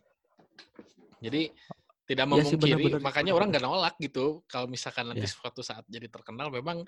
Jadi 1.22 1.48
tidak 2.10 2.26
Iya 2.28 2.44
sih, 2.44 2.58
memungkiri, 2.60 2.76
benar-benar. 2.92 3.02
makanya 3.08 3.32
orang 3.38 3.48
nggak 3.56 3.64
nolak 3.64 3.96
gitu. 4.04 4.44
Kalau 4.52 4.68
misalkan 4.68 5.14
nanti 5.16 5.24
Iya. 5.24 5.32
suatu 5.32 5.64
saat 5.64 5.88
jadi 5.88 6.12
terkenal, 6.12 6.52
memang 6.52 6.84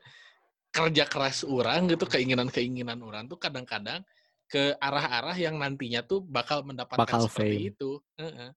kerja 0.74 1.06
keras 1.08 1.46
orang 1.48 1.88
gitu, 1.88 2.04
keinginan-keinginan 2.10 3.00
orang 3.06 3.30
tuh 3.30 3.40
kadang-kadang 3.40 4.04
ke 4.50 4.76
arah-arah 4.84 5.38
yang 5.40 5.56
nantinya 5.62 6.04
tuh 6.04 6.20
bakal 6.26 6.66
mendapatkan 6.68 7.08
Bakal 7.08 7.30
seperti 7.30 7.56
fame. 7.56 7.72
itu. 7.72 7.92
Heeh. 8.20 8.50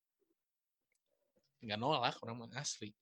Nggak 1.64 1.78
nolak 1.78 2.16
orang 2.24 2.52
asli. 2.56 2.92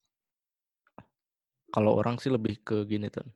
kalau 1.75 1.99
orang 1.99 2.23
sih 2.23 2.31
lebih 2.31 2.63
ke 2.63 2.87
gini 2.87 3.11
tuh 3.11 3.27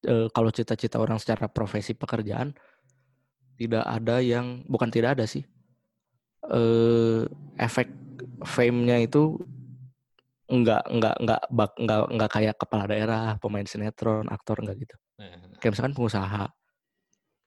Eh, 0.00 0.28
kalau 0.32 0.48
cita-cita 0.48 0.96
orang 0.96 1.20
secara 1.20 1.44
profesi 1.52 1.92
pekerjaan 1.92 2.56
tidak 3.60 3.84
ada 3.84 4.24
yang 4.24 4.64
bukan 4.64 4.88
tidak 4.88 5.20
ada 5.20 5.28
sih. 5.28 5.44
Eh 6.48 7.28
efek 7.60 7.92
fame-nya 8.48 9.04
itu 9.04 9.36
enggak 10.48 10.88
enggak 10.88 11.14
enggak 11.20 11.42
bak 11.52 11.72
enggak 11.76 12.00
enggak 12.16 12.30
kayak 12.32 12.56
kepala 12.56 12.84
daerah 12.88 13.36
pemain 13.36 13.68
sinetron 13.68 14.24
aktor 14.32 14.64
enggak 14.64 14.88
gitu. 14.88 14.96
Nah, 15.20 15.52
kayak 15.60 15.76
misalkan 15.76 15.92
pengusaha. 15.92 16.48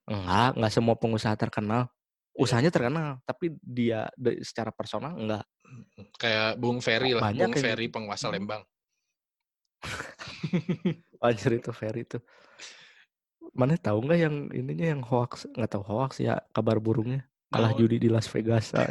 Enggak 0.05 0.49
enggak 0.53 0.73
semua 0.77 0.93
pengusaha 0.93 1.33
terkenal. 1.33 1.89
Usahanya 2.37 2.69
terkenal 2.69 3.17
tapi 3.25 3.49
dia 3.65 4.13
secara 4.45 4.69
personal 4.69 5.17
enggak 5.17 5.41
kayak 6.17 6.59
Bung 6.59 6.79
Ferry 6.79 7.15
lah, 7.15 7.29
Banyak 7.29 7.39
Bung 7.39 7.53
yang 7.55 7.63
Ferry 7.63 7.85
gitu. 7.87 7.95
penguasa 7.99 8.27
Hmm. 8.29 8.35
Lembang. 8.35 8.61
Anjir 11.23 11.51
itu 11.59 11.71
Ferry 11.75 12.07
itu 12.07 12.19
mana 13.53 13.77
tahu 13.77 14.01
nggak 14.01 14.17
yang 14.17 14.35
ininya 14.49 14.97
yang 14.97 15.01
hoax 15.05 15.45
nggak 15.53 15.77
tahu 15.77 15.85
hoax 15.85 16.17
ya 16.17 16.41
kabar 16.55 16.81
burungnya 16.81 17.21
kalah 17.53 17.69
Naon? 17.69 17.85
judi 17.85 18.01
di 18.01 18.09
Las 18.09 18.25
Vegas 18.25 18.73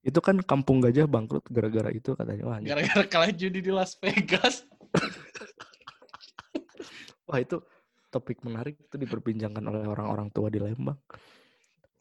itu 0.00 0.16
kan 0.24 0.40
kampung 0.40 0.80
gajah 0.80 1.04
bangkrut 1.04 1.44
gara-gara 1.52 1.92
itu 1.92 2.16
katanya 2.16 2.48
wah. 2.48 2.56
Gara-gara 2.56 3.04
kalah 3.04 3.28
judi 3.36 3.60
di 3.60 3.68
Las 3.68 4.00
Vegas. 4.00 4.64
wah 7.28 7.38
itu 7.38 7.62
topik 8.10 8.42
menarik 8.42 8.80
itu 8.80 8.96
diperbincangkan 8.96 9.60
oleh 9.60 9.86
orang-orang 9.86 10.32
tua 10.34 10.50
di 10.50 10.58
Lembang 10.58 10.98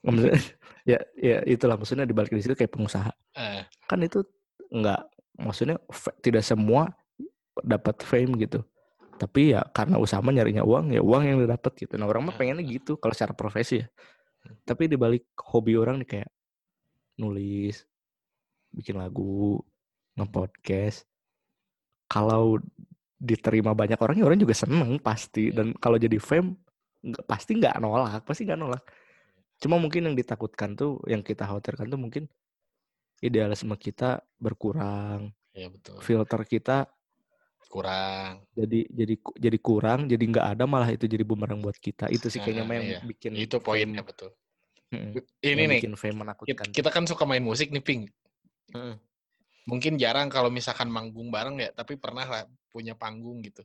Maksudnya, 0.04 0.36
ya 0.92 1.00
ya 1.20 1.38
itulah 1.44 1.76
maksudnya 1.76 2.08
di 2.08 2.16
balik 2.16 2.32
di 2.32 2.44
situ 2.44 2.56
kayak 2.56 2.72
pengusaha. 2.72 3.12
Eh, 3.36 3.64
kan 3.86 4.00
itu 4.00 4.24
nggak 4.72 5.02
maksudnya 5.40 5.78
tidak 6.24 6.44
semua 6.44 6.92
dapat 7.64 8.00
fame 8.04 8.40
gitu. 8.40 8.64
Tapi 9.20 9.52
ya 9.52 9.68
karena 9.76 10.00
usaha 10.00 10.24
nyarinya 10.24 10.64
uang 10.64 10.96
ya 10.96 11.04
uang 11.04 11.24
yang 11.28 11.38
didapat 11.44 11.76
gitu. 11.76 12.00
Nah 12.00 12.08
orang 12.08 12.32
mah 12.32 12.36
pengennya 12.36 12.64
gitu 12.64 12.96
kalau 12.96 13.12
secara 13.12 13.36
profesi 13.36 13.84
ya. 13.84 13.88
Tapi 14.64 14.88
di 14.88 14.96
balik 14.96 15.28
hobi 15.52 15.76
orang 15.76 16.00
nih 16.00 16.08
kayak 16.08 16.30
nulis 17.20 17.84
bikin 18.72 18.96
lagu 18.96 19.60
ngepodcast. 20.16 21.04
Kalau 22.10 22.58
diterima 23.20 23.76
banyak 23.76 24.00
orang 24.00 24.16
ya 24.16 24.26
orang 24.26 24.40
juga 24.40 24.56
seneng 24.56 24.96
pasti. 25.04 25.52
Dan 25.52 25.76
kalau 25.76 26.00
jadi 26.00 26.16
fame 26.16 26.56
pasti 27.28 27.60
nggak 27.60 27.80
nolak 27.80 28.24
pasti 28.28 28.44
nggak 28.48 28.60
nolak 28.60 28.84
cuma 29.60 29.76
mungkin 29.76 30.08
yang 30.08 30.16
ditakutkan 30.16 30.74
tuh 30.74 31.04
yang 31.06 31.20
kita 31.20 31.44
khawatirkan 31.44 31.92
tuh 31.92 32.00
mungkin 32.00 32.24
idealisme 33.20 33.76
kita 33.76 34.24
berkurang 34.40 35.36
ya 35.52 35.68
betul. 35.68 36.00
filter 36.00 36.42
kita 36.48 36.88
Kurang. 37.70 38.50
jadi 38.58 38.90
jadi 38.90 39.14
jadi 39.38 39.58
kurang 39.62 40.10
jadi 40.10 40.24
nggak 40.26 40.48
ada 40.58 40.66
malah 40.66 40.90
itu 40.90 41.06
jadi 41.06 41.22
bumerang 41.22 41.62
buat 41.62 41.78
kita 41.78 42.10
itu 42.10 42.26
sih 42.26 42.42
kayaknya 42.42 42.66
Nah, 42.66 42.76
yang 42.82 42.86
iya. 42.98 43.02
bikin 43.06 43.32
Itu 43.38 43.62
poinnya 43.62 44.02
fame- 44.02 44.10
betul. 44.10 44.30
Mm-mm. 44.90 45.14
Ini 45.46 45.54
yang 45.54 45.70
nih, 45.70 45.82
bikin 45.86 45.94
fame 45.94 46.18
kita, 46.18 46.22
menakutkan 46.26 46.68
kita 46.74 46.90
kan 46.90 47.06
suka 47.06 47.30
main 47.30 47.46
musik 47.46 47.70
nih, 47.70 47.84
Ping. 47.86 48.10
Mm-mm. 48.74 48.98
Mungkin 49.70 50.02
jarang 50.02 50.34
kalau 50.34 50.50
misalkan 50.50 50.90
manggung 50.90 51.30
bareng 51.30 51.62
ya, 51.62 51.70
tapi 51.70 51.94
pernah 51.94 52.26
lah 52.26 52.50
punya 52.74 52.98
panggung 52.98 53.46
gitu. 53.46 53.62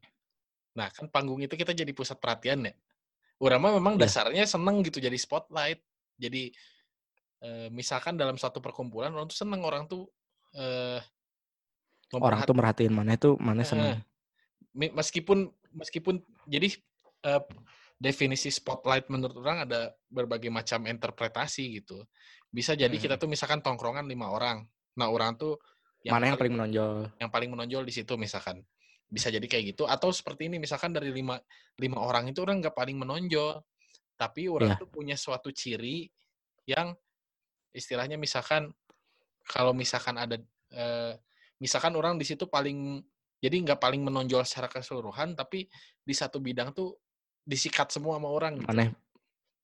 Nah, 0.77 0.93
kan 0.93 1.09
panggung 1.09 1.41
itu 1.41 1.57
kita 1.57 1.73
jadi 1.73 1.89
pusat 1.97 2.21
perhatian 2.21 2.69
ya. 2.69 2.77
Urama 3.43 3.75
memang 3.75 3.99
Iya. 3.99 4.07
dasarnya 4.07 4.45
seneng 4.47 4.83
gitu 4.87 5.03
jadi 5.03 5.17
spotlight. 5.19 5.83
Jadi 6.19 6.55
eh, 7.45 7.69
misalkan 7.75 8.15
dalam 8.15 8.39
suatu 8.39 8.63
perkumpulan 8.63 9.13
orang 9.13 9.27
tuh 9.29 9.39
seneng 9.39 9.61
orang 9.67 9.85
tuh 9.91 10.07
eh 10.55 11.03
orang 12.15 12.47
tuh 12.47 12.55
merhatiin 12.55 12.95
mana 12.95 13.19
itu 13.19 13.35
mana 13.43 13.67
Heeh. 13.67 13.69
seneng 13.69 13.99
meskipun 14.75 15.51
meskipun 15.75 16.23
jadi 16.47 16.71
eh, 17.27 17.43
definisi 17.99 18.51
spotlight 18.55 19.11
menurut 19.11 19.35
orang 19.39 19.67
ada 19.67 19.95
berbagai 20.11 20.51
macam 20.51 20.87
interpretasi 20.87 21.83
gitu. 21.83 22.07
Bisa 22.55 22.79
jadi 22.79 22.95
kita 22.95 23.19
tuh 23.19 23.27
misalkan 23.27 23.59
tongkrongan 23.59 24.07
lima 24.07 24.31
orang. 24.31 24.63
Nah 24.95 25.11
orang 25.11 25.35
tuh 25.35 25.59
mana 26.13 26.29
yang 26.29 26.37
paling 26.37 26.53
menonjol 26.53 26.93
yang 27.17 27.31
paling 27.33 27.49
menonjol 27.49 27.83
di 27.89 27.93
situ 27.97 28.13
misalkan 28.21 28.61
bisa 29.15 29.31
jadi 29.31 29.47
kayak 29.47 29.79
gitu 29.79 29.87
atau 29.87 30.11
seperti 30.11 30.51
ini 30.51 30.59
misalkan 30.59 30.91
dari 30.91 31.15
lima 31.15 31.39
lima 31.79 32.03
orang 32.03 32.35
itu 32.35 32.43
orang 32.43 32.59
nggak 32.59 32.75
paling 32.75 32.99
menonjol 32.99 33.63
tapi 34.19 34.51
orang 34.51 34.75
Iya. 34.75 34.83
tuh 34.83 34.91
punya 34.91 35.15
suatu 35.15 35.55
ciri 35.55 36.11
yang 36.67 36.91
istilahnya 37.71 38.19
misalkan 38.19 38.75
kalau 39.47 39.71
misalkan 39.71 40.19
ada 40.19 40.35
eh, 40.75 41.15
misalkan 41.63 41.95
orang 41.95 42.19
di 42.19 42.27
situ 42.27 42.51
paling 42.51 42.99
jadi 43.39 43.55
nggak 43.61 43.79
paling 43.79 44.03
menonjol 44.03 44.43
secara 44.43 44.67
keseluruhan 44.67 45.39
tapi 45.39 45.71
di 46.03 46.15
satu 46.15 46.43
bidang 46.43 46.75
tuh 46.75 46.99
disikat 47.45 47.93
semua 47.93 48.17
sama 48.17 48.33
orang 48.33 48.57
gitu. 48.59 48.73
Aneh. 48.73 48.91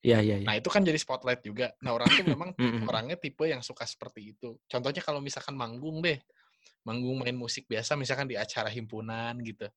Iya, 0.01 0.25
iya, 0.25 0.37
iya. 0.41 0.47
Nah, 0.49 0.57
itu 0.57 0.69
kan 0.73 0.81
jadi 0.81 0.97
spotlight 0.97 1.45
juga. 1.45 1.77
Nah, 1.85 1.93
orang 1.93 2.09
tuh 2.09 2.25
memang 2.25 2.51
orangnya 2.89 3.21
tipe 3.21 3.45
yang 3.45 3.61
suka 3.61 3.85
seperti 3.85 4.33
itu. 4.33 4.57
Contohnya 4.65 5.05
kalau 5.05 5.21
misalkan 5.21 5.57
manggung 5.57 6.01
deh. 6.01 6.17
Manggung 6.85 7.21
main 7.21 7.37
musik 7.37 7.69
biasa 7.69 7.95
misalkan 7.95 8.27
di 8.31 8.37
acara 8.41 8.73
himpunan 8.73 9.37
gitu. 9.45 9.69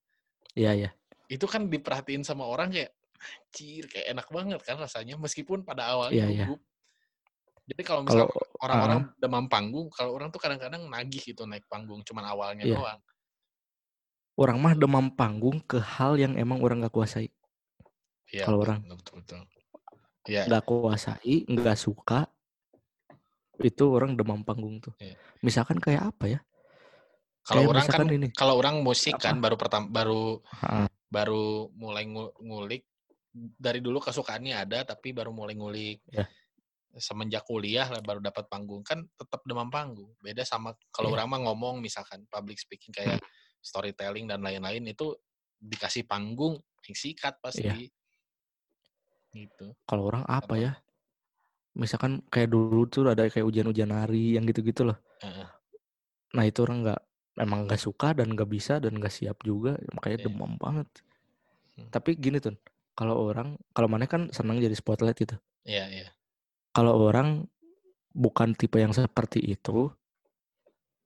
Iya, 0.56 0.72
iya. 0.74 0.90
Itu 1.28 1.48
kan 1.50 1.68
diperhatiin 1.68 2.24
sama 2.24 2.48
orang 2.48 2.72
kayak 2.72 2.92
anjir 3.24 3.88
kayak 3.88 4.08
enak 4.12 4.28
banget 4.28 4.60
kan 4.68 4.76
rasanya 4.80 5.16
meskipun 5.16 5.64
pada 5.64 5.88
Iya, 5.88 5.92
awalnya 5.96 6.26
iya. 6.28 6.46
gugup. 6.48 6.62
Jadi 7.64 7.82
kalau 7.88 8.02
misalkan 8.04 8.36
orang-orang 8.60 9.02
demam 9.16 9.46
panggung, 9.48 9.88
kalau 9.88 10.12
orang 10.20 10.28
tuh 10.28 10.40
kadang-kadang 10.44 10.84
nagih 10.92 11.24
gitu 11.24 11.48
naik 11.48 11.64
panggung 11.72 12.04
cuman 12.04 12.26
awalnya 12.28 12.68
Iya. 12.68 12.76
doang. 12.76 13.00
orang 14.34 14.58
mah 14.58 14.74
demam 14.74 15.14
panggung 15.14 15.62
ke 15.62 15.78
hal 15.78 16.18
yang 16.18 16.34
emang 16.42 16.58
orang 16.66 16.82
nggak 16.82 16.90
kuasai. 16.90 17.30
Iya, 18.34 18.50
Kalau 18.50 18.66
orang. 18.66 18.82
betul 18.90 19.22
betul. 19.22 19.46
Iya, 20.26 20.50
Nggak 20.50 20.64
kuasai, 20.66 21.46
nggak 21.46 21.78
suka, 21.78 22.26
itu 23.62 23.84
orang 23.94 24.18
demam 24.18 24.42
panggung 24.42 24.82
tuh. 24.82 24.98
Iya. 24.98 25.22
Misalkan 25.46 25.78
kayak 25.78 26.10
apa 26.10 26.26
ya? 26.26 26.40
Kalau 27.44 27.68
orang 27.68 27.86
kan 27.86 28.08
ini. 28.08 28.28
kalau 28.32 28.56
orang 28.56 28.76
musik 28.80 29.16
kan 29.16 29.38
baru 29.38 29.56
pertama 29.56 29.86
baru 29.88 30.40
Ha, 30.64 30.88
baru 31.08 31.70
mulai 31.74 32.04
ngu- 32.04 32.34
ngulik 32.40 32.84
dari 33.34 33.80
dulu 33.80 34.00
kesukaannya 34.00 34.56
ada 34.56 34.86
tapi 34.86 35.12
baru 35.12 35.30
mulai 35.30 35.54
ngulik 35.54 36.00
Ya. 36.10 36.26
semenjak 36.94 37.44
kuliah 37.44 37.86
lah 37.86 38.00
baru 38.00 38.22
dapat 38.22 38.46
panggung 38.46 38.82
kan 38.82 39.02
tetap 39.14 39.42
demam 39.44 39.68
panggung 39.68 40.14
beda 40.20 40.42
sama 40.42 40.72
kalau 40.90 41.10
Iya. 41.10 41.16
orang 41.16 41.28
mah 41.28 41.40
ngomong 41.44 41.76
misalkan 41.80 42.24
public 42.28 42.58
speaking 42.58 42.94
kayak 42.94 43.18
storytelling 43.60 44.24
dan 44.24 44.40
lain-lain 44.40 44.86
itu 44.86 45.18
dikasih 45.58 46.06
panggung 46.06 46.56
yang 46.84 46.96
sikat 46.96 47.40
pasti 47.40 47.66
Iya. 47.66 47.90
gitu 49.34 49.74
Kalau 49.84 50.04
orang 50.06 50.24
apa 50.26 50.46
Apa? 50.46 50.56
ya? 50.56 50.72
Misalkan 51.74 52.22
kayak 52.30 52.54
dulu 52.54 52.86
tuh 52.86 53.10
ada 53.10 53.26
kayak 53.26 53.42
ujian-ujian 53.44 53.90
nari 53.90 54.38
yang 54.38 54.46
gitu-gitu 54.46 54.86
loh. 54.86 54.98
Heeh. 55.20 55.48
Nah 56.38 56.46
itu 56.46 56.62
orang 56.62 56.86
nggak 56.86 57.02
emang 57.40 57.66
nggak 57.66 57.82
suka 57.82 58.14
dan 58.18 58.34
nggak 58.34 58.50
bisa 58.50 58.78
dan 58.84 58.94
nggak 59.00 59.14
siap 59.14 59.42
juga 59.42 59.78
makanya 59.96 60.18
Iya. 60.22 60.26
demam 60.30 60.54
banget. 60.62 60.88
Hmm. 61.78 61.90
Tapi 61.90 62.18
gini 62.18 62.38
tuh, 62.38 62.54
kalau 62.94 63.18
orang 63.30 63.58
kalau 63.74 63.90
mana 63.90 64.06
kan 64.06 64.30
senang 64.34 64.62
jadi 64.62 64.74
spotlight 64.78 65.18
gitu. 65.18 65.36
iya 65.66 65.86
iya 65.90 66.08
Kalau 66.74 66.94
orang 67.10 67.46
bukan 68.14 68.54
tipe 68.58 68.78
yang 68.82 68.94
seperti 68.94 69.42
itu, 69.42 69.90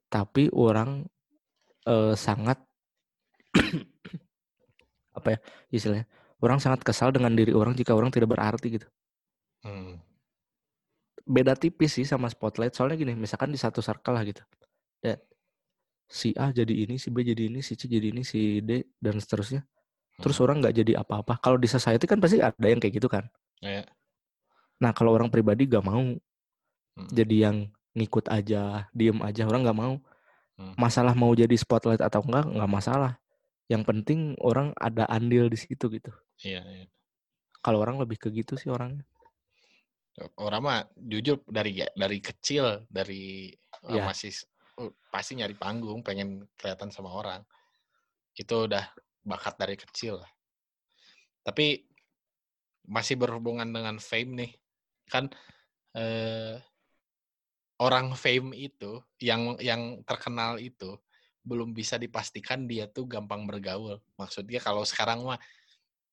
tapi 0.08 0.48
orang 0.52 1.08
eh, 1.88 2.16
sangat 2.16 2.60
apa 5.18 5.28
ya 5.36 5.40
istilahnya? 5.74 6.06
Orang 6.38 6.62
sangat 6.62 6.86
kesal 6.86 7.10
dengan 7.10 7.34
diri 7.34 7.50
orang 7.56 7.74
jika 7.74 7.98
orang 7.98 8.14
tidak 8.14 8.30
berarti 8.30 8.78
gitu. 8.78 8.88
Hmm. 9.66 9.98
Beda 11.28 11.58
tipis 11.60 11.98
sih 11.98 12.06
sama 12.08 12.30
spotlight. 12.32 12.72
Soalnya 12.78 12.96
gini, 12.96 13.14
misalkan 13.18 13.52
di 13.52 13.60
satu 13.60 13.82
circle 13.84 14.16
lah 14.16 14.24
gitu. 14.24 14.44
Ya, 15.04 15.18
si 16.08 16.32
A 16.40 16.50
jadi 16.56 16.72
ini, 16.88 16.96
si 16.96 17.12
B 17.12 17.22
jadi 17.22 17.52
ini, 17.52 17.60
si 17.60 17.76
C 17.76 17.86
jadi 17.88 18.16
ini, 18.16 18.24
si 18.24 18.64
D 18.64 18.84
dan 18.98 19.20
seterusnya. 19.20 19.64
Terus 20.18 20.38
Hmm. 20.40 20.46
orang 20.50 20.58
nggak 20.64 20.76
jadi 20.76 20.94
apa-apa. 21.04 21.38
Kalau 21.38 21.60
di 21.62 21.68
society 21.70 22.08
kan 22.10 22.18
pasti 22.18 22.42
ada 22.42 22.68
yang 22.68 22.80
kayak 22.82 22.96
gitu 22.98 23.06
kan. 23.12 23.28
Iya. 23.62 23.86
Nah 24.82 24.92
kalau 24.94 25.14
orang 25.14 25.30
pribadi 25.30 25.68
gak 25.68 25.84
mau 25.86 26.02
Hmm. 26.98 27.10
jadi 27.14 27.36
yang 27.50 27.58
ngikut 27.94 28.26
aja, 28.30 28.90
diem 28.90 29.22
aja, 29.22 29.46
orang 29.46 29.62
nggak 29.62 29.78
mau. 29.78 29.94
Hmm. 30.58 30.74
Masalah 30.74 31.14
mau 31.14 31.30
jadi 31.38 31.54
spotlight 31.54 32.02
atau 32.02 32.26
enggak 32.26 32.50
nggak 32.50 32.72
masalah. 32.72 33.22
Yang 33.70 33.84
penting 33.86 34.20
orang 34.42 34.74
ada 34.80 35.06
andil 35.06 35.52
di 35.52 35.58
situ 35.60 35.86
gitu. 35.92 36.10
iya 36.42 36.62
iya 36.66 36.86
Kalau 37.62 37.82
orang 37.82 37.98
lebih 38.02 38.18
ke 38.18 38.30
gitu 38.34 38.56
sih 38.58 38.70
orangnya. 38.72 39.04
orang 40.42 40.62
mah 40.66 40.80
jujur 40.98 41.46
dari 41.46 41.78
dari 41.94 42.18
kecil 42.18 42.90
dari 42.90 43.54
Iya. 43.86 44.02
masih 44.10 44.34
pasti 45.10 45.34
nyari 45.38 45.58
panggung 45.58 46.06
pengen 46.06 46.46
kelihatan 46.56 46.94
sama 46.94 47.14
orang. 47.14 47.42
Itu 48.38 48.70
udah 48.70 48.86
bakat 49.26 49.58
dari 49.58 49.76
kecil 49.76 50.22
lah. 50.22 50.32
Tapi 51.42 51.82
masih 52.88 53.18
berhubungan 53.18 53.68
dengan 53.68 53.98
fame 53.98 54.32
nih. 54.46 54.52
Kan 55.10 55.34
eh, 55.98 56.62
orang 57.82 58.14
fame 58.14 58.54
itu 58.54 59.02
yang 59.22 59.58
yang 59.58 60.02
terkenal 60.06 60.62
itu 60.62 60.98
belum 61.48 61.72
bisa 61.72 61.96
dipastikan 61.96 62.68
dia 62.68 62.86
tuh 62.92 63.08
gampang 63.10 63.48
bergaul. 63.48 63.98
Maksudnya 64.20 64.60
kalau 64.62 64.84
sekarang 64.86 65.26
mah 65.26 65.40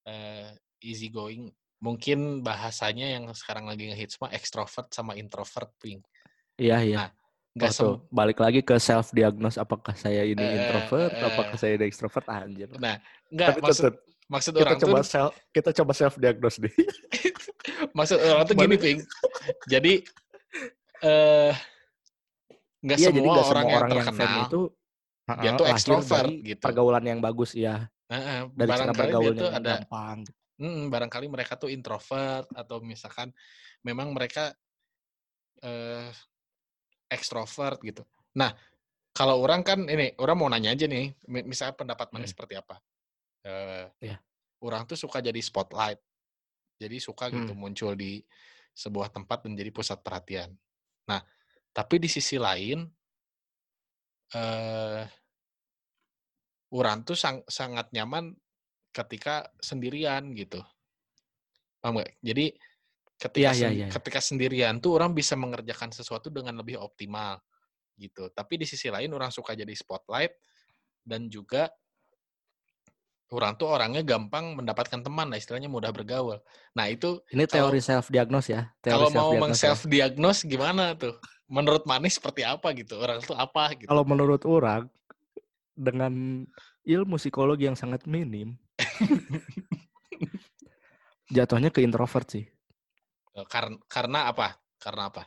eh, 0.08 0.56
easy 0.80 1.12
going. 1.12 1.52
Mungkin 1.84 2.40
bahasanya 2.40 3.12
yang 3.12 3.28
sekarang 3.36 3.68
lagi 3.68 3.92
ngehits 3.92 4.16
mah 4.16 4.32
extrovert 4.32 4.88
sama 4.88 5.12
introvert 5.20 5.68
ping 5.76 6.00
Iya 6.54 6.78
iya. 6.86 6.96
Nah, 6.96 7.10
nggak 7.54 7.70
Oh, 7.70 7.78
tuh, 7.78 7.94
balik 8.10 8.38
lagi 8.42 8.60
ke 8.66 8.74
self 8.82 9.14
diagnose 9.14 9.62
apakah 9.62 9.94
saya 9.94 10.26
ini 10.26 10.42
Eh, 10.42 10.58
introvert, 10.58 11.14
eh, 11.14 11.22
apakah 11.22 11.54
saya 11.54 11.78
ini 11.78 11.86
extrovert 11.86 12.26
anjir. 12.26 12.66
nah 12.82 12.98
nggak 13.30 13.48
Tapi 13.54 13.60
maksud 13.62 13.82
tetep, 13.86 13.94
maksud 14.26 14.52
kita 14.58 14.66
orang 14.66 14.80
coba 14.82 14.98
tuh 14.98 15.06
self 15.06 15.32
kita 15.54 15.70
coba 15.70 15.92
self 15.94 16.14
diagnose 16.18 16.58
deh. 16.58 16.74
maksud 17.98 18.18
orang 18.18 18.44
tuh 18.50 18.56
gini 18.58 18.74
ping 18.74 18.98
jadi 19.70 19.92
eh 21.06 21.54
nggak 22.84 22.98
Iya, 22.98 23.08
semua, 23.08 23.16
jadi 23.22 23.28
nggak 23.30 23.46
orang, 23.46 23.48
semua 23.48 23.70
yang 23.70 23.78
orang 23.78 23.90
yang 23.90 23.98
terkenal 24.04 24.26
fame 24.26 24.44
itu 24.44 24.60
dia 25.24 25.50
tuh 25.56 25.66
extrovert 25.72 26.30
gitu. 26.42 26.60
pergaulan 26.60 27.04
yang 27.06 27.20
bagus 27.22 27.50
ya. 27.56 27.86
Heeh, 28.12 28.50
Dari 28.52 28.70
cara 28.76 28.92
bergaulnya 28.92 29.40
tuh 29.40 29.48
yang 29.48 29.58
ada 29.62 29.72
gampang. 29.80 30.18
Mm, 30.54 30.82
barangkali 30.92 31.26
mereka 31.26 31.52
tuh 31.58 31.70
introvert 31.72 32.46
atau 32.54 32.78
misalkan 32.84 33.30
memang 33.82 34.10
mereka 34.14 34.52
eh 35.64 36.12
ekstrovert 37.10 37.80
gitu. 37.84 38.02
Nah, 38.34 38.52
kalau 39.14 39.38
orang 39.42 39.62
kan 39.62 39.86
ini, 39.86 40.16
orang 40.18 40.36
mau 40.38 40.50
nanya 40.50 40.74
aja 40.74 40.86
nih, 40.90 41.14
mi- 41.30 41.46
misalnya 41.46 41.78
pendapat 41.78 42.10
mana 42.10 42.26
Hmm. 42.26 42.32
seperti 42.34 42.54
apa? 42.58 42.82
Eh, 43.44 43.86
Iya. 44.10 44.18
Orang 44.64 44.88
tuh 44.88 44.96
suka 44.96 45.20
jadi 45.20 45.36
spotlight, 45.44 46.00
jadi 46.80 46.96
suka 46.96 47.28
gitu 47.28 47.52
Hmm. 47.52 47.60
muncul 47.60 47.92
di 47.92 48.24
sebuah 48.74 49.12
tempat 49.12 49.44
dan 49.44 49.54
jadi 49.54 49.70
pusat 49.70 50.00
perhatian. 50.00 50.56
Nah, 51.06 51.20
tapi 51.70 52.00
di 52.00 52.08
sisi 52.08 52.40
lain, 52.40 52.88
eh 54.34 55.04
orang 56.74 57.06
tuh 57.06 57.14
sang- 57.14 57.46
sangat 57.46 57.92
nyaman 57.94 58.34
ketika 58.90 59.46
sendirian 59.62 60.34
gitu. 60.34 60.58
Paham 61.78 62.00
nggak? 62.00 62.18
Jadi 62.24 62.56
ketika 63.24 63.50
iya, 63.50 63.52
sen- 63.56 63.74
iya. 63.74 63.88
ketika 63.88 64.20
sendirian 64.20 64.76
tuh 64.84 65.00
orang 65.00 65.16
bisa 65.16 65.32
mengerjakan 65.32 65.88
sesuatu 65.88 66.28
dengan 66.28 66.60
lebih 66.60 66.76
optimal 66.76 67.40
gitu. 67.96 68.28
Tapi 68.28 68.60
di 68.60 68.66
sisi 68.68 68.92
lain 68.92 69.08
orang 69.16 69.32
suka 69.32 69.56
jadi 69.56 69.72
spotlight 69.72 70.36
dan 71.00 71.32
juga 71.32 71.72
orang 73.32 73.56
tuh 73.58 73.66
orangnya 73.72 74.04
gampang 74.04 74.54
mendapatkan 74.54 75.00
teman 75.00 75.32
lah 75.32 75.40
istilahnya 75.40 75.72
mudah 75.72 75.90
bergaul. 75.90 76.38
Nah, 76.76 76.86
itu 76.92 77.24
Ini 77.32 77.48
Kalau- 77.48 77.72
teori 77.72 77.80
self 77.80 78.12
diagnose 78.12 78.52
ya. 78.52 78.68
Teori 78.78 78.94
kalau 78.94 79.08
mau 79.10 79.30
ya. 79.34 79.40
meng-self 79.40 79.80
diagnose 79.88 80.44
gimana 80.44 80.92
tuh? 80.94 81.16
Menurut 81.48 81.88
Manis 81.88 82.20
seperti 82.20 82.44
apa 82.44 82.72
gitu? 82.76 83.00
Orang 83.00 83.24
tuh 83.24 83.36
apa 83.36 83.72
gitu? 83.74 83.88
Kalau 83.88 84.04
menurut 84.06 84.44
orang 84.46 84.86
dengan 85.74 86.44
ilmu 86.86 87.18
psikologi 87.18 87.66
yang 87.66 87.74
sangat 87.74 88.06
minim, 88.06 88.54
jatuhnya 91.34 91.74
ke 91.74 91.82
introvert 91.82 92.28
sih. 92.30 92.46
Karena 93.52 93.76
karena 93.94 94.18
apa? 94.30 94.48
Karena 94.82 95.02
apa? 95.10 95.22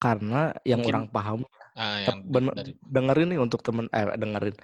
Karena 0.00 0.40
yang 0.64 0.80
Mungkin 0.80 0.94
orang 0.96 1.06
paham 1.12 1.40
Ah, 1.78 1.98
yang 2.04 2.18
bener- 2.34 2.56
dari 2.58 2.72
dengerin 2.94 3.28
nih 3.36 3.40
untuk 3.46 3.60
temen 3.66 3.86
eh 3.96 4.06
dengerin 4.22 4.56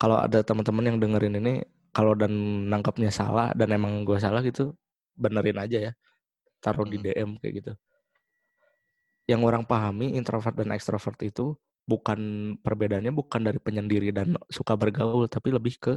kalau 0.00 0.16
ada 0.26 0.40
teman-teman 0.48 0.84
yang 0.90 0.98
dengerin 1.02 1.34
ini 1.40 1.54
kalau 1.96 2.12
dan 2.18 2.32
nangkapnya 2.72 3.10
salah 3.12 3.52
dan 3.58 3.68
emang 3.76 4.04
gue 4.08 4.18
salah 4.20 4.40
gitu 4.44 4.74
benerin 5.18 5.58
aja 5.64 5.78
ya 5.90 5.92
taruh 6.64 6.86
di 6.88 6.98
Hmm. 6.98 7.04
DM 7.04 7.30
kayak 7.40 7.54
gitu 7.64 7.72
yang 9.30 9.40
orang 9.46 9.64
pahami 9.64 10.12
introvert 10.18 10.52
dan 10.58 10.74
extrovert 10.76 11.16
itu 11.24 11.54
bukan 11.88 12.18
perbedaannya 12.60 13.12
bukan 13.14 13.40
dari 13.46 13.58
penyendiri 13.58 14.10
dan 14.14 14.36
suka 14.50 14.74
bergaul 14.76 15.26
tapi 15.30 15.48
lebih 15.54 15.74
ke 15.80 15.92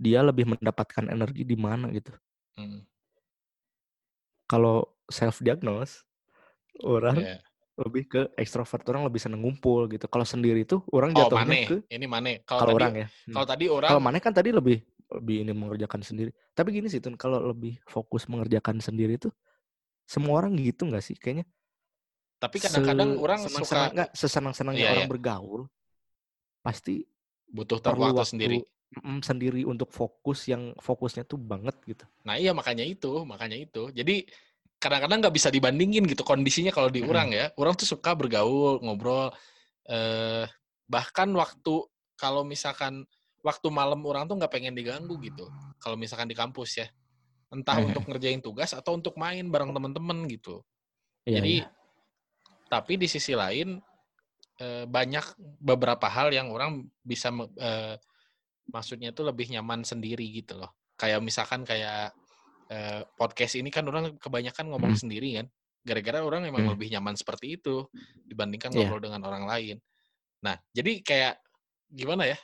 dia 0.00 0.20
lebih 0.24 0.46
mendapatkan 0.56 1.06
energi 1.10 1.42
di 1.46 1.56
mana 1.58 1.88
gitu 1.94 2.12
Hmm, 2.56 2.84
kalau 4.52 4.84
self 5.08 5.40
diagnose 5.40 6.04
orang 6.84 7.16
iya. 7.24 7.36
lebih 7.80 8.04
ke 8.04 8.20
extrovert 8.36 8.84
orang 8.92 9.08
lebih 9.08 9.16
seneng 9.16 9.40
ngumpul 9.40 9.88
gitu 9.88 10.04
kalau 10.12 10.28
sendiri 10.28 10.68
tuh 10.68 10.84
orang 10.92 11.16
Oh, 11.16 11.24
jatuhnya 11.24 11.48
Mane. 11.48 11.64
ke 11.64 11.76
Ini 11.88 12.04
Mane. 12.04 12.32
Kalau 12.44 12.76
orang 12.76 12.92
ya 12.92 13.06
Hmm. 13.08 13.34
kalau 13.40 13.46
tadi 13.48 13.64
orang 13.72 13.90
Kalau 13.96 14.02
Mane 14.04 14.18
kan 14.20 14.32
tadi 14.36 14.52
lebih 14.52 14.84
lebih 15.12 15.44
ini 15.44 15.52
mengerjakan 15.52 16.00
sendiri. 16.00 16.32
Tapi 16.56 16.72
gini 16.72 16.88
sih 16.88 16.96
Tun, 17.00 17.20
kalau 17.20 17.52
lebih 17.52 17.76
fokus 17.84 18.24
mengerjakan 18.28 18.80
sendiri 18.80 19.20
tuh 19.20 19.32
semua 20.08 20.40
orang 20.40 20.56
gitu 20.56 20.88
nggak 20.88 21.04
sih? 21.04 21.16
Kayaknya 21.16 21.48
tapi 22.42 22.58
kadang-kadang 22.58 23.22
orang 23.22 23.38
senang 23.46 23.62
suka 23.62 23.82
nggak 23.94 24.10
sesenang 24.18 24.54
senangnya 24.56 24.82
Iya, 24.82 24.92
orang 24.92 25.06
iya. 25.06 25.12
bergaul. 25.14 25.62
pasti 26.62 27.02
butuh 27.50 27.82
waktu 27.82 27.98
waktu 28.14 28.22
sendiri. 28.22 28.56
Mm, 29.00 29.20
sendiri 29.24 29.64
untuk 29.64 29.88
fokus 29.88 30.44
yang 30.50 30.76
fokusnya 30.76 31.24
tuh 31.24 31.40
banget 31.40 31.76
gitu. 31.88 32.04
Nah 32.28 32.36
iya 32.36 32.52
makanya 32.52 32.84
itu, 32.84 33.24
makanya 33.24 33.56
itu. 33.56 33.88
Jadi 33.90 34.28
kadang-kadang 34.76 35.22
nggak 35.22 35.34
bisa 35.34 35.48
dibandingin 35.48 36.04
gitu 36.10 36.26
kondisinya 36.26 36.74
kalau 36.74 36.90
di 36.92 37.00
orang 37.00 37.32
ya. 37.32 37.48
Orang 37.56 37.78
tuh 37.78 37.86
suka 37.88 38.12
bergaul, 38.12 38.82
ngobrol. 38.82 39.30
Eh, 39.86 40.44
bahkan 40.90 41.30
waktu 41.32 41.86
kalau 42.18 42.44
misalkan 42.44 43.06
waktu 43.42 43.66
malam 43.72 44.02
orang 44.06 44.28
tuh 44.28 44.36
nggak 44.38 44.52
pengen 44.52 44.74
diganggu 44.76 45.16
gitu. 45.22 45.48
Kalau 45.82 45.98
misalkan 45.98 46.30
di 46.30 46.36
kampus 46.38 46.78
ya, 46.82 46.86
entah 47.50 47.78
Mhm. 47.78 47.86
untuk 47.90 48.04
ngerjain 48.10 48.40
tugas 48.42 48.70
atau 48.74 48.94
untuk 48.94 49.18
main 49.18 49.42
bareng 49.50 49.74
temen-temen 49.74 50.18
gitu. 50.30 50.62
Iya, 51.26 51.42
Jadi 51.42 51.54
iya. 51.62 51.66
tapi 52.70 52.98
di 52.98 53.06
sisi 53.10 53.32
lain 53.34 53.78
eh, 54.62 54.84
banyak 54.86 55.58
beberapa 55.58 56.06
hal 56.06 56.30
yang 56.30 56.52
orang 56.54 56.86
bisa 57.02 57.34
eh, 57.58 57.98
maksudnya 58.70 59.10
itu 59.10 59.22
lebih 59.22 59.50
nyaman 59.50 59.82
sendiri 59.82 60.22
gitu 60.30 60.58
loh. 60.58 60.70
Kayak 60.94 61.20
misalkan 61.24 61.64
kayak 61.64 62.12
eh, 62.72 63.04
podcast 63.20 63.52
ini 63.60 63.68
kan 63.68 63.84
orang 63.84 64.16
kebanyakan 64.16 64.72
ngomong 64.72 64.96
Mm. 64.96 65.00
sendiri 65.04 65.28
kan. 65.36 65.46
Gara-gara 65.84 66.24
orang 66.24 66.48
emang 66.48 66.64
Mm. 66.64 66.72
lebih 66.72 66.88
nyaman 66.88 67.12
seperti 67.20 67.60
itu 67.60 67.84
dibandingkan 68.24 68.72
Iya. 68.72 68.88
ngobrol 68.88 69.02
dengan 69.04 69.20
orang 69.28 69.44
lain. 69.44 69.76
Nah, 70.40 70.56
jadi 70.72 71.04
kayak 71.04 71.34
gimana 71.92 72.32
ya? 72.32 72.38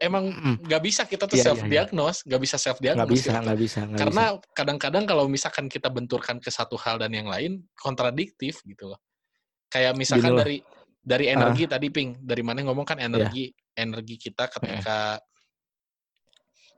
Emang 0.00 0.32
Mm. 0.32 0.64
nggak 0.64 0.80
bisa 0.82 1.04
kita 1.04 1.28
tuh 1.28 1.36
Iya, 1.36 1.44
iya, 1.44 1.44
iya. 1.44 1.48
self 1.52 1.60
diagnose, 1.68 2.18
nggak 2.24 2.40
bisa 2.40 2.56
self 2.56 2.78
nggak 2.80 2.96
diagnose 2.96 3.12
bisa, 3.12 3.30
nggak 3.36 3.58
bisa, 3.60 3.80
nggak 3.84 4.00
karena 4.00 4.24
bisa. 4.32 4.48
kadang-kadang 4.56 5.04
kalau 5.04 5.24
misalkan 5.28 5.66
kita 5.68 5.88
benturkan 5.92 6.40
ke 6.40 6.48
satu 6.48 6.80
hal 6.80 6.96
dan 6.96 7.12
yang 7.12 7.28
lain 7.28 7.68
kontradiktif 7.76 8.64
gitu 8.64 8.96
loh. 8.96 9.00
Kayak 9.68 9.92
misalkan 10.00 10.32
loh. 10.32 10.40
dari 10.40 10.64
dari 10.98 11.28
Ah. 11.28 11.36
energi 11.36 11.68
tadi 11.68 11.92
ping, 11.92 12.16
dari 12.24 12.40
mana 12.40 12.64
ngomong 12.64 12.88
kan 12.88 12.96
Iya. 12.96 13.12
energi, 13.12 13.52
energi 13.78 14.18
kita 14.18 14.50
ketika 14.50 15.22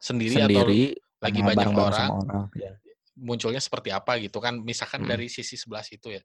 sendiri, 0.01 0.37
atau 0.37 0.49
Sendiri, 0.49 0.83
lagi 1.21 1.41
sama 1.41 1.49
banyak 1.53 1.69
orang 1.73 2.11
orang. 2.25 2.45
Ya. 2.57 2.73
munculnya 3.21 3.61
seperti 3.61 3.93
apa 3.93 4.17
gitu 4.17 4.41
kan. 4.41 4.57
Misalkan 4.65 5.05
Mm. 5.05 5.09
dari 5.13 5.29
sisi 5.29 5.53
sebelah 5.53 5.85
situ 5.85 6.09
ya. 6.09 6.23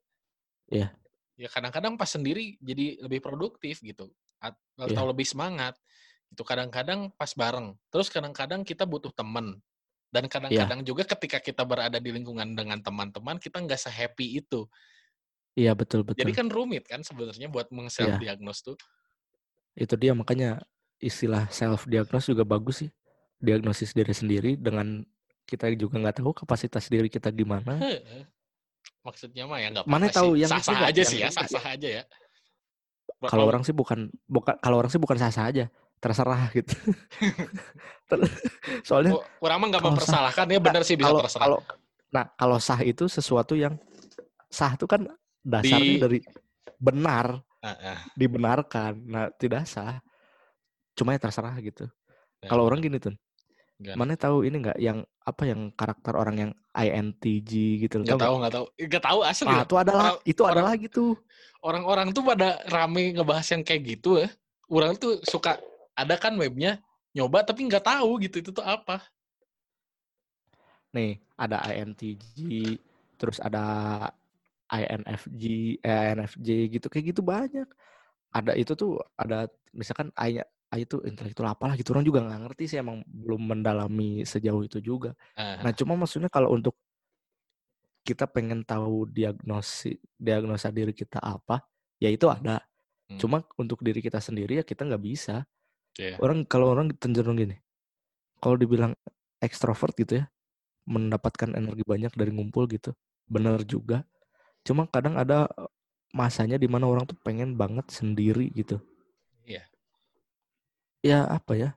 Iya. 0.72 0.88
Ya 1.36 1.48
kadang-kadang 1.52 2.00
pas 2.00 2.08
sendiri 2.08 2.56
jadi 2.56 2.96
lebih 3.04 3.20
produktif 3.20 3.84
gitu 3.84 4.08
At- 4.40 4.56
atau 4.80 5.04
lebih 5.12 5.28
semangat. 5.28 5.76
Itu 6.32 6.40
kadang-kadang 6.40 7.12
pas 7.12 7.28
bareng. 7.36 7.76
Terus 7.92 8.08
kadang-kadang 8.08 8.64
kita 8.64 8.88
butuh 8.88 9.12
temen. 9.12 9.60
Dan 10.08 10.24
Iya. 10.24 10.32
kadang-kadang 10.32 10.80
juga 10.88 11.04
ketika 11.04 11.36
kita 11.44 11.68
berada 11.68 12.00
di 12.00 12.08
lingkungan 12.16 12.56
dengan 12.56 12.80
teman-teman, 12.80 13.36
kita 13.36 13.60
nggak 13.60 13.76
se-happy 13.76 14.40
itu. 14.40 14.64
Iya 15.52 15.76
betul 15.76 16.00
betul. 16.00 16.24
Jadi 16.24 16.32
kan 16.32 16.48
rumit 16.48 16.88
kan 16.88 17.04
sebenarnya 17.04 17.52
buat 17.52 17.68
Iya. 17.68 17.76
meng-self-diagnose 17.76 18.72
tuh. 18.72 18.76
Itu 19.76 19.94
dia 19.94 20.16
makanya 20.16 20.58
istilah 20.96 21.46
self 21.52 21.84
diagnose 21.84 22.32
juga 22.32 22.42
bagus 22.42 22.82
sih. 22.82 22.90
Diagnosis 23.36 23.92
diri 23.92 24.10
sendiri 24.10 24.56
dengan 24.56 25.04
kita 25.44 25.68
juga 25.76 26.00
nggak 26.00 26.16
tahu 26.18 26.32
kapasitas 26.32 26.88
diri 26.88 27.06
kita 27.06 27.28
gimana. 27.30 27.78
Maksudnya 29.04 29.44
mah 29.46 29.60
ya 29.60 29.68
nggak 29.70 29.86
Mana 29.86 30.08
tahu 30.08 30.34
sih. 30.34 30.42
yang 30.42 30.50
enggak, 30.50 30.88
aja 30.90 31.02
sih 31.04 31.18
ya, 31.20 31.28
enggak 31.28 31.46
sah-sah 31.46 31.64
aja 31.68 31.88
ya. 32.00 32.02
Kalau 33.22 33.44
orang 33.46 33.62
sih 33.62 33.70
bukan 33.70 34.10
bukan 34.26 34.56
kalau 34.58 34.76
orang 34.80 34.90
sih 34.90 34.98
bukan 34.98 35.14
sah-sah 35.20 35.46
aja, 35.46 35.64
terserah 36.00 36.50
gitu. 36.50 36.74
Soalnya 38.88 39.14
orang 39.38 39.56
mah 39.60 39.66
nggak 39.70 39.82
sah- 39.82 39.88
mempersalahkan 39.92 40.46
ya 40.50 40.58
benar 40.58 40.82
sih 40.82 40.96
bisa 40.96 41.06
kalau 41.10 41.20
terserah. 41.22 41.44
kalau 41.44 41.58
nah 42.10 42.24
kalau 42.38 42.58
sah 42.58 42.80
itu 42.82 43.04
sesuatu 43.06 43.54
yang 43.58 43.76
sah 44.48 44.74
itu 44.74 44.86
kan 44.88 45.06
dasarnya 45.42 45.94
Di- 45.98 46.02
dari 46.02 46.18
benar, 46.78 47.42
Dibenarkan. 48.14 48.92
Nah, 49.04 49.26
tidak 49.34 49.66
sah. 49.66 49.98
Cuma 50.94 51.12
ya 51.12 51.20
terserah 51.20 51.56
gitu. 51.60 51.84
Ya, 52.40 52.48
Kalau 52.48 52.64
orang 52.64 52.80
gini 52.80 52.96
tuh, 52.96 53.12
Gimana? 53.76 53.96
mana 53.96 54.12
tahu 54.16 54.44
ini 54.44 54.56
nggak 54.60 54.78
yang 54.80 54.98
apa 55.20 55.42
yang 55.44 55.68
karakter 55.72 56.16
orang 56.16 56.36
yang 56.38 56.50
INTJ 56.72 57.50
gitu 57.82 58.00
nggak 58.00 58.14
tahu 58.14 58.20
tahu 58.20 58.34
nggak 58.40 58.52
tahu 58.54 58.66
nggak 58.78 59.04
tahu 59.04 59.20
asli 59.26 59.48
Ah, 59.48 59.56
ya. 59.60 59.64
itu 59.66 59.74
adalah 59.76 60.04
Orang- 60.06 60.22
itu 60.24 60.40
orang- 60.40 60.54
adalah 60.56 60.72
gitu. 60.78 61.04
orang-orang 61.60 62.08
tuh 62.14 62.22
pada 62.22 62.48
rame 62.70 63.02
ngebahas 63.12 63.46
yang 63.52 63.62
kayak 63.64 63.82
gitu 63.84 64.10
ya. 64.22 64.28
Orang 64.70 64.94
tuh 64.96 65.18
suka 65.24 65.58
ada 65.92 66.14
kan 66.16 66.32
webnya 66.36 66.80
nyoba 67.12 67.44
tapi 67.44 67.64
nggak 67.68 67.84
tahu 67.84 68.20
gitu 68.24 68.40
itu 68.40 68.50
tuh 68.52 68.64
apa. 68.64 69.00
Nih, 70.92 71.20
ada 71.36 71.60
INTJ, 71.68 72.36
terus 73.20 73.36
ada 73.36 73.64
INFJ, 74.70 75.44
eh, 75.82 76.02
INFJ 76.12 76.48
gitu 76.72 76.86
kayak 76.92 77.04
gitu 77.14 77.22
banyak. 77.22 77.68
Ada 78.34 78.52
itu 78.58 78.72
tuh 78.76 79.00
ada 79.16 79.48
misalkan 79.72 80.10
I 80.18 80.42
I 80.74 80.82
itu 80.82 80.98
intelektual 81.06 81.54
apalah 81.54 81.78
gitu 81.78 81.94
orang 81.94 82.04
juga 82.04 82.26
nggak 82.26 82.40
ngerti 82.50 82.64
sih 82.74 82.78
emang 82.82 83.06
belum 83.06 83.42
mendalami 83.54 84.26
sejauh 84.26 84.66
itu 84.66 84.82
juga. 84.82 85.14
Ah, 85.38 85.62
Nah, 85.62 85.72
cuma 85.72 85.94
maksudnya 85.94 86.28
kalau 86.28 86.52
untuk 86.54 86.74
kita 88.06 88.30
pengen 88.30 88.62
tahu 88.62 89.10
diagnosi 89.10 89.98
diagnosa 90.14 90.70
diri 90.70 90.94
kita 90.94 91.18
apa, 91.18 91.66
ya 91.98 92.06
itu 92.10 92.30
ada. 92.30 92.62
Hmm. 93.10 93.18
Cuma 93.18 93.42
untuk 93.58 93.82
diri 93.82 93.98
kita 94.02 94.18
sendiri 94.22 94.62
ya 94.62 94.64
kita 94.66 94.86
nggak 94.86 95.02
bisa. 95.02 95.46
Iya. 95.98 96.18
Orang 96.22 96.46
kalau 96.46 96.70
orang 96.74 96.92
cenderung 96.98 97.38
gini, 97.38 97.56
kalau 98.42 98.58
dibilang 98.58 98.92
ekstrovert 99.42 99.96
gitu 99.98 100.22
ya, 100.22 100.24
mendapatkan 100.86 101.54
energi 101.56 101.82
banyak 101.86 102.12
dari 102.14 102.30
ngumpul 102.34 102.70
gitu, 102.70 102.94
bener 103.26 103.62
juga. 103.66 104.06
Cuma 104.66 104.90
kadang 104.90 105.14
ada 105.14 105.46
eh, 105.46 105.70
masanya 106.10 106.58
di 106.58 106.66
mana 106.66 106.90
orang 106.90 107.06
tuh 107.06 107.14
pengen 107.22 107.54
banget 107.54 107.86
sendiri 107.94 108.50
gitu. 108.50 108.82
Iya. 109.46 109.62
Ya 111.06 111.22
apa 111.30 111.54
ya, 111.54 111.70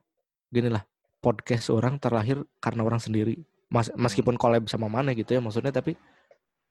gini 0.50 0.66
lah, 0.72 0.82
podcast 1.22 1.70
orang 1.70 2.02
terlahir 2.02 2.42
karena 2.58 2.82
orang 2.82 2.98
sendiri. 2.98 3.46
Mas, 3.70 3.86
Hmm. 3.94 4.02
meskipun 4.02 4.34
collab 4.34 4.66
sama 4.66 4.90
mana 4.90 5.14
gitu 5.14 5.30
ya 5.30 5.38
maksudnya, 5.38 5.70
tapi 5.70 5.94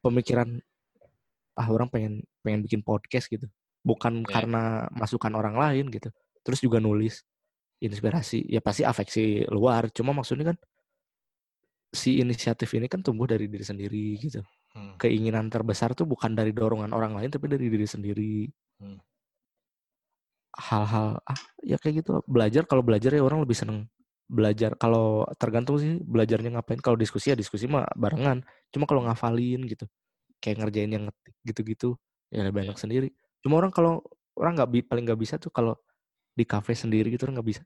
pemikiran 0.03 0.59
ah 1.55 1.67
orang 1.71 1.87
pengen 1.87 2.13
pengen 2.43 2.59
bikin 2.67 2.81
podcast 2.83 3.31
gitu, 3.31 3.47
bukan 3.83 4.23
Iya. 4.23 4.27
karena 4.27 4.63
masukan 4.91 5.31
orang 5.39 5.55
lain 5.55 5.87
gitu. 5.87 6.11
Terus 6.43 6.59
juga 6.59 6.83
nulis 6.83 7.23
inspirasi, 7.79 8.43
ya 8.51 8.59
pasti 8.59 8.83
afeksi 8.83 9.47
luar. 9.47 9.87
Cuma 9.95 10.11
maksudnya 10.11 10.51
kan 10.51 10.57
si 11.95 12.19
inisiatif 12.19 12.67
ini 12.75 12.91
kan 12.91 12.99
tumbuh 12.99 13.23
dari 13.27 13.47
diri 13.47 13.63
sendiri 13.63 14.19
gitu. 14.19 14.43
Hmm. 14.69 14.95
Keinginan 15.01 15.49
terbesar 15.49 15.97
tuh 15.97 16.05
bukan 16.05 16.37
dari 16.37 16.53
dorongan 16.53 16.93
orang 16.93 17.17
lain 17.17 17.29
tapi 17.33 17.49
dari 17.49 17.65
diri 17.69 17.87
sendiri. 17.89 18.45
Hmm. 18.79 19.01
Hal-hal 20.53 21.21
ah 21.23 21.41
ya 21.65 21.77
kayak 21.79 22.03
gitu. 22.05 22.21
Belajar 22.29 22.67
kalau 22.69 22.83
belajar 22.85 23.13
ya 23.15 23.23
orang 23.23 23.41
lebih 23.41 23.57
seneng 23.57 23.89
belajar. 24.29 24.77
Kalau 24.77 25.25
tergantung 25.41 25.81
sih 25.81 25.97
belajarnya 26.05 26.53
ngapain. 26.59 26.77
Kalau 26.79 26.95
diskusi 26.95 27.33
ya 27.33 27.35
diskusi 27.35 27.65
mah 27.65 27.89
barengan. 27.97 28.45
Cuma 28.69 28.85
kalau 28.85 29.01
ngafalin 29.09 29.65
gitu, 29.65 29.89
kayak 30.37 30.61
ngerjain 30.61 30.91
yang 30.93 31.03
ngetik 31.09 31.35
gitu-gitu, 31.41 31.89
ya 32.29 32.45
lebih 32.45 32.69
enak 32.69 32.77
sendiri. 32.77 33.09
Cuma 33.41 33.57
orang 33.57 33.73
kalau 33.73 34.05
orang 34.37 34.53
nggak 34.55 34.69
paling 34.85 35.03
nggak 35.09 35.19
bisa 35.19 35.41
tuh 35.41 35.49
kalau 35.49 35.73
di 36.37 36.45
kafe 36.45 36.77
sendiri 36.77 37.09
gitu 37.09 37.25
nggak 37.25 37.43
bisa. 37.43 37.65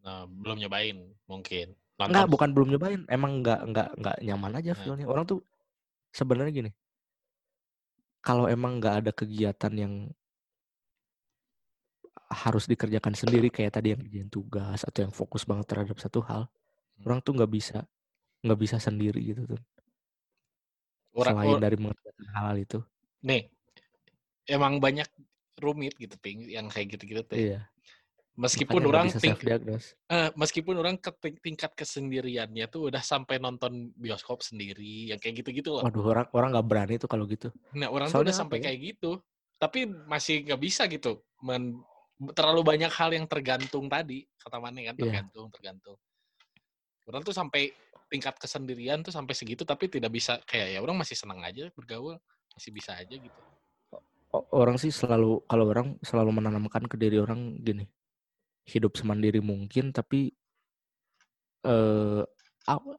Nah, 0.00 0.24
belum 0.24 0.60
nyobain 0.64 0.96
mungkin. 1.28 1.76
Enggak, 1.94 2.26
Nonton. 2.26 2.32
bukan 2.32 2.48
belum 2.56 2.68
nyobain. 2.74 3.00
Emang 3.06 3.44
nggak 3.44 3.60
nggak 3.70 3.88
nggak 4.00 4.16
nyaman 4.24 4.52
aja 4.58 4.72
Nah. 4.74 4.78
feelnya. 4.82 5.06
Orang 5.06 5.24
tuh 5.28 5.44
sebenarnya 6.14 6.52
gini. 6.54 6.70
Kalau 8.22 8.46
emang 8.46 8.78
nggak 8.78 8.94
ada 9.04 9.10
kegiatan 9.12 9.72
yang 9.74 9.94
harus 12.30 12.64
dikerjakan 12.64 13.12
sendiri 13.12 13.52
kayak 13.52 13.76
tadi 13.76 13.92
yang 13.92 14.00
kerjain 14.00 14.30
tugas 14.32 14.80
atau 14.82 15.04
yang 15.04 15.12
fokus 15.12 15.44
banget 15.44 15.66
terhadap 15.68 15.98
satu 16.00 16.24
hal, 16.24 16.48
Hmm. 16.96 17.04
orang 17.04 17.18
tuh 17.20 17.34
nggak 17.34 17.50
bisa 17.50 17.78
nggak 18.40 18.60
bisa 18.60 18.76
sendiri 18.78 19.20
gitu 19.24 19.44
tuh. 19.46 19.60
Orang, 21.14 21.36
Selain 21.38 21.56
or- 21.58 21.62
dari 21.62 21.76
mengerjakan 21.76 22.26
hal 22.32 22.54
itu. 22.58 22.78
nih, 23.20 23.48
emang 24.46 24.76
banyak 24.78 25.06
rumit 25.56 25.94
gitu 25.96 26.12
ping 26.18 26.44
yang 26.46 26.66
kayak 26.68 26.92
gitu-gitu 26.96 27.22
tuh. 27.24 27.36
Iya. 27.38 27.60
Meskipun 28.34 28.82
Makanya 28.82 28.90
orang 28.90 29.06
ting- 29.14 29.38
eh, 30.10 30.28
meskipun 30.34 30.74
orang 30.74 30.98
ke 30.98 31.14
ting- 31.22 31.38
tingkat 31.38 31.70
kesendiriannya 31.78 32.66
tuh 32.66 32.90
udah 32.90 32.98
sampai 32.98 33.38
nonton 33.38 33.94
bioskop 33.94 34.42
sendiri 34.42 35.14
yang 35.14 35.22
kayak 35.22 35.38
gitu-gitu 35.38 35.70
loh. 35.70 35.86
Waduh, 35.86 36.02
orang 36.02 36.26
orang 36.34 36.48
nggak 36.50 36.66
berani 36.66 36.94
tuh 36.98 37.06
kalau 37.06 37.30
gitu. 37.30 37.54
Nah, 37.78 37.94
orang 37.94 38.10
tuh 38.10 38.26
udah 38.26 38.34
Soalnya 38.34 38.34
sampai 38.34 38.58
ya? 38.58 38.64
kayak 38.66 38.78
gitu. 38.90 39.22
Tapi 39.54 39.86
masih 39.86 40.50
nggak 40.50 40.60
bisa 40.60 40.82
gitu. 40.90 41.22
Men, 41.46 41.78
terlalu 42.34 42.66
banyak 42.66 42.90
hal 42.90 43.14
yang 43.14 43.30
tergantung 43.30 43.86
tadi. 43.86 44.26
Kata 44.34 44.58
Mane 44.58 44.82
kan, 44.82 44.98
Iya. 44.98 45.02
tergantung, 45.06 45.46
tergantung. 45.54 45.96
Orang 47.06 47.22
tuh 47.22 47.36
sampai 47.36 47.70
tingkat 48.10 48.34
kesendirian 48.34 48.98
tuh 49.06 49.14
sampai 49.14 49.38
segitu, 49.38 49.62
tapi 49.62 49.86
tidak 49.86 50.10
bisa, 50.10 50.42
kayak 50.42 50.74
ya 50.74 50.78
orang 50.82 50.98
masih 50.98 51.14
senang 51.14 51.38
aja 51.38 51.70
bergaul. 51.70 52.18
Masih 52.58 52.74
bisa 52.74 52.98
aja 52.98 53.14
gitu. 53.14 53.40
Orang 54.50 54.74
sih 54.82 54.90
selalu 54.90 55.46
kalau 55.46 55.70
orang 55.70 55.94
selalu 56.02 56.34
menanamkan 56.34 56.90
ke 56.90 56.98
diri 56.98 57.22
orang 57.22 57.54
gini. 57.62 57.86
Hidup 58.64 58.96
semandiri 58.96 59.44
mungkin 59.44 59.92
tapi 59.92 60.32
eh 61.64 62.22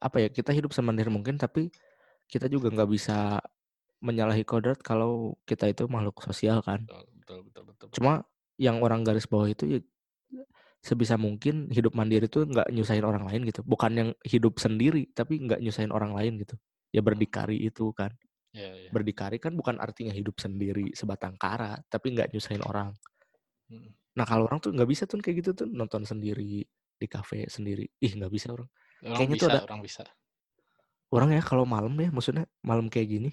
apa 0.02 0.18
ya 0.22 0.30
kita 0.30 0.54
hidup 0.54 0.74
semandiri 0.74 1.10
mungkin 1.10 1.42
tapi 1.42 1.74
kita 2.30 2.46
juga 2.50 2.70
nggak 2.70 2.90
bisa 2.90 3.42
menyalahi 4.02 4.46
kodrat 4.46 4.78
kalau 4.82 5.34
kita 5.50 5.70
itu 5.70 5.90
makhluk 5.90 6.22
sosial 6.22 6.62
kan. 6.62 6.86
Betul, 6.86 7.06
betul, 7.18 7.40
betul. 7.50 7.64
betul. 7.66 7.88
Cuma 7.98 8.26
yang 8.62 8.82
orang 8.86 9.02
garis 9.02 9.26
bawah 9.26 9.50
itu 9.50 9.66
ya 9.66 9.80
sebisa 10.86 11.18
mungkin 11.18 11.66
hidup 11.74 11.98
mandiri 11.98 12.30
tuh 12.30 12.46
nggak 12.46 12.70
nyusahin 12.70 13.02
orang 13.02 13.26
lain 13.26 13.42
gitu. 13.50 13.66
Bukan 13.66 13.92
yang 13.98 14.10
hidup 14.22 14.62
sendiri, 14.62 15.10
tapi 15.18 15.42
nggak 15.42 15.58
nyusahin 15.58 15.90
orang 15.90 16.14
lain 16.14 16.38
gitu. 16.38 16.54
Ya 16.94 17.02
berdikari 17.02 17.58
itu 17.58 17.90
kan. 17.98 18.14
Iya, 18.54 18.72
iya. 18.86 18.90
Berdikari 18.94 19.42
kan 19.42 19.58
bukan 19.58 19.82
artinya 19.82 20.14
hidup 20.14 20.38
sendiri 20.38 20.94
sebatang 20.94 21.42
kara, 21.42 21.82
tapi 21.90 22.14
nggak 22.14 22.30
nyusahin 22.32 22.62
orang. 22.62 22.94
Mm. 23.74 23.90
Nah 24.16 24.26
kalau 24.26 24.48
orang 24.48 24.60
tuh 24.64 24.72
nggak 24.72 24.88
bisa 24.90 25.04
tuh 25.06 25.20
kayak 25.20 25.44
gitu 25.44 25.52
tuh 25.54 25.68
nonton 25.68 26.04
sendiri 26.08 26.64
di 26.96 27.08
kafe 27.12 27.46
sendiri. 27.48 27.86
Ih 28.00 28.12
nggak 28.16 28.32
bisa 28.32 28.56
orang. 28.56 28.68
Orang 29.04 29.18
Kayaknya 29.20 29.36
bisa, 29.36 29.44
tuh 29.44 29.50
ada 29.52 29.62
orang 29.68 29.82
bisa. 29.84 30.04
orang 31.14 31.30
ya 31.38 31.42
kalau 31.46 31.64
malam 31.64 31.94
ya 31.96 32.10
maksudnya 32.12 32.44
malam 32.66 32.90
kayak 32.92 33.08
gini 33.08 33.32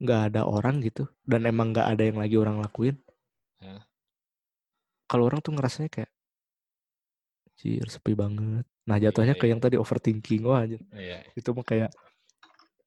nggak 0.00 0.32
ada 0.32 0.42
orang 0.48 0.80
gitu 0.80 1.04
dan 1.24 1.44
emang 1.44 1.70
nggak 1.72 1.86
ada 1.86 2.02
yang 2.02 2.16
lagi 2.18 2.36
orang 2.40 2.60
lakuin. 2.60 2.96
Hah? 3.60 3.84
Kalau 5.06 5.28
orang 5.28 5.44
tuh 5.44 5.52
ngerasanya 5.52 5.92
kayak 5.92 6.10
Jir, 7.60 7.84
sepi 7.92 8.16
banget. 8.16 8.64
Nah, 8.88 8.96
Iya, 8.96 9.12
jatuhnya 9.12 9.36
ke 9.36 9.44
iya. 9.44 9.52
yang 9.52 9.60
tadi 9.60 9.76
overthinking. 9.76 10.48
Wah, 10.48 10.64
anjir. 10.64 10.80
Iya. 10.96 11.28
Itu 11.36 11.52
mah 11.52 11.60
kayak 11.60 11.92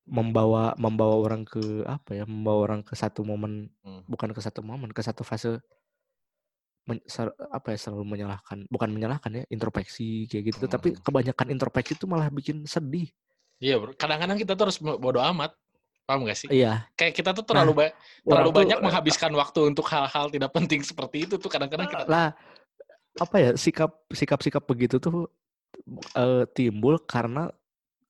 membawa 0.09 0.73
membawa 0.81 1.15
orang 1.21 1.45
ke 1.45 1.85
apa 1.85 2.17
ya? 2.17 2.25
Membawa 2.25 2.59
orang 2.65 2.81
ke 2.81 2.97
satu 2.97 3.21
momen 3.21 3.69
Hmm. 3.85 4.01
bukan 4.09 4.33
ke 4.33 4.41
satu 4.41 4.65
momen, 4.65 4.89
ke 4.89 4.99
satu 5.05 5.21
fase 5.21 5.61
men- 6.83 7.03
ser- 7.07 7.35
apa 7.49 7.71
ya 7.71 7.77
selalu 7.79 8.03
menyalahkan, 8.03 8.67
bukan 8.67 8.89
menyalahkan 8.91 9.31
ya, 9.31 9.43
introspeksi 9.47 10.27
kayak 10.27 10.43
gitu. 10.51 10.65
Tapi 10.67 10.93
Hmm. 10.93 10.99
kebanyakan 10.99 11.47
introspeksi 11.51 11.95
itu 11.95 12.05
malah 12.05 12.27
bikin 12.27 12.67
sedih. 12.67 13.07
Iya, 13.63 13.79
bro. 13.79 13.95
Kadang-kadang 13.95 14.35
kita 14.35 14.53
tuh 14.53 14.67
harus 14.67 14.77
bodo 14.79 15.23
amat. 15.23 15.55
Paham 16.03 16.27
gak 16.27 16.35
sih? 16.35 16.51
Iya. 16.51 16.83
Kayak 16.99 17.13
kita 17.15 17.31
tuh 17.31 17.47
Nah, 17.47 17.63
terlalu 17.63 17.71
ba- 17.79 17.95
terlalu 18.27 18.49
tuh 18.51 18.55
banyak 18.59 18.79
menghabiskan 18.83 19.31
waktu 19.39 19.59
untuk 19.71 19.87
hal-hal 19.87 20.27
tidak 20.27 20.51
penting 20.51 20.83
seperti 20.83 21.23
itu 21.23 21.39
tuh 21.39 21.47
kadang-kadang 21.47 21.87
kita 21.87 22.03
lah 22.11 22.35
apa 23.15 23.35
ya 23.39 23.51
sikap 23.55 24.03
sikap-sikap 24.11 24.67
begitu 24.67 24.99
tuh 24.99 25.31
eh, 26.11 26.43
timbul 26.51 26.99
karena 27.07 27.47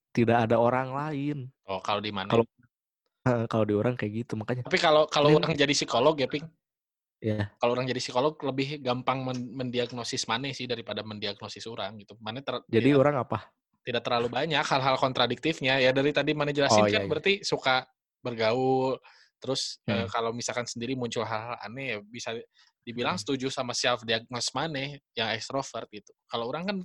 tidak 0.09 0.49
ada 0.49 0.57
orang 0.57 0.89
lain. 0.89 1.37
Oh, 1.69 1.77
kalau 1.85 2.01
di 2.01 2.09
mana? 2.09 2.33
Kalau 2.33 2.49
eh, 3.29 3.45
kalau 3.45 3.65
di 3.69 3.77
orang 3.77 3.93
kayak 3.93 4.25
gitu 4.25 4.33
makanya 4.41 4.65
Tapi 4.65 4.81
kalau 4.81 5.05
kalau 5.05 5.29
Ini- 5.29 5.37
orang 5.37 5.53
jadi 5.53 5.73
psikolog 5.77 6.17
ya, 6.17 6.25
Ping. 6.25 6.49
Ya 7.23 7.47
Kalau 7.55 7.71
orang 7.71 7.87
jadi 7.87 8.03
psikolog 8.03 8.35
lebih 8.43 8.83
gampang 8.83 9.23
men- 9.23 9.47
mendiagnosis 9.55 10.27
mana 10.27 10.51
sih 10.51 10.67
daripada 10.67 10.99
mendiagnosis 11.07 11.63
orang 11.71 11.95
gitu. 12.03 12.19
Mana 12.19 12.43
ter- 12.43 12.59
jadi 12.67 12.91
tidak, 12.91 12.99
orang 12.99 13.15
apa? 13.23 13.39
tidak 13.87 14.01
terlalu 14.03 14.27
banyak 14.27 14.59
hal-hal 14.63 14.95
kontradiktifnya. 14.99 15.79
Ya 15.79 15.95
dari 15.95 16.11
tadi 16.11 16.35
mana 16.35 16.51
Oh, 16.51 16.55
jelasin 16.55 16.83
iya, 16.83 16.99
kan 16.99 17.01
iya. 17.03 17.09
berarti 17.09 17.33
suka 17.47 17.87
bergaul. 18.19 18.99
Terus 19.39 19.79
Hmm. 19.87 20.03
eh, 20.03 20.07
kalau 20.11 20.35
misalkan 20.35 20.67
sendiri 20.67 20.95
muncul 20.95 21.23
hal-hal 21.23 21.55
aneh 21.63 21.95
ya 21.95 21.97
bisa 22.03 22.35
dibilang 22.83 23.15
Hmm. 23.15 23.23
setuju 23.23 23.47
sama 23.47 23.71
self 23.71 24.03
diagnosis 24.03 24.51
mana 24.51 24.99
yang 25.15 25.31
ekstrovert 25.31 25.87
gitu. 25.91 26.11
Kalau 26.27 26.51
orang 26.51 26.63
kan 26.67 26.77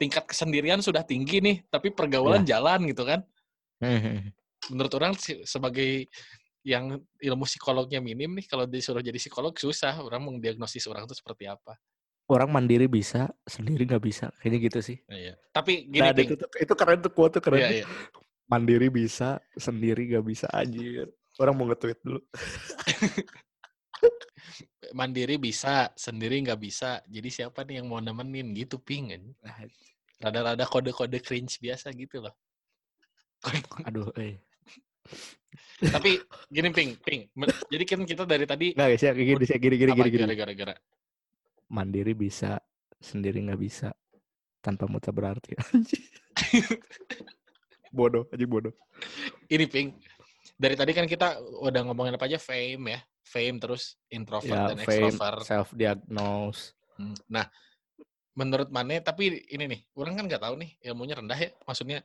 tingkat 0.00 0.24
kesendirian 0.24 0.80
sudah 0.80 1.04
tinggi 1.04 1.40
nih, 1.44 1.56
tapi 1.68 1.92
pergaulan 1.92 2.44
Iya. 2.44 2.56
jalan 2.56 2.88
gitu 2.88 3.04
kan. 3.04 3.20
Hmm. 3.78 4.32
menurut 4.74 4.90
orang 4.98 5.14
sebagai 5.46 6.10
yang 6.66 6.98
ilmu 7.22 7.44
psikolognya 7.46 8.02
minim 8.02 8.34
nih 8.34 8.46
kalau 8.50 8.66
disuruh 8.66 9.02
jadi 9.02 9.16
psikolog 9.16 9.54
susah 9.54 9.94
orang 10.02 10.26
mendiagnosis 10.26 10.84
orang 10.90 11.06
itu 11.06 11.14
seperti 11.16 11.46
apa. 11.46 11.78
Orang 12.28 12.52
mandiri 12.52 12.84
bisa, 12.84 13.32
sendiri 13.48 13.88
nggak 13.88 14.04
bisa. 14.04 14.28
Kayaknya 14.36 14.58
gitu 14.68 14.78
sih. 14.84 14.98
Iya. 15.08 15.32
Tapi 15.48 15.88
gini 15.88 16.04
Nah, 16.04 16.12
Ping. 16.12 16.36
itu, 16.36 16.44
itu 16.60 16.74
keren 16.76 17.00
tuh 17.00 17.08
quote 17.08 17.40
tuh 17.40 17.42
keren. 17.48 17.64
Iya, 17.64 17.68
iya. 17.80 17.86
Mandiri 18.44 18.92
bisa, 18.92 19.40
sendiri 19.56 20.12
nggak 20.12 20.26
bisa 20.28 20.44
anjir. 20.52 21.08
Orang 21.40 21.56
mau 21.56 21.64
nge-tweet 21.72 21.98
dulu. 22.04 22.20
Mandiri 24.98 25.40
bisa, 25.40 25.88
sendiri 25.96 26.36
nggak 26.44 26.60
bisa. 26.60 27.00
Jadi 27.08 27.28
siapa 27.32 27.64
nih 27.64 27.80
yang 27.80 27.88
mau 27.88 28.00
nemenin 28.04 28.52
gitu 28.52 28.76
ping 28.76 29.08
kan? 29.08 29.24
Rada-rada 30.20 30.68
kode-kode 30.68 31.24
cringe 31.24 31.56
biasa 31.64 31.96
gitu 31.96 32.20
loh. 32.28 32.34
Aduh, 33.88 34.12
eh. 34.20 34.42
Tapi 35.78 36.20
gini 36.48 36.68
ping, 36.70 36.90
ping. 37.00 37.22
Jadi 37.70 37.84
kan 37.86 38.00
kita 38.04 38.22
dari 38.24 38.44
tadi 38.44 38.74
Nggak 38.76 38.88
guys 38.92 39.02
ya, 39.02 39.12
gini, 39.14 39.44
saya 39.46 39.58
gini, 39.58 39.76
gini, 39.78 39.92
gini, 39.94 40.10
gini. 40.10 40.34
gara-gara 40.36 40.74
Mandiri 41.68 42.12
bisa, 42.12 42.56
sendiri 42.98 43.40
nggak 43.44 43.60
bisa. 43.60 43.92
Tanpa 44.58 44.88
muta 44.90 45.12
berarti. 45.14 45.54
Bodoh, 47.88 48.28
aja 48.28 48.44
bodoh. 48.44 48.74
ini 49.48 49.64
ping. 49.64 49.88
Dari 50.58 50.74
tadi 50.76 50.92
kan 50.92 51.06
kita 51.08 51.40
udah 51.40 51.80
ngomongin 51.88 52.18
apa 52.18 52.26
aja 52.28 52.36
fame 52.36 52.98
ya, 52.98 53.00
fame 53.24 53.56
terus 53.56 53.96
introvert 54.10 54.50
Ya, 54.52 54.68
dan 54.74 54.78
fame, 54.82 55.08
extrovert. 55.08 55.44
self-diagnose. 55.46 56.74
Hmm. 56.98 57.14
Nah, 57.30 57.46
menurut 58.36 58.68
Mane, 58.68 59.00
tapi 59.00 59.40
ini 59.48 59.64
nih, 59.70 59.80
orang 59.96 60.18
kan 60.18 60.24
nggak 60.28 60.42
tahu 60.42 60.54
nih 60.60 60.70
ilmunya 60.84 61.14
rendah 61.16 61.38
ya. 61.38 61.50
Maksudnya 61.64 61.98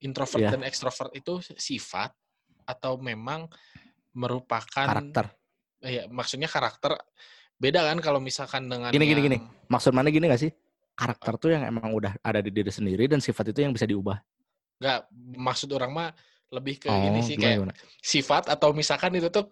introvert 0.00 0.40
Iya. 0.40 0.50
dan 0.56 0.62
ekstrovert 0.64 1.12
itu 1.12 1.40
sifat 1.58 2.14
atau 2.66 2.98
memang 2.98 3.46
merupakan 4.12 4.66
Karakter. 4.66 5.30
Ya, 5.80 6.08
maksudnya 6.10 6.50
karakter 6.50 6.98
beda 7.56 7.84
kan 7.84 8.00
kalau 8.02 8.18
misalkan 8.18 8.66
dengan 8.66 8.90
Gini, 8.90 9.06
gini, 9.06 9.22
yang- 9.22 9.26
gini. 9.28 9.38
Maksud 9.70 9.92
mana 9.94 10.10
gini 10.10 10.26
gak 10.26 10.42
sih? 10.42 10.52
Karakter 10.96 11.36
tuh 11.36 11.52
yang 11.52 11.62
emang 11.68 11.92
udah 11.92 12.16
ada 12.24 12.40
di 12.40 12.48
diri 12.48 12.72
sendiri 12.72 13.04
dan 13.06 13.20
sifat 13.20 13.52
itu 13.52 13.62
yang 13.64 13.72
bisa 13.72 13.86
diubah. 13.86 14.18
nggak 14.76 15.08
maksud 15.40 15.72
orang 15.72 15.88
mah 15.88 16.08
lebih 16.52 16.76
ke 16.76 16.92
Oh, 16.92 17.00
ini 17.08 17.24
sih 17.24 17.40
gimana, 17.40 17.72
kayak 17.72 17.80
sifat 18.04 18.52
atau 18.52 18.76
misalkan 18.76 19.08
itu 19.16 19.32
tuh 19.32 19.48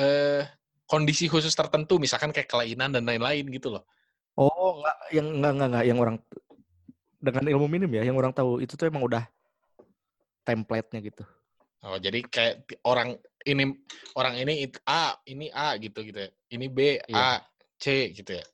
eh 0.00 0.48
kondisi 0.88 1.28
khusus 1.28 1.52
tertentu 1.52 2.00
misalkan 2.00 2.32
kayak 2.32 2.48
kelainan 2.48 2.88
dan 2.88 3.04
lain-lain 3.04 3.44
gitu 3.52 3.68
loh. 3.76 3.84
Oh, 4.32 4.80
enggak, 4.80 4.96
yang 5.12 5.28
enggak, 5.28 5.52
enggak, 5.52 5.68
enggak, 5.68 5.84
yang 5.84 5.98
orang 6.00 6.16
dengan 7.20 7.44
ilmu 7.52 7.66
minim 7.68 7.90
ya, 8.00 8.02
yang 8.08 8.16
orang 8.16 8.32
tahu 8.32 8.64
itu 8.64 8.80
tuh 8.80 8.88
emang 8.88 9.04
udah 9.04 9.28
template-nya 10.40 11.04
gitu. 11.04 11.24
Oh, 11.84 11.98
jadi 12.00 12.24
kayak 12.24 12.80
orang 12.88 13.20
ini 13.44 13.68
orang 14.16 14.34
ini 14.40 14.64
it- 14.66 14.82
A, 14.88 15.14
ini 15.28 15.52
A 15.52 15.76
gitu 15.76 16.00
gitu 16.02 16.18
ya. 16.24 16.30
Ini 16.50 16.66
B, 16.72 16.78
Iya. 17.04 17.42
A, 17.42 17.44
C 17.76 18.10
gitu 18.16 18.32
ya. 18.40 18.44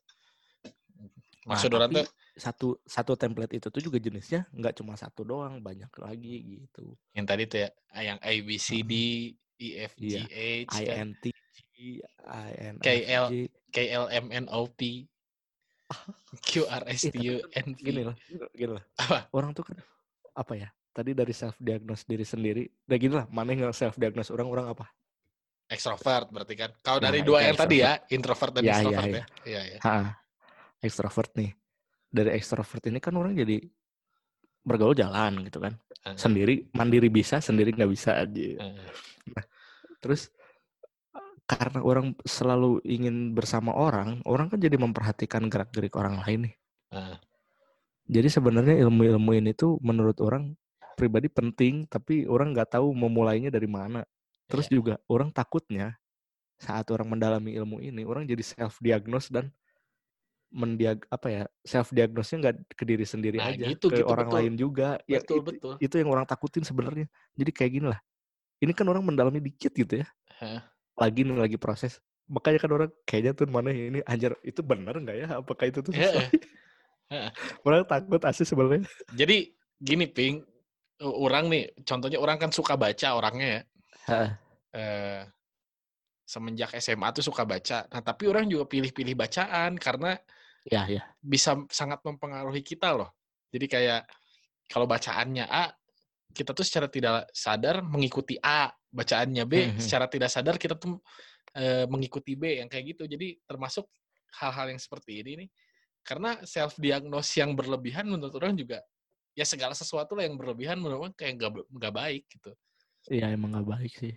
Maksud 1.43 1.69
Nah, 1.71 1.77
orang 1.83 1.91
tuh 1.91 2.07
satu 2.33 2.67
satu 2.83 3.13
template 3.13 3.59
itu 3.61 3.67
tuh 3.69 3.81
juga 3.83 3.97
jenisnya 3.99 4.47
nggak 4.51 4.79
cuma 4.81 4.97
satu 4.97 5.21
doang, 5.21 5.59
banyak 5.61 5.89
lagi 6.01 6.61
gitu. 6.65 6.97
yang 7.13 7.29
tadi 7.29 7.45
tuh 7.45 7.59
ya, 7.61 7.69
yang 8.01 8.17
A 8.25 8.33
B 8.41 8.57
C 8.57 8.81
D 8.81 8.93
E 9.61 9.67
F 9.85 9.93
G 9.99 10.25
Iya. 10.25 10.65
H 10.65 10.73
kan? 10.81 11.13
INTJ, 11.13 11.67
INFJ. 12.25 12.81
KL. 12.81 13.25
K 13.73 13.77
L 13.89 14.05
M 14.09 14.25
N 14.29 14.45
O 14.49 14.65
P 14.69 15.05
Q 16.47 16.65
R 16.65 16.83
S 16.89 17.09
T 17.09 17.15
U 17.21 17.37
N 17.53 17.67
Gini 17.77 18.01
V. 18.01 18.07
lah, 18.09 18.15
gini 18.53 18.71
lah. 18.77 18.83
Apa? 18.97 19.19
Orang 19.33 19.53
tuh 19.53 19.65
kan 19.65 19.77
apa 20.33 20.53
ya? 20.57 20.69
Tadi 20.93 21.11
dari 21.17 21.33
self 21.33 21.57
diagnose 21.57 22.05
diri 22.05 22.21
sendiri. 22.21 22.63
Udah 22.85 22.97
gini 23.01 23.13
lah, 23.17 23.25
mana 23.33 23.57
yang 23.57 23.73
self 23.73 23.97
diagnose 23.97 24.29
orang 24.29 24.47
orang 24.47 24.65
apa? 24.77 24.85
Ekstrovert 25.65 26.29
berarti 26.29 26.53
kan. 26.53 26.69
Kalau 26.85 27.01
Nah, 27.01 27.09
dari 27.09 27.25
itu 27.25 27.33
dua 27.33 27.39
yang 27.41 27.57
tadi 27.57 27.81
ya, 27.81 27.97
introvert 28.13 28.53
dan 28.53 28.61
Ya, 28.61 28.69
ya, 28.69 28.73
extrovert 28.77 29.09
ya. 29.09 29.17
ya. 29.17 29.25
Iya, 29.41 29.61
iya. 29.65 29.79
Ha, 29.81 29.95
ekstrovert 30.85 31.31
nih. 31.33 31.51
Dari 32.13 32.29
ekstrovert 32.37 32.83
ini 32.85 33.01
kan 33.01 33.13
orang 33.17 33.33
jadi 33.33 33.57
bergaul 34.61 34.93
jalan 34.93 35.41
gitu 35.49 35.57
kan. 35.57 35.73
Sendiri, 36.13 36.69
mandiri 36.77 37.09
bisa, 37.09 37.41
sendiri 37.41 37.73
nggak 37.73 37.89
bisa 37.89 38.21
aja. 38.21 38.47
Heeh. 38.61 38.87
Terus 39.97 40.29
karena 41.49 41.81
orang 41.81 42.13
selalu 42.21 42.85
ingin 42.85 43.33
bersama 43.33 43.73
orang, 43.73 44.21
orang 44.29 44.51
kan 44.51 44.61
jadi 44.61 44.77
memperhatikan 44.77 45.49
gerak-gerik 45.49 45.95
orang 45.97 46.21
lain 46.21 46.51
nih. 46.51 46.55
Heeh. 46.93 47.17
Jadi 48.13 48.27
sebenarnya 48.29 48.75
ilmu-ilmu 48.83 49.31
ini 49.33 49.55
tuh 49.55 49.79
menurut 49.79 50.19
orang 50.19 50.53
pribadi 50.95 51.27
penting, 51.29 51.85
tapi 51.89 52.25
orang 52.29 52.53
nggak 52.53 52.77
tahu 52.79 52.93
memulainya 52.93 53.49
dari 53.53 53.67
mana. 53.69 54.05
Terus 54.47 54.67
Iya. 54.69 54.75
juga 54.79 54.93
orang 55.09 55.29
takutnya 55.33 55.97
saat 56.61 56.87
orang 56.93 57.09
mendalami 57.17 57.53
ilmu 57.57 57.83
ini, 57.83 58.07
orang 58.07 58.23
jadi 58.27 58.43
self 58.43 58.79
diagnose 58.79 59.29
dan 59.33 59.51
mendiag 60.53 61.01
apa 61.09 61.27
ya 61.33 61.43
self 61.65 61.89
diagnosnya 61.89 62.37
nggak 62.45 62.55
ke 62.77 62.83
diri 62.85 63.05
sendiri 63.09 63.41
Nah, 63.41 63.49
aja, 63.49 63.73
gitu, 63.73 63.89
ke 63.89 63.97
gitu, 63.97 64.05
orang 64.05 64.29
betul. 64.29 64.37
lain 64.37 64.53
juga. 64.53 64.89
Ya, 65.09 65.17
Betul, 65.17 65.41
itu, 65.41 65.49
betul. 65.49 65.73
itu 65.81 65.95
yang 65.97 66.09
orang 66.13 66.25
takutin 66.29 66.61
sebenarnya. 66.61 67.09
Jadi 67.33 67.51
kayak 67.51 67.71
gini 67.73 67.87
lah. 67.89 67.99
Ini 68.61 68.71
kan 68.77 68.85
orang 68.87 69.03
mendalami 69.03 69.41
dikit 69.41 69.73
gitu 69.73 70.05
ya. 70.05 70.07
Lagi 70.95 71.25
nih 71.25 71.35
lagi 71.35 71.57
proses. 71.57 71.99
Makanya 72.29 72.59
kan 72.61 72.71
orang 72.71 72.89
kayaknya 73.03 73.31
tuh 73.35 73.49
mana 73.49 73.73
ini 73.73 73.99
anjir 74.05 74.37
itu 74.45 74.61
benar 74.61 74.95
nggak 74.95 75.17
ya? 75.25 75.27
Apakah 75.41 75.65
itu 75.67 75.81
tuh? 75.81 75.91
Heeh. 75.91 76.29
orang 77.67 77.83
takut 77.89 78.21
asli 78.23 78.45
sebenarnya. 78.45 78.85
Jadi 79.11 79.57
gini, 79.81 80.05
Ping. 80.05 80.52
U- 81.03 81.27
Orang 81.27 81.51
nih, 81.51 81.69
contohnya 81.83 82.17
orang 82.17 82.39
kan 82.39 82.49
suka 82.49 82.79
baca 82.79 83.07
orangnya 83.13 83.47
ya. 83.47 83.61
Heeh. 84.07 84.29
Eh, 84.73 85.21
semenjak 86.23 86.71
SMA 86.79 87.11
tuh 87.13 87.21
suka 87.21 87.43
baca. 87.43 87.85
Nah, 87.91 88.01
tapi 88.01 88.25
orang 88.31 88.47
juga 88.47 88.65
pilih-pilih 88.65 89.13
bacaan 89.13 89.75
karena 89.77 90.15
Ya 90.63 90.87
ya. 90.87 91.03
bisa 91.19 91.59
sangat 91.67 91.99
mempengaruhi 92.07 92.63
kita 92.63 92.95
loh. 92.95 93.11
Jadi 93.51 93.67
kayak 93.67 94.07
kalau 94.71 94.87
bacaannya 94.87 95.45
A, 95.45 95.69
kita 96.33 96.55
tuh 96.55 96.65
secara 96.65 96.87
tidak 96.89 97.29
sadar 97.35 97.83
mengikuti 97.85 98.39
A, 98.41 98.71
bacaannya 98.89 99.43
B, 99.45 99.53
Mhm. 99.75 99.83
secara 99.83 100.07
tidak 100.09 100.31
sadar 100.31 100.55
kita 100.57 100.79
tuh 100.79 100.97
eh, 101.53 101.85
mengikuti 101.85 102.33
B 102.33 102.57
yang 102.57 102.65
kayak 102.65 102.97
gitu. 102.97 103.05
Jadi 103.05 103.37
termasuk 103.45 103.85
hal-hal 104.41 104.73
yang 104.73 104.81
seperti 104.81 105.21
ini 105.21 105.45
nih 105.45 105.49
Karena 106.01 106.35
self 106.43 106.75
diagnose 106.81 107.37
yang 107.37 107.53
berlebihan 107.53 108.09
menurut 108.09 108.33
orang 108.35 108.57
juga 108.57 108.81
ya 109.33 109.45
segala 109.45 109.73
sesuatu 109.73 110.13
lah 110.13 110.29
yang 110.29 110.37
berlebihan 110.37 110.77
menurut 110.77 111.13
kayak 111.17 111.41
nggak 111.41 111.51
nggak 111.69 111.93
baik 111.93 112.23
gitu. 112.29 112.53
Iya 113.09 113.33
emang 113.33 113.57
nggak 113.57 113.67
baik 113.67 113.93
sih. 113.97 114.13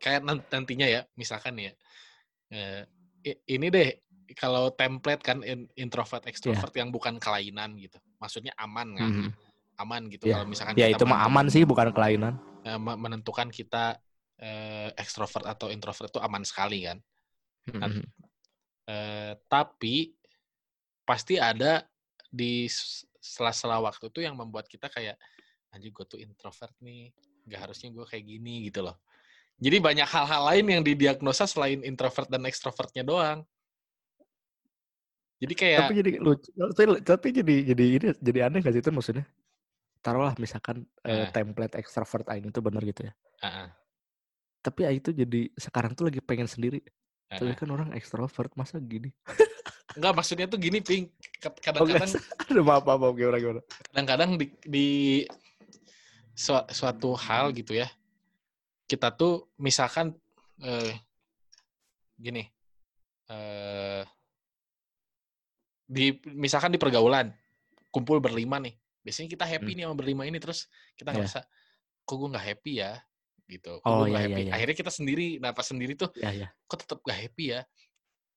Kayak 0.00 0.24
nan- 0.24 0.46
nantinya 0.48 0.86
ya, 0.88 1.04
misalkan 1.12 1.60
ya, 1.60 1.72
eh, 2.48 2.88
ini 3.50 3.68
deh 3.68 4.00
kalau 4.32 4.72
template 4.72 5.20
kan 5.20 5.42
in- 5.44 5.68
introvert 5.76 6.24
extrovert 6.24 6.72
yang 6.72 6.88
bukan 6.88 7.20
kelainan 7.20 7.76
gitu, 7.76 7.98
maksudnya 8.16 8.54
aman 8.56 8.88
kan, 8.96 9.10
Mhm. 9.10 9.30
aman 9.76 10.02
gitu. 10.08 10.24
Iya. 10.30 10.40
Kalau 10.40 10.46
misalkan 10.48 10.74
Ya 10.78 10.88
kita 10.88 10.96
itu 10.96 11.04
mah 11.04 11.20
aman 11.26 11.46
sih 11.52 11.66
bukan 11.66 11.90
kelainan. 11.92 12.38
eh, 12.60 12.76
me- 12.76 12.96
menentukan 12.96 13.48
kita 13.52 13.98
eh, 14.40 14.88
extrovert 14.96 15.44
atau 15.44 15.68
introvert 15.68 16.08
itu 16.08 16.16
aman 16.16 16.40
sekali 16.48 16.88
kan. 16.88 16.96
Mhm. 17.68 18.08
Eh, 18.88 19.32
tapi 19.52 20.16
pasti 21.04 21.36
ada 21.36 21.84
di 22.32 22.64
sela-sela 23.30 23.78
waktu 23.78 24.10
itu 24.10 24.26
yang 24.26 24.34
membuat 24.34 24.66
kita 24.66 24.90
kayak 24.90 25.14
anjir 25.70 25.94
gue 25.94 26.06
tuh 26.06 26.18
introvert 26.18 26.74
nih 26.82 27.14
nggak 27.46 27.60
harusnya 27.70 27.94
gue 27.94 28.02
kayak 28.02 28.24
gini 28.26 28.66
gitu 28.66 28.82
loh 28.82 28.98
jadi 29.62 29.78
banyak 29.78 30.08
hal-hal 30.08 30.42
lain 30.50 30.66
yang 30.66 30.82
didiagnosa 30.82 31.46
selain 31.46 31.86
introvert 31.86 32.26
dan 32.26 32.42
extrovertnya 32.50 33.06
doang 33.06 33.46
jadi 35.40 35.54
kayak 35.56 35.80
Tapi 35.88 35.94
jadi 36.04 36.10
lucu. 36.20 36.48
Tapi, 36.52 36.82
tapi 37.00 37.28
jadi 37.32 37.54
jadi 37.72 37.84
ini 37.96 38.06
jadi 38.20 38.38
aneh 38.44 38.60
gak 38.60 38.76
sih 38.76 38.82
itu 38.84 38.92
maksudnya? 38.92 39.24
Taruhlah 40.04 40.36
misalkan 40.36 40.84
eh, 41.04 41.24
Nah. 41.24 41.32
template 41.32 41.80
extrovert 41.80 42.28
Aing 42.28 42.52
itu 42.52 42.60
benar 42.60 42.84
gitu 42.84 43.08
ya. 43.08 43.12
Ah, 43.40 43.48
ah, 43.48 43.68
Tapi 44.60 44.84
Aing 44.84 45.00
itu 45.00 45.16
jadi 45.16 45.48
sekarang 45.56 45.96
tuh 45.96 46.12
lagi 46.12 46.20
pengen 46.20 46.44
sendiri. 46.44 46.84
ah, 47.32 47.40
Tapi 47.40 47.52
ah. 47.52 47.56
kan 47.56 47.68
orang 47.72 47.88
extrovert 47.96 48.52
masa 48.52 48.76
gini. 48.84 49.16
nggak 49.92 50.12
maksudnya 50.14 50.46
tuh 50.46 50.56
gini 50.56 50.78
ping 50.78 51.10
Kad- 51.36 51.56
Oh, 51.72 51.82
enggak. 51.82 52.04
kadang-kadang 52.04 52.10
Aduh 52.50 52.62
maaf 52.62 52.82
maaf 52.84 52.98
maaf, 53.00 53.14
gimana 53.14 53.38
gimana. 53.38 53.60
kadang-kadang 53.88 54.30
di, 54.36 54.46
di 54.62 54.86
sua- 56.32 56.68
suatu 56.68 57.16
hal 57.16 57.50
gitu 57.50 57.72
ya 57.72 57.88
kita 58.84 59.10
tuh 59.10 59.48
misalkan 59.56 60.14
eh, 60.58 60.94
gini 62.14 62.44
eh, 63.26 64.02
di 65.84 66.06
misalkan 66.30 66.70
di 66.70 66.78
pergaulan 66.78 67.34
kumpul 67.90 68.18
berlima 68.18 68.58
nih 68.58 68.74
biasanya 69.00 69.26
kita 69.28 69.44
happy 69.44 69.72
Hmm. 69.72 69.76
nih 69.76 69.84
sama 69.88 69.96
berlima 69.96 70.22
ini 70.24 70.38
terus 70.38 70.68
kita 70.94 71.10
Iya. 71.10 71.16
ngerasa 71.18 71.40
kok 72.04 72.14
gue 72.14 72.28
nggak 72.28 72.46
happy 72.46 72.72
ya 72.78 72.92
gitu 73.48 73.72
kok 73.76 73.88
Oh, 73.88 74.04
gue 74.04 74.06
nggak 74.06 74.14
iya, 74.14 74.20
iya, 74.20 74.30
happy 74.30 74.42
iya. 74.44 74.52
akhirnya 74.54 74.76
kita 74.76 74.92
sendiri 74.92 75.26
nah 75.38 75.50
pas 75.50 75.66
sendiri 75.66 75.92
tuh 75.94 76.10
Ya 76.14 76.30
ya. 76.30 76.48
kok 76.64 76.78
tetap 76.78 76.98
gak 77.00 77.18
happy 77.18 77.44
ya 77.50 77.60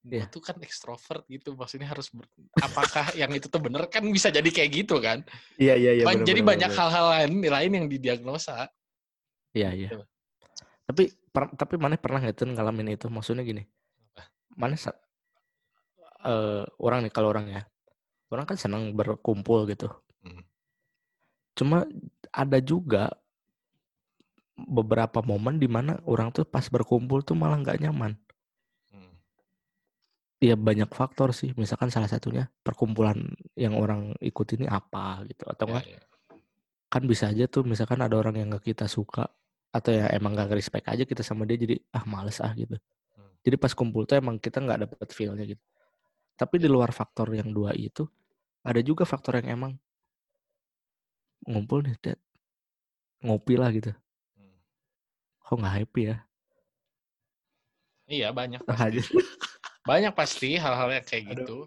gue 0.04 0.20
Iya. 0.20 0.28
tuh 0.28 0.44
kan 0.44 0.60
ekstrovert 0.60 1.24
gitu 1.32 1.56
maksudnya 1.56 1.88
harus 1.88 2.12
ber- 2.12 2.28
apakah 2.60 3.16
yang 3.16 3.32
itu 3.32 3.48
tuh 3.48 3.64
bener 3.64 3.88
kan 3.88 4.04
bisa 4.04 4.28
jadi 4.28 4.46
kayak 4.52 4.84
gitu 4.84 5.00
kan 5.00 5.24
Iya 5.56 5.80
iya 5.80 5.92
iya. 5.96 6.04
Ban- 6.04 6.20
bener, 6.20 6.28
jadi 6.28 6.42
bener, 6.44 6.50
banyak 6.52 6.72
hal-hal 6.76 7.06
lain 7.08 7.32
lain 7.40 7.72
yang 7.72 7.88
didiagnosa. 7.88 8.68
Iya 9.56 9.70
iya. 9.72 9.90
Gitu. 9.96 10.04
Tapi 10.84 11.04
per- 11.32 11.56
tapi 11.56 11.80
mana 11.80 11.96
pernah 11.96 12.20
nggak 12.20 12.36
tuh 12.36 12.52
ngalamin 12.52 13.00
itu? 13.00 13.08
Maksudnya 13.08 13.48
gini. 13.48 13.64
Mana 14.60 14.76
eh, 14.76 16.64
orang 16.84 17.00
nih 17.08 17.14
kalau 17.16 17.32
orang 17.32 17.48
ya. 17.48 17.62
Orang 18.28 18.44
kan 18.44 18.60
senang 18.60 18.92
berkumpul 18.92 19.64
gitu. 19.72 19.88
Hmm. 20.20 20.44
Cuma 21.56 21.88
ada 22.34 22.60
juga 22.60 23.14
beberapa 24.58 25.22
momen 25.24 25.58
di 25.62 25.70
mana 25.72 25.96
orang 26.04 26.34
tuh 26.34 26.44
pas 26.44 26.66
berkumpul 26.68 27.24
tuh 27.24 27.38
malah 27.38 27.56
nggak 27.62 27.80
nyaman. 27.88 28.20
Ya 30.44 30.60
banyak 30.60 30.92
faktor 30.92 31.32
sih. 31.32 31.56
Misalkan 31.56 31.88
salah 31.88 32.12
satunya 32.12 32.52
perkumpulan 32.68 33.16
yang 33.56 33.80
orang 33.80 34.12
ikut 34.20 34.60
ini 34.60 34.68
apa 34.68 35.24
gitu. 35.32 35.48
Atau 35.48 35.72
enggak 35.72 35.88
ya. 35.88 36.02
kan 36.92 37.04
bisa 37.08 37.32
aja 37.32 37.48
tuh 37.48 37.64
misalkan 37.64 38.04
ada 38.04 38.20
orang 38.20 38.36
yang 38.36 38.52
nggak 38.52 38.76
kita 38.76 38.86
suka 38.92 39.26
atau 39.74 39.90
ya 39.90 40.06
emang 40.14 40.38
gak 40.38 40.54
respect 40.54 40.86
aja 40.86 41.02
kita 41.02 41.26
sama 41.26 41.50
dia 41.50 41.58
jadi 41.58 41.80
ah 41.96 42.04
males 42.04 42.44
ah 42.44 42.52
gitu. 42.54 42.76
Hmm. 43.16 43.32
Jadi 43.42 43.56
pas 43.56 43.72
kumpul 43.72 44.04
tuh 44.04 44.20
emang 44.20 44.36
kita 44.38 44.60
nggak 44.60 44.86
dapet 44.86 45.10
feel-nya 45.16 45.48
gitu. 45.48 45.64
Tapi 46.36 46.56
di 46.60 46.68
luar 46.68 46.92
faktor 46.92 47.32
yang 47.34 47.50
dua 47.56 47.72
itu 47.74 48.04
ada 48.68 48.84
juga 48.84 49.08
faktor 49.08 49.40
yang 49.40 49.48
emang 49.58 49.74
ngumpul 51.48 51.84
nih, 51.88 51.96
Dad. 52.04 52.20
ngopi 53.24 53.56
lah 53.56 53.72
gitu. 53.72 53.96
Hmm. 54.36 54.60
Kok 55.40 55.56
nggak 55.64 55.76
happy 55.80 56.02
ya? 56.12 56.18
Iya 58.12 58.28
banyak 58.36 58.62
Ah, 58.68 58.92
pasti. 58.92 59.00
banyak 59.84 60.14
pasti 60.16 60.56
hal-hal 60.56 60.90
yang 60.90 61.06
kayak 61.06 61.24
Aduh. 61.28 61.32
gitu. 61.36 61.58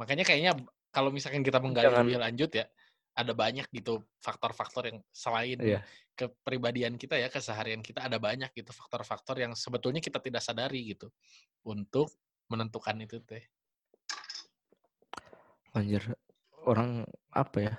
Makanya 0.00 0.24
kayaknya 0.24 0.52
kalau 0.88 1.12
misalkan 1.12 1.44
kita 1.44 1.60
menggali 1.60 1.86
Jangan- 1.92 2.02
lebih 2.08 2.18
lanjut 2.18 2.50
ya, 2.56 2.64
ada 3.14 3.32
banyak 3.36 3.68
gitu 3.70 4.00
faktor-faktor 4.24 4.88
yang 4.88 4.98
selain 5.12 5.58
Iya. 5.60 5.80
kepribadian 6.16 6.96
kita 6.96 7.20
ya, 7.20 7.28
keseharian 7.28 7.84
kita 7.84 8.08
ada 8.08 8.16
banyak 8.16 8.48
gitu 8.56 8.72
faktor-faktor 8.72 9.36
yang 9.36 9.52
sebetulnya 9.52 10.00
kita 10.00 10.16
tidak 10.20 10.40
sadari 10.40 10.96
gitu 10.96 11.12
untuk 11.64 12.08
menentukan 12.48 12.96
itu 13.04 13.20
teh. 13.20 13.44
Anjir, 15.76 16.02
orang 16.66 17.06
apa 17.30 17.58
ya? 17.62 17.74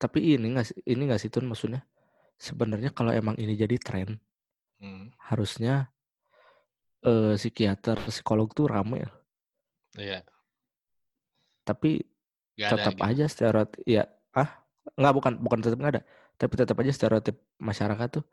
Tapi 0.00 0.34
ini 0.34 0.56
nggak 0.56 0.88
ini 0.88 1.02
nggak 1.06 1.20
sih 1.20 1.30
Tun 1.30 1.46
maksudnya? 1.46 1.84
Sebenarnya 2.40 2.90
kalau 2.96 3.12
emang 3.12 3.36
ini 3.36 3.52
jadi 3.54 3.76
tren, 3.76 4.16
Hmm. 4.80 5.12
harusnya 5.28 5.92
eh, 7.02 7.34
psikiater, 7.36 7.96
psikolog 8.04 8.50
tuh 8.52 8.68
rame 8.68 9.04
ya. 9.04 9.10
Iya, 9.96 10.18
Tapi 11.64 12.00
ada 12.60 12.76
tetap 12.76 12.94
gitu. 12.94 13.04
aja 13.08 13.24
stereotip 13.26 13.80
ya 13.88 14.04
ah 14.36 14.60
nggak 15.00 15.14
bukan 15.16 15.32
bukan 15.40 15.58
tetap 15.64 15.80
nggak 15.80 15.92
ada 15.96 16.02
tapi 16.36 16.52
tetap 16.60 16.76
aja 16.76 16.92
stereotip 16.92 17.36
masyarakat 17.56 18.20
tuh 18.20 18.24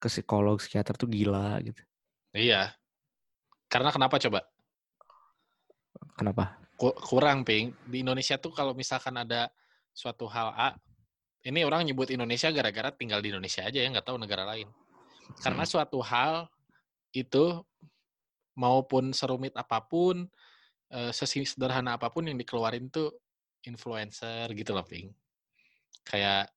ke 0.00 0.08
psikolog 0.08 0.56
psikiater 0.56 0.96
tuh 0.96 1.04
gila 1.04 1.60
gitu 1.60 1.84
Iya. 2.32 2.72
Karena 3.68 3.92
kenapa 3.92 4.16
coba? 4.16 4.40
kenapa 6.16 6.56
Ku- 6.78 6.96
kurang 6.96 7.44
ping 7.44 7.74
di 7.84 8.00
Indonesia 8.00 8.38
tuh 8.40 8.54
kalau 8.54 8.72
misalkan 8.72 9.14
ada 9.20 9.50
suatu 9.92 10.24
hal 10.30 10.54
A 10.56 10.68
ini 11.44 11.62
orang 11.66 11.84
nyebut 11.84 12.08
Indonesia 12.08 12.48
gara-gara 12.54 12.88
tinggal 12.94 13.20
di 13.20 13.34
Indonesia 13.34 13.66
aja 13.66 13.78
ya 13.82 13.88
nggak 13.90 14.06
tahu 14.06 14.16
negara 14.16 14.46
lain 14.48 14.70
karena 15.42 15.62
Hmm. 15.66 15.70
suatu 15.70 15.98
hal 16.00 16.46
itu 17.12 17.60
maupun 18.58 19.14
serumit 19.14 19.54
apa 19.54 19.78
pun 19.86 20.26
eh, 20.90 21.12
sesederhana 21.14 21.94
apa 21.94 22.10
pun 22.10 22.26
yang 22.26 22.34
dikeluarin 22.34 22.90
tuh 22.90 23.14
influencer 23.62 24.50
gitu 24.52 24.74
loh 24.74 24.82
ping 24.82 25.14
kayak 26.02 26.50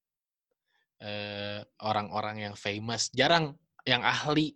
eh, 1.01 1.61
orang-orang 1.85 2.49
yang 2.49 2.55
famous 2.57 3.13
jarang 3.13 3.53
yang 3.85 4.01
ahli. 4.05 4.53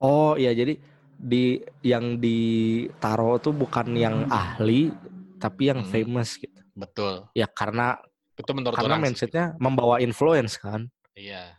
Oh 0.00 0.38
iya 0.38 0.54
jadi 0.54 0.78
di 1.18 1.58
yang 1.82 2.22
ditaro 2.22 3.42
tuh 3.42 3.50
bukan 3.50 3.90
yang 3.98 4.30
ahli 4.30 4.94
tapi 5.42 5.68
yang 5.74 5.82
Hmm. 5.82 5.90
famous 5.90 6.38
gitu. 6.38 6.54
Betul. 6.78 7.26
Ya 7.34 7.50
karena 7.50 7.98
itu 8.38 8.50
menurut 8.54 8.78
karena 8.78 8.94
orang 8.94 9.02
sih. 9.02 9.04
mindsetnya 9.10 9.44
membawa 9.58 9.98
influence 9.98 10.56
kan. 10.56 10.86
Iya. 11.18 11.58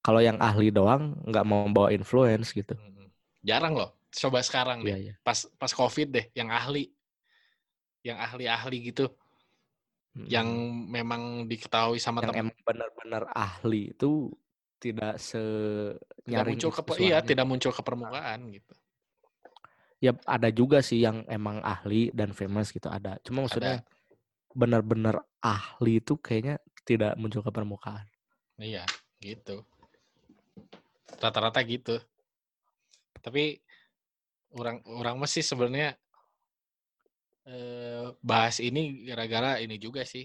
Kalau 0.00 0.24
yang 0.24 0.40
ahli 0.40 0.72
doang 0.72 1.20
nggak 1.28 1.44
mau 1.44 1.68
membawa 1.68 1.92
influence 1.92 2.56
gitu. 2.56 2.72
Mm-mm. 2.74 2.97
Jarang 3.44 3.74
loh 3.76 3.94
coba 4.08 4.40
sekarang 4.40 4.82
deh. 4.82 4.96
iya. 4.96 5.12
Iya 5.12 5.14
pas 5.20 5.44
pas 5.60 5.72
covid 5.72 6.08
deh 6.08 6.26
yang 6.32 6.48
ahli. 6.48 6.88
Yang 8.02 8.18
ahli-ahli 8.24 8.78
gitu. 8.94 9.06
Yang 10.26 10.48
Mm. 10.48 10.78
memang 10.90 11.22
diketahui 11.46 12.00
sama 12.02 12.24
yang 12.24 12.32
teman 12.32 12.50
emang 12.50 12.58
benar-benar 12.66 13.22
ahli 13.36 13.94
itu 13.94 14.32
tidak 14.78 15.18
se 15.18 15.42
tidak 16.26 16.46
muncul 16.46 16.70
ke 16.70 16.82
iya 17.02 17.18
suaranya. 17.18 17.22
tidak 17.26 17.46
muncul 17.46 17.72
ke 17.74 17.82
permukaan 17.82 18.40
gitu. 18.54 18.74
Ya 19.98 20.14
ada 20.26 20.48
juga 20.54 20.78
sih 20.78 21.02
yang 21.02 21.26
emang 21.26 21.58
ahli 21.62 22.14
dan 22.14 22.30
famous 22.30 22.70
gitu 22.70 22.86
ada. 22.86 23.18
Cuma 23.26 23.46
maksudnya 23.46 23.82
benar-benar 24.54 25.22
ahli 25.42 25.98
itu 25.98 26.14
kayaknya 26.18 26.62
tidak 26.86 27.18
muncul 27.18 27.42
ke 27.42 27.50
permukaan. 27.50 28.06
Iya 28.58 28.86
gitu. 29.18 29.66
Rata-rata 31.18 31.58
gitu 31.66 31.98
tapi 33.20 33.58
orang 34.54 34.80
orang 34.88 35.16
masih 35.20 35.44
sebenarnya 35.44 35.94
eh, 37.44 38.06
bahas 38.20 38.58
ini 38.60 39.04
gara-gara 39.06 39.60
ini 39.60 39.76
juga 39.76 40.04
sih. 40.04 40.24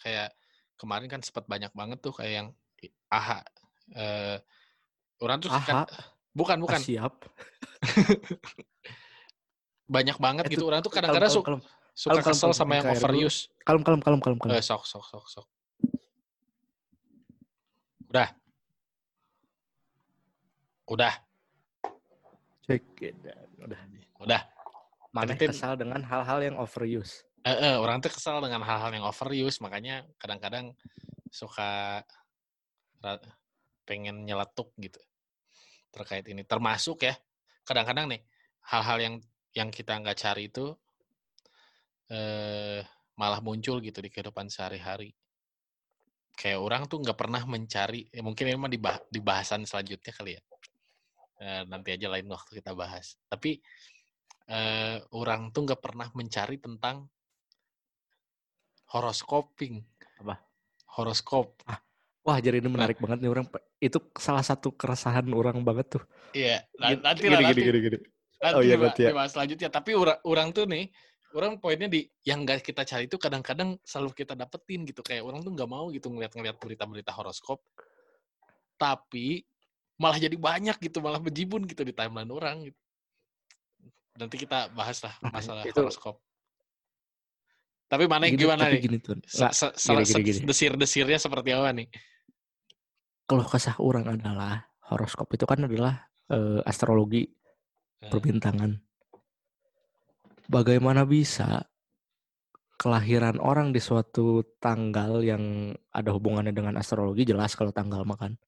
Kayak 0.00 0.32
kemarin 0.80 1.08
kan 1.10 1.20
sempat 1.20 1.44
banyak 1.44 1.70
banget 1.72 1.98
tuh 2.00 2.14
kayak 2.14 2.32
yang 2.32 2.48
aha 3.12 3.44
eh, 3.94 4.38
orang 5.20 5.38
tuh 5.38 5.50
aha 5.52 5.84
kan- 5.84 5.88
bukan 6.32 6.56
ah, 6.58 6.62
bukan. 6.62 6.80
siap. 6.80 7.14
Banyak 9.90 10.22
banget 10.22 10.46
Eh, 10.46 10.54
gitu. 10.54 10.70
orang 10.70 10.86
tuh 10.86 10.92
kadang-kadang 10.94 11.26
suka 11.34 11.46
kalem. 11.50 11.60
suka 11.90 12.22
kalem, 12.22 12.30
kesel 12.30 12.50
kalem, 12.54 12.58
sama 12.62 12.72
yang 12.78 12.86
overuse. 12.94 13.50
Kalem 13.66 13.82
kalem 13.82 13.98
kalem 13.98 14.20
kalem 14.22 14.38
kalem. 14.38 14.54
Eh, 14.54 14.62
sok, 14.62 14.86
sok, 14.86 15.02
sok, 15.02 15.26
sok. 15.26 15.46
Udah. 18.06 18.30
Udah, 20.86 21.14
Out. 22.70 23.66
udah 23.66 23.80
udah. 24.22 24.42
Mana 25.10 25.34
kesal 25.34 25.74
dengan 25.74 26.06
hal-hal 26.06 26.38
yang 26.38 26.56
overuse. 26.62 27.26
Eh, 27.42 27.50
eh, 27.50 27.76
orang 27.80 27.98
tuh 27.98 28.14
kesal 28.14 28.38
dengan 28.38 28.62
hal-hal 28.62 28.94
yang 28.94 29.02
overuse, 29.02 29.58
makanya 29.58 30.06
kadang-kadang 30.20 30.70
suka 31.32 32.04
pengen 33.88 34.22
nyeletuk 34.22 34.70
gitu 34.78 35.00
terkait 35.90 36.22
ini. 36.30 36.46
Termasuk 36.46 37.02
ya, 37.02 37.16
kadang-kadang 37.66 38.06
nih 38.12 38.22
hal-hal 38.70 38.98
yang 39.02 39.14
yang 39.50 39.68
kita 39.74 39.98
nggak 39.98 40.14
cari 40.14 40.46
itu 40.46 40.70
eh, 42.10 42.86
malah 43.18 43.42
muncul 43.42 43.82
gitu 43.82 43.98
di 43.98 44.10
kehidupan 44.12 44.46
sehari-hari. 44.46 45.10
Kayak 46.38 46.60
orang 46.62 46.82
tuh 46.86 47.02
nggak 47.02 47.18
pernah 47.18 47.42
mencari, 47.44 48.06
ya 48.08 48.22
mungkin 48.22 48.46
ini 48.46 48.56
mah 48.56 48.70
di, 48.70 48.78
bah- 48.80 49.04
di 49.10 49.20
bahasan 49.20 49.66
selanjutnya 49.66 50.12
kali 50.14 50.38
ya. 50.38 50.42
Eh, 51.40 51.64
nanti 51.64 51.96
aja 51.96 52.12
lain 52.12 52.28
waktu 52.28 52.60
kita 52.60 52.76
bahas. 52.76 53.16
Tapi 53.24 53.56
eh, 54.44 55.00
orang 55.16 55.48
tuh 55.48 55.64
nggak 55.64 55.80
pernah 55.80 56.12
mencari 56.12 56.60
tentang 56.60 57.08
horoskoping. 58.92 59.80
Apa? 60.20 60.36
Horoskop. 61.00 61.64
Wah, 62.20 62.36
jadi 62.36 62.60
ini 62.60 62.68
menarik 62.68 63.00
banget 63.00 63.24
nih 63.24 63.30
orang. 63.32 63.48
Itu 63.80 64.12
salah 64.20 64.44
satu 64.44 64.76
keresahan 64.76 65.24
orang 65.32 65.64
banget 65.64 65.96
tuh. 65.96 66.04
Iya, 66.36 66.60
na- 66.76 66.92
Gini, 66.92 67.00
nanti 67.00 67.22
gini, 67.24 67.32
lah 67.32 67.40
gini, 67.40 67.48
nanti. 67.48 67.62
gini, 67.64 67.78
gini. 67.80 67.98
Nanti 68.40 68.56
Oh 68.56 68.62
iya, 68.62 68.76
nanti 68.76 69.02
ya. 69.08 69.24
selanjutnya. 69.32 69.68
Tapi 69.72 69.90
orang, 69.96 70.18
orang 70.28 70.48
tuh 70.52 70.64
nih, 70.68 70.84
orang 71.32 71.56
poinnya 71.56 71.88
di 71.88 72.04
yang 72.28 72.44
gak 72.44 72.60
kita 72.60 72.84
cari 72.84 73.08
itu 73.08 73.16
kadang-kadang 73.16 73.80
selalu 73.80 74.12
kita 74.12 74.36
dapetin 74.36 74.84
gitu. 74.84 75.00
Kayak 75.00 75.24
orang 75.24 75.40
tuh 75.40 75.56
nggak 75.56 75.70
mau 75.70 75.88
gitu 75.88 76.12
ngeliat-ngeliat 76.12 76.60
berita-berita 76.60 77.16
horoskop. 77.16 77.64
Tapi 78.76 79.40
malah 80.00 80.16
jadi 80.16 80.32
banyak 80.32 80.80
gitu, 80.80 81.04
malah 81.04 81.20
bejibun 81.20 81.68
gitu 81.68 81.84
di 81.84 81.92
timeline 81.92 82.32
orang 82.32 82.56
gitu. 82.72 82.80
Nanti 84.16 84.36
kita 84.40 84.72
bahas 84.72 85.04
lah 85.04 85.12
masalah 85.28 85.62
itu- 85.68 85.76
horoskop. 85.76 86.16
Tapi 87.90 88.06
mana 88.06 88.30
Gini, 88.30 88.38
gimana 88.38 88.70
tapi 88.70 88.78
nih? 88.78 88.82
gini 88.86 88.98
tuh. 89.02 89.18
Se- 89.26 89.74
gini, 89.74 90.22
gini. 90.22 90.46
Desir-desirnya 90.46 91.18
seperti 91.18 91.50
apa 91.50 91.74
nih? 91.74 91.90
Kalau 93.26 93.42
kesah 93.42 93.74
orang 93.82 94.06
adalah 94.06 94.62
horoskop 94.88 95.26
itu 95.34 95.44
kan 95.44 95.66
adalah 95.68 96.08
eh, 96.30 96.62
astrologi 96.64 97.26
Eh, 98.00 98.08
perbintangan. 98.08 98.80
Bagaimana 100.48 101.04
bisa 101.04 101.68
kelahiran 102.80 103.36
orang 103.36 103.76
di 103.76 103.80
suatu 103.82 104.40
tanggal 104.56 105.20
yang 105.20 105.68
ada 105.92 106.10
hubungannya 106.16 106.56
dengan 106.56 106.80
astrologi 106.80 107.28
jelas 107.28 107.52
kalau 107.52 107.76
tanggal 107.76 108.08
makan. 108.08 108.40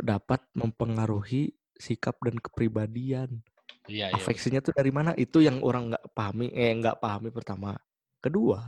Dapat 0.00 0.40
mempengaruhi 0.56 1.54
sikap 1.76 2.20
dan 2.24 2.36
kepribadian. 2.36 3.40
Iya, 3.88 4.12
iya. 4.12 4.14
Afeksinya 4.14 4.60
tuh 4.60 4.76
dari 4.76 4.92
mana? 4.92 5.16
Itu 5.16 5.40
yang 5.40 5.64
orang 5.64 5.92
nggak 5.94 6.12
pahami, 6.12 6.52
eh 6.52 6.70
nggak 6.76 7.00
pahami 7.00 7.32
pertama. 7.32 7.74
Kedua, 8.20 8.60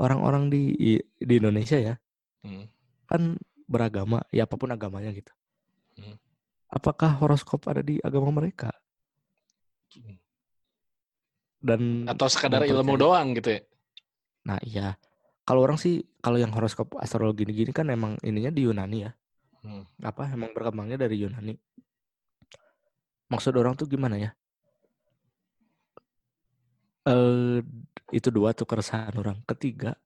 orang-orang 0.00 0.48
di 0.48 0.72
di 1.20 1.34
Indonesia 1.36 1.78
ya 1.78 1.94
Hmm. 2.42 2.66
kan 3.06 3.38
beragama, 3.70 4.18
ya 4.34 4.50
apa 4.50 4.58
pun 4.58 4.74
agamanya 4.74 5.14
gitu. 5.14 5.30
Hmm. 5.94 6.18
Apakah 6.66 7.22
horoskop 7.22 7.62
ada 7.70 7.78
di 7.78 8.02
agama 8.02 8.34
mereka? 8.34 8.74
Hmm. 9.94 10.18
Dan 11.62 12.10
Atau 12.10 12.26
sekadar 12.26 12.66
ilmu 12.66 12.98
doang 12.98 13.38
gitu 13.38 13.54
ya? 13.54 13.60
Nah 14.42 14.58
iya, 14.66 14.98
kalau 15.46 15.62
orang 15.62 15.78
sih 15.78 16.02
kalau 16.18 16.34
yang 16.34 16.50
horoskop 16.50 16.98
astrologi 16.98 17.46
gini 17.46 17.70
kan 17.70 17.86
emang 17.94 18.18
ininya 18.26 18.50
di 18.50 18.66
Yunani 18.66 18.98
ya. 19.06 19.14
Hmm. 19.62 19.86
Apa 20.02 20.26
emang 20.34 20.50
berkembangnya 20.50 20.98
dari 20.98 21.22
Yunani. 21.22 21.54
Maksud 23.30 23.54
orang 23.56 23.78
tuh 23.78 23.86
gimana 23.86 24.18
ya? 24.18 24.30
Eh 27.06 27.62
itu 28.12 28.28
dua 28.28 28.52
tuh 28.52 28.66
keresahan 28.66 29.14
orang. 29.16 29.38
Ketiga, 29.46 29.96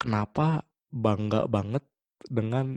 kenapa 0.00 0.64
bangga 0.88 1.44
banget 1.46 1.84
dengan 2.26 2.76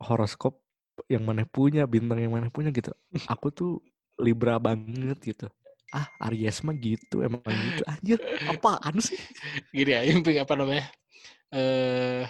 horoskop 0.00 0.58
yang 1.06 1.28
mana 1.28 1.44
punya, 1.44 1.84
bintang 1.84 2.20
yang 2.20 2.32
mana 2.32 2.48
punya 2.48 2.72
gitu. 2.72 2.92
Aku 3.28 3.52
tuh 3.52 3.84
Libra 4.20 4.56
banget 4.60 5.18
gitu. 5.20 5.46
Ah, 5.92 6.08
Aries 6.28 6.64
mah 6.64 6.72
gitu, 6.72 7.20
emang 7.20 7.44
gitu. 7.44 7.82
Anjir, 7.84 8.18
apaan 8.48 8.96
sih? 8.96 9.20
gini 9.76 9.92
ya, 9.92 10.00
impi 10.08 10.40
apa 10.40 10.56
namanya? 10.56 10.88
Eh 11.52 12.24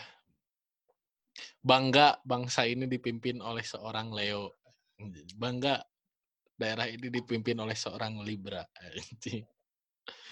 bangga 1.63 2.19
bangsa 2.23 2.67
ini 2.67 2.85
dipimpin 2.85 3.39
oleh 3.39 3.63
seorang 3.63 4.11
Leo. 4.11 4.59
Bangga 5.35 5.79
daerah 6.53 6.87
ini 6.87 7.09
dipimpin 7.09 7.57
oleh 7.57 7.75
seorang 7.75 8.21
Libra. 8.21 8.63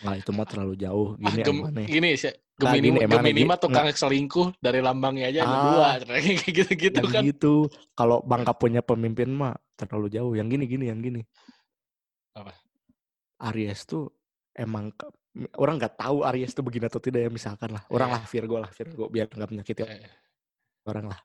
Nah, 0.03 0.19
itu 0.19 0.31
mah 0.33 0.45
terlalu 0.45 0.75
jauh. 0.77 1.15
Ah, 1.17 1.31
Gini 1.31 1.43
gem, 1.43 1.57
emang 1.63 1.87
gini 1.87 2.11
sih. 2.15 2.33
Nggak, 2.61 2.71
Gemini, 2.71 2.85
gini, 2.85 2.99
emang 3.01 3.15
Gemini 3.21 3.39
gini, 3.39 3.49
mah 3.49 3.59
tukang 3.59 3.87
selingkuh 3.89 4.49
dari 4.59 4.81
lambangnya 4.81 5.27
aja 5.29 5.41
ada 5.43 5.49
Ah. 5.49 5.63
dua. 5.65 5.89
Kayak 6.05 6.45
gitu-gitu 6.45 7.03
kan. 7.07 7.23
gitu. 7.25 7.55
Kalau 7.95 8.21
Bangka 8.21 8.53
punya 8.53 8.81
pemimpin 8.81 9.31
mah 9.31 9.55
terlalu 9.75 10.11
jauh. 10.11 10.33
Yang 10.35 10.59
gini 10.59 10.65
gini 10.67 10.85
yang 10.89 11.01
gini. 11.01 11.23
Apa? 12.37 12.53
Aries 13.49 13.89
tuh 13.89 14.13
emang 14.53 14.93
orang 15.57 15.79
nggak 15.79 15.97
tahu 15.97 16.27
Aries 16.27 16.53
tuh 16.53 16.61
begini 16.61 16.91
atau 16.91 17.01
tidak 17.01 17.25
ya 17.25 17.31
misalkan 17.31 17.73
lah. 17.73 17.83
Orang 17.89 18.13
Iya. 18.13 18.17
lah 18.19 18.23
Virgo 18.29 18.57
lah 18.61 18.71
Virgo 18.71 19.05
biar 19.09 19.27
nggak 19.31 19.49
menyakiti 19.49 19.83
Eh, 19.85 20.05
orang 20.87 21.13
lah. 21.13 21.21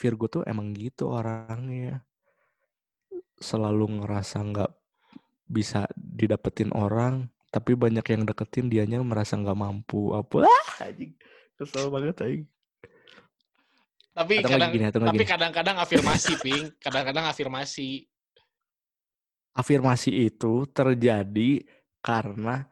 Virgo 0.00 0.26
tuh 0.32 0.42
emang 0.48 0.72
gitu 0.72 1.12
orangnya. 1.12 2.00
Selalu 3.40 4.00
ngerasa 4.00 4.40
nggak 4.40 4.72
bisa 5.44 5.84
didapetin 5.96 6.72
orang, 6.72 7.28
tapi 7.52 7.76
banyak 7.76 8.04
yang 8.04 8.22
deketin 8.24 8.72
dianya 8.72 9.00
merasa 9.04 9.36
nggak 9.36 9.58
mampu. 9.58 10.16
Apa? 10.16 10.48
Ah, 10.48 10.88
anjing. 10.88 11.12
Kesel 11.56 11.92
banget 11.92 12.16
anjing. 12.24 12.44
Tapi 14.10 14.32
Atau 14.40 14.48
nggak 14.48 14.58
kadang 14.58 14.72
gini, 14.72 14.84
atau 14.88 14.98
nggak 15.00 15.10
tapi 15.12 15.24
gini. 15.24 15.32
kadang-kadang 15.32 15.76
afirmasi, 15.80 16.32
Ping. 16.40 16.64
Kadang-kadang 16.80 17.24
afirmasi. 17.28 17.90
afirmasi 19.50 20.30
itu 20.30 20.64
terjadi 20.70 21.66
karena 22.00 22.70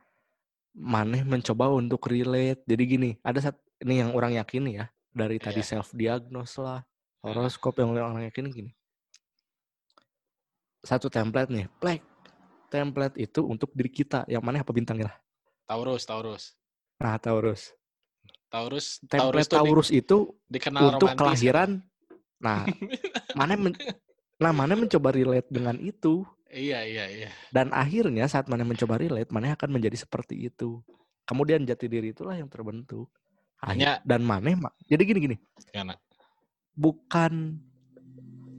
Maneh 0.79 1.27
mencoba 1.27 1.75
untuk 1.75 2.07
relate. 2.07 2.63
Jadi 2.63 2.83
gini, 2.87 3.11
ada 3.27 3.43
satu 3.43 3.59
ini 3.83 3.99
yang 3.99 4.15
orang 4.15 4.39
yakini 4.39 4.79
ya 4.79 4.87
dari 5.11 5.37
tadi 5.37 5.61
Iya. 5.61 5.69
self 5.77 5.91
diagnose 5.93 6.57
lah, 6.59 6.81
horoskop 7.23 7.79
yang 7.79 7.93
orang 7.93 8.27
yakini 8.27 8.49
gini. 8.51 8.73
Satu 10.81 11.11
template 11.11 11.51
nih, 11.51 11.67
plek. 11.77 12.01
Template 12.69 13.17
itu 13.19 13.43
untuk 13.43 13.73
diri 13.73 13.89
kita. 13.89 14.23
Yang 14.25 14.43
mana 14.45 14.61
apa 14.61 14.71
bintangnya 14.71 15.11
lah? 15.11 15.17
Taurus, 15.67 16.05
Taurus. 16.05 16.45
Nah, 17.01 17.17
Taurus. 17.19 17.73
Taurus, 18.49 19.03
Taurus 19.05 19.09
Template 19.09 19.49
di- 19.49 19.57
Taurus 19.59 19.89
itu 19.91 20.17
dikenal 20.47 20.97
untuk 20.97 21.09
romantis. 21.13 21.19
kelahiran. 21.19 21.71
Nah, 22.39 22.65
mana 23.39 23.55
men, 23.59 23.75
nah 24.39 24.53
mana 24.55 24.73
mencoba 24.73 25.13
relate 25.13 25.49
dengan 25.51 25.77
itu. 25.77 26.25
Iya, 26.49 26.81
iya, 26.81 27.05
iya. 27.11 27.31
Dan 27.53 27.69
akhirnya 27.73 28.25
saat 28.25 28.49
mana 28.49 28.65
mencoba 28.65 28.97
relate, 28.97 29.29
mana 29.29 29.53
akan 29.53 29.69
menjadi 29.69 30.01
seperti 30.01 30.49
itu. 30.49 30.81
Kemudian 31.29 31.61
jati 31.69 31.85
diri 31.85 32.17
itulah 32.17 32.33
yang 32.33 32.49
terbentuk. 32.49 33.13
Hanya- 33.63 33.99
dan 34.07 34.23
mana 34.23 34.55
jadi 34.87 35.03
gini 35.03 35.19
gini, 35.19 35.37
Karena 35.75 35.99
bukan 36.79 37.59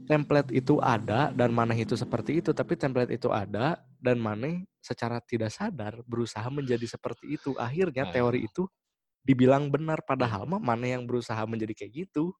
template 0.10 0.52
itu 0.52 0.82
ada 0.84 1.32
dan 1.32 1.54
mana 1.54 1.72
itu 1.78 1.96
seperti 1.96 2.44
itu, 2.44 2.52
tapi 2.52 2.76
template 2.76 3.14
itu 3.14 3.30
ada 3.32 3.80
dan 4.02 4.18
mana 4.20 4.66
secara 4.82 5.22
tidak 5.24 5.54
sadar 5.54 6.02
berusaha 6.04 6.44
menjadi 6.50 6.84
seperti 6.84 7.38
itu. 7.38 7.54
Akhirnya 7.56 8.10
Nah. 8.10 8.14
teori 8.16 8.44
itu 8.50 8.66
dibilang 9.24 9.70
benar 9.70 10.02
padahal 10.04 10.50
mah 10.50 10.60
mana 10.60 10.90
yang 10.90 11.06
berusaha 11.06 11.40
menjadi 11.46 11.86
kayak 11.86 12.08
gitu. 12.08 12.34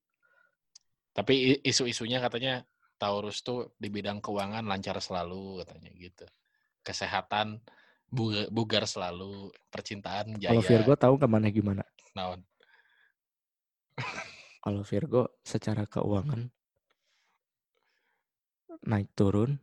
tapi 1.10 1.60
isu-isunya 1.68 2.24
katanya 2.24 2.64
Taurus 2.96 3.44
tuh 3.44 3.76
di 3.76 3.92
bidang 3.92 4.24
keuangan 4.24 4.64
lancar 4.64 4.96
selalu 5.04 5.60
katanya 5.66 5.92
gitu. 5.92 6.24
Kesehatan 6.80 7.60
bu- 8.10 8.50
bugar 8.50 8.90
selalu, 8.90 9.54
percintaan 9.70 10.38
jaya. 10.42 10.54
Kalau 10.54 10.66
Virgo 10.66 10.94
tahu 10.98 11.16
ke 11.22 11.28
mana 11.30 11.48
gimana? 11.54 11.86
naon. 12.18 12.42
Kalau 14.66 14.82
Virgo 14.84 15.40
secara 15.46 15.86
keuangan 15.86 16.50
naik 18.84 19.12
turun, 19.14 19.60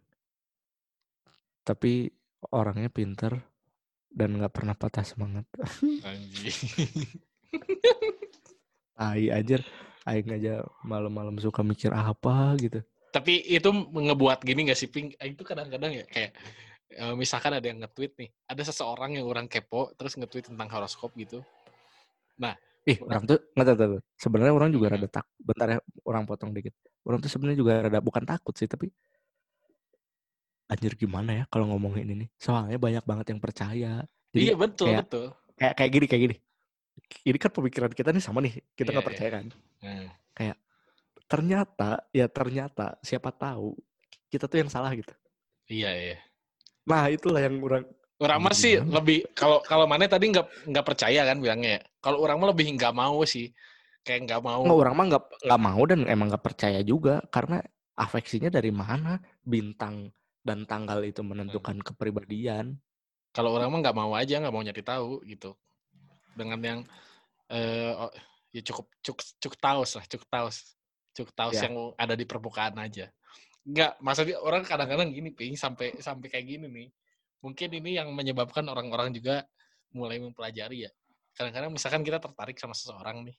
tapi 1.66 2.08
orangnya 2.52 2.88
pinter 2.88 3.42
dan 4.08 4.38
nggak 4.38 4.54
pernah 4.54 4.72
patah 4.72 5.04
semangat. 5.04 5.44
Anjing. 6.08 6.56
Tai 8.96 9.24
aja, 9.28 9.60
aing 10.08 10.30
aja 10.32 10.64
malam-malam 10.80 11.36
suka 11.36 11.60
mikir 11.60 11.92
apa 11.92 12.56
gitu. 12.56 12.80
Tapi 13.12 13.44
itu 13.44 13.68
ngebuat 13.72 14.44
gini 14.44 14.68
gak 14.68 14.76
sih, 14.76 14.88
Ping? 14.92 15.12
Itu 15.16 15.44
kadang-kadang 15.44 15.92
ya 16.00 16.04
kayak 16.04 16.36
misalkan 17.18 17.52
ada 17.54 17.66
yang 17.66 17.82
nge-tweet 17.82 18.12
nih, 18.16 18.30
ada 18.46 18.62
seseorang 18.62 19.18
yang 19.18 19.26
orang 19.26 19.50
kepo 19.50 19.90
terus 19.98 20.14
nge-tweet 20.14 20.52
tentang 20.54 20.68
horoskop 20.70 21.10
gitu. 21.18 21.42
Ih, 22.86 23.02
orang 23.02 23.26
tuh 23.26 23.42
nggak 23.58 23.66
tahu, 23.66 23.78
tahu. 23.82 23.94
Sebenarnya 24.14 24.54
orang 24.54 24.70
juga 24.70 24.86
Hmm. 24.86 24.94
rada 24.94 25.08
tak. 25.10 25.26
Bentar 25.42 25.66
ya, 25.74 25.78
orang 26.06 26.22
potong 26.22 26.54
dikit. 26.54 26.70
Orang 27.02 27.18
tuh 27.18 27.26
sebenarnya 27.26 27.58
juga 27.58 27.82
rada 27.82 27.98
bukan 27.98 28.22
takut 28.22 28.54
sih, 28.54 28.70
tapi 28.70 28.94
anjir 30.66 30.98
gimana 30.98 31.30
ya 31.30 31.44
kalau 31.46 31.70
ngomongin 31.70 32.10
ini 32.10 32.26
soalnya 32.42 32.74
banyak 32.74 33.06
banget 33.06 33.26
yang 33.30 33.38
percaya 33.38 34.02
jadi 34.34 34.50
iya 34.50 34.54
betul 34.58 34.90
kayak, 34.90 35.02
betul. 35.06 35.26
kayak 35.54 35.74
kayak 35.78 35.90
gini 35.94 36.06
kayak 36.10 36.22
gini 36.26 36.36
ini 37.22 37.38
kan 37.38 37.50
pemikiran 37.54 37.92
kita 37.94 38.10
nih 38.10 38.18
sama 38.18 38.42
nih 38.42 38.58
kita 38.74 38.90
Iya, 38.90 38.94
nggak 38.98 39.04
iya. 39.06 39.10
percaya 39.14 39.30
kan 39.30 39.46
Nah, 39.86 40.54
ternyata 41.26 41.90
ya 42.14 42.26
ternyata 42.30 42.98
siapa 43.02 43.30
tahu 43.34 43.78
kita 44.30 44.50
tuh 44.50 44.58
yang 44.62 44.70
salah 44.70 44.90
gitu 44.94 45.14
iya 45.70 45.90
iya. 45.94 46.18
Nah 46.86 47.10
itulah 47.10 47.42
yang 47.42 47.58
orang 47.62 47.84
Orang 48.16 48.40
mah 48.40 48.56
sih 48.56 48.80
Gimana? 48.80 48.96
lebih 48.96 49.28
kalau 49.36 49.60
kalau 49.60 49.84
mana 49.84 50.08
tadi 50.08 50.32
nggak 50.32 50.72
nggak 50.72 50.86
percaya 50.88 51.20
kan 51.28 51.36
bilangnya. 51.36 51.76
ya. 51.76 51.80
Kalau 52.00 52.24
orang 52.24 52.40
mah 52.40 52.48
lebih 52.56 52.72
nggak 52.72 52.94
mau 52.96 53.20
sih. 53.28 53.52
Kayak 54.00 54.20
nggak 54.24 54.40
mau. 54.40 54.64
nggak 54.64 54.78
orang 54.80 54.94
mah 54.96 55.04
nggak 55.12 55.24
nggak 55.44 55.60
mau 55.60 55.82
dan 55.84 56.00
emang 56.08 56.26
nggak 56.32 56.44
percaya 56.44 56.80
juga 56.80 57.20
karena 57.28 57.60
afeksinya 57.92 58.48
dari 58.48 58.72
mana 58.72 59.20
bintang 59.44 60.08
dan 60.40 60.64
tanggal 60.64 61.04
itu 61.04 61.20
menentukan 61.20 61.76
kepribadian 61.84 62.80
Kalau 63.36 63.52
orang 63.52 63.68
mah 63.68 63.80
nggak 63.84 63.98
mau 64.00 64.12
aja, 64.16 64.40
nggak 64.40 64.54
mau 64.54 64.64
nyari 64.64 64.80
tahu 64.80 65.20
gitu. 65.28 65.52
Dengan 66.32 66.56
yang 66.64 66.80
eh 67.52 67.92
oh, 68.00 68.08
ya 68.48 68.64
cukup 68.64 68.88
cuk 69.04 69.18
cuk 69.44 69.54
taus 69.60 69.92
lah, 70.00 70.04
cuk 70.08 70.24
taus. 70.32 70.56
Cuk 71.12 71.28
taus 71.36 71.52
Ya. 71.52 71.68
yang 71.68 71.92
ada 72.00 72.16
di 72.16 72.24
permukaan 72.24 72.80
aja. 72.80 73.12
Enggak, 73.66 73.98
maksudnya 73.98 74.38
orang 74.38 74.62
kadang-kadang 74.62 75.10
gini, 75.10 75.34
ping 75.34 75.58
sampai 75.58 75.98
sampai 75.98 76.30
kayak 76.30 76.46
gini 76.46 76.66
nih. 76.70 76.88
Mungkin 77.42 77.68
ini 77.82 77.98
yang 77.98 78.14
menyebabkan 78.14 78.62
orang-orang 78.70 79.10
juga 79.10 79.42
mulai 79.90 80.22
mempelajari 80.22 80.86
ya. 80.86 80.90
Kadang-kadang 81.34 81.74
misalkan 81.74 82.06
kita 82.06 82.22
tertarik 82.22 82.56
sama 82.56 82.72
seseorang 82.78 83.26
nih. 83.26 83.36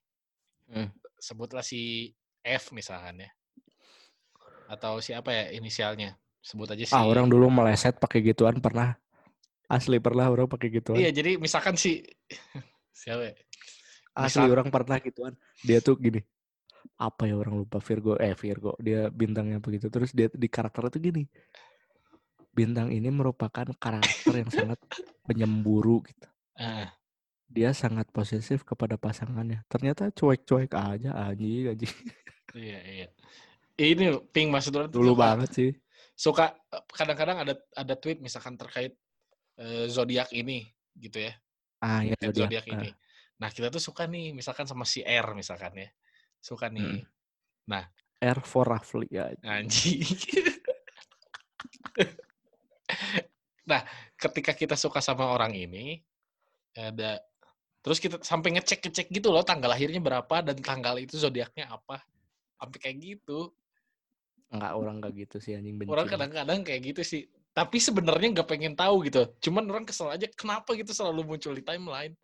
Hmm. 0.68 0.90
Sebutlah 1.16 1.64
si 1.64 2.12
F 2.44 2.76
misalkan 2.76 3.24
ya. 3.24 3.32
Atau 4.68 5.00
siapa 5.00 5.32
ya 5.32 5.56
inisialnya? 5.56 6.20
Sebut 6.44 6.68
aja 6.72 6.84
si 6.84 6.94
ah 6.96 7.04
orang 7.04 7.28
dulu 7.28 7.52
meleset 7.52 8.00
pakai 8.00 8.24
gituan 8.24 8.60
pernah 8.64 8.96
asli 9.68 10.00
pernah 10.00 10.32
orang 10.32 10.48
pakai 10.48 10.72
gituan 10.72 10.96
Iya, 10.96 11.12
jadi 11.12 11.36
misalkan 11.36 11.76
si 11.76 12.00
siapa 13.04 13.32
ya? 13.32 13.36
asli 14.16 14.48
misal- 14.48 14.54
orang 14.56 14.68
pernah 14.72 14.96
gituan 15.04 15.34
dia 15.60 15.84
tuh 15.84 16.00
gini 16.00 16.24
apa 16.96 17.28
ya 17.28 17.36
orang 17.36 17.68
lupa 17.68 17.84
Virgo 17.84 18.16
eh 18.16 18.34
Virgo 18.34 18.74
dia 18.80 19.12
bintangnya 19.12 19.60
begitu 19.60 19.92
terus 19.92 20.16
dia 20.16 20.32
di 20.32 20.48
karakter 20.48 20.88
itu 20.88 21.12
gini 21.12 21.24
bintang 22.56 22.90
ini 22.90 23.12
merupakan 23.14 23.68
karakter 23.78 24.34
yang 24.34 24.50
sangat 24.50 24.80
penyemburu 25.28 26.02
gitu 26.08 26.28
Ah, 26.58 26.90
dia 27.46 27.70
sangat 27.70 28.10
posesif 28.10 28.66
kepada 28.66 28.98
pasangannya 28.98 29.62
ternyata 29.70 30.10
cuek-cuek 30.10 30.74
aja 30.74 31.14
anjing 31.14 31.70
anjing 31.70 31.96
iya, 32.58 32.80
iya. 32.82 33.08
Ini 33.78 34.34
ping 34.34 34.50
maksud 34.50 34.74
orang 34.74 34.90
dulu 34.90 35.14
banget 35.14 35.50
sih 35.54 35.72
Suka 36.18 36.58
kadang-kadang 36.90 37.46
ada 37.46 37.54
ada 37.78 37.94
tweet 37.94 38.18
misalkan 38.26 38.58
terkait 38.58 38.98
eh, 39.62 39.86
zodiak 39.86 40.34
ini 40.34 40.66
gitu 40.98 41.30
ya. 41.30 41.38
ah 41.86 42.02
ya 42.02 42.18
zodiak 42.18 42.50
zodiak 42.50 42.66
ini. 42.74 42.90
Ah, 42.90 42.96
Nah, 43.38 43.50
kita 43.54 43.70
tuh 43.70 43.78
suka 43.78 44.10
nih 44.10 44.34
misalkan 44.34 44.66
sama 44.66 44.82
si 44.82 45.06
R 45.06 45.38
misalkan 45.38 45.78
ya. 45.78 45.90
Suka 46.42 46.72
nih. 46.72 47.06
R 48.18 48.40
for 48.42 48.66
roughly 48.66 49.06
ya 49.14 49.30
Anjing. 49.46 50.02
nah, 53.70 53.86
ketika 54.18 54.58
kita 54.58 54.74
suka 54.74 55.04
sama 55.04 55.30
orang 55.30 55.54
ini, 55.54 56.02
ada 56.74 57.22
terus 57.86 58.02
kita 58.02 58.18
sampai 58.26 58.58
ngecek-ngecek 58.58 59.14
gitu 59.14 59.30
loh 59.30 59.46
tanggal 59.46 59.70
lahirnya 59.70 60.02
berapa 60.02 60.44
dan 60.44 60.58
tanggal 60.60 60.98
itu 60.98 61.20
zodiaknya 61.20 61.70
apa. 61.70 62.02
Sampai 62.58 62.78
kayak 62.82 62.98
gitu. 62.98 63.54
Enggak 64.50 64.74
orang 64.74 64.96
enggak 65.04 65.14
gitu 65.14 65.38
sih 65.38 65.54
anjing 65.54 65.78
benci. 65.78 65.94
Orang 65.94 66.08
kadang-kadang 66.10 66.66
kayak 66.66 66.82
gitu 66.96 67.02
sih. 67.06 67.22
Tapi 67.54 67.78
sebenarnya 67.78 68.42
nggak 68.42 68.50
pengen 68.50 68.74
tahu 68.74 69.06
gitu. 69.06 69.30
Cuman 69.50 69.66
orang 69.70 69.86
kesel 69.86 70.10
aja 70.10 70.26
kenapa 70.34 70.74
gitu 70.74 70.90
selalu 70.94 71.36
muncul 71.36 71.54
di 71.54 71.62
timeline. 71.62 72.18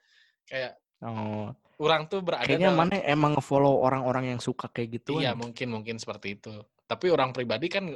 Kayak 0.49 0.81
oh, 1.05 1.53
orang 1.83 2.07
tuh 2.07 2.23
berada 2.23 2.47
kayaknya 2.47 2.71
dalam 2.71 2.79
mana 2.87 2.95
emang 3.03 3.33
follow 3.43 3.83
orang-orang 3.83 4.31
yang 4.35 4.39
suka 4.39 4.71
kayak 4.71 5.03
gitu 5.03 5.19
Iya 5.19 5.35
mungkin 5.35 5.67
mungkin 5.75 5.95
seperti 5.99 6.39
itu. 6.39 6.51
Tapi 6.87 7.11
orang 7.11 7.35
pribadi 7.35 7.67
kan 7.67 7.91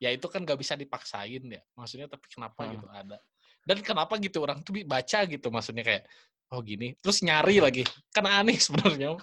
ya 0.00 0.10
itu 0.12 0.26
kan 0.32 0.44
gak 0.48 0.56
bisa 0.56 0.74
dipaksain 0.74 1.44
ya. 1.44 1.62
Maksudnya 1.76 2.08
tapi 2.08 2.26
kenapa 2.32 2.64
Hmm. 2.64 2.72
gitu 2.80 2.86
ada. 2.90 3.18
Dan 3.66 3.78
kenapa 3.84 4.16
gitu 4.16 4.38
orang 4.42 4.64
tuh 4.64 4.72
baca 4.88 5.18
gitu 5.28 5.48
maksudnya 5.52 5.84
kayak 5.84 6.04
oh 6.50 6.64
gini. 6.64 6.96
Terus 6.98 7.20
nyari 7.20 7.60
lagi. 7.60 7.84
Kan 8.10 8.24
aneh 8.24 8.56
sebenarnya. 8.66 9.20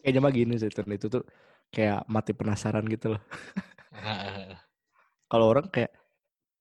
kayaknya 0.00 0.20
mah 0.22 0.30
gini 0.30 0.54
sih 0.54 0.70
itu 0.70 1.06
tuh 1.10 1.26
kayak 1.74 2.06
mati 2.06 2.30
penasaran 2.30 2.86
gitu 2.86 3.18
loh 3.18 3.22
kalau 5.30 5.50
orang 5.50 5.66
kayak 5.66 5.90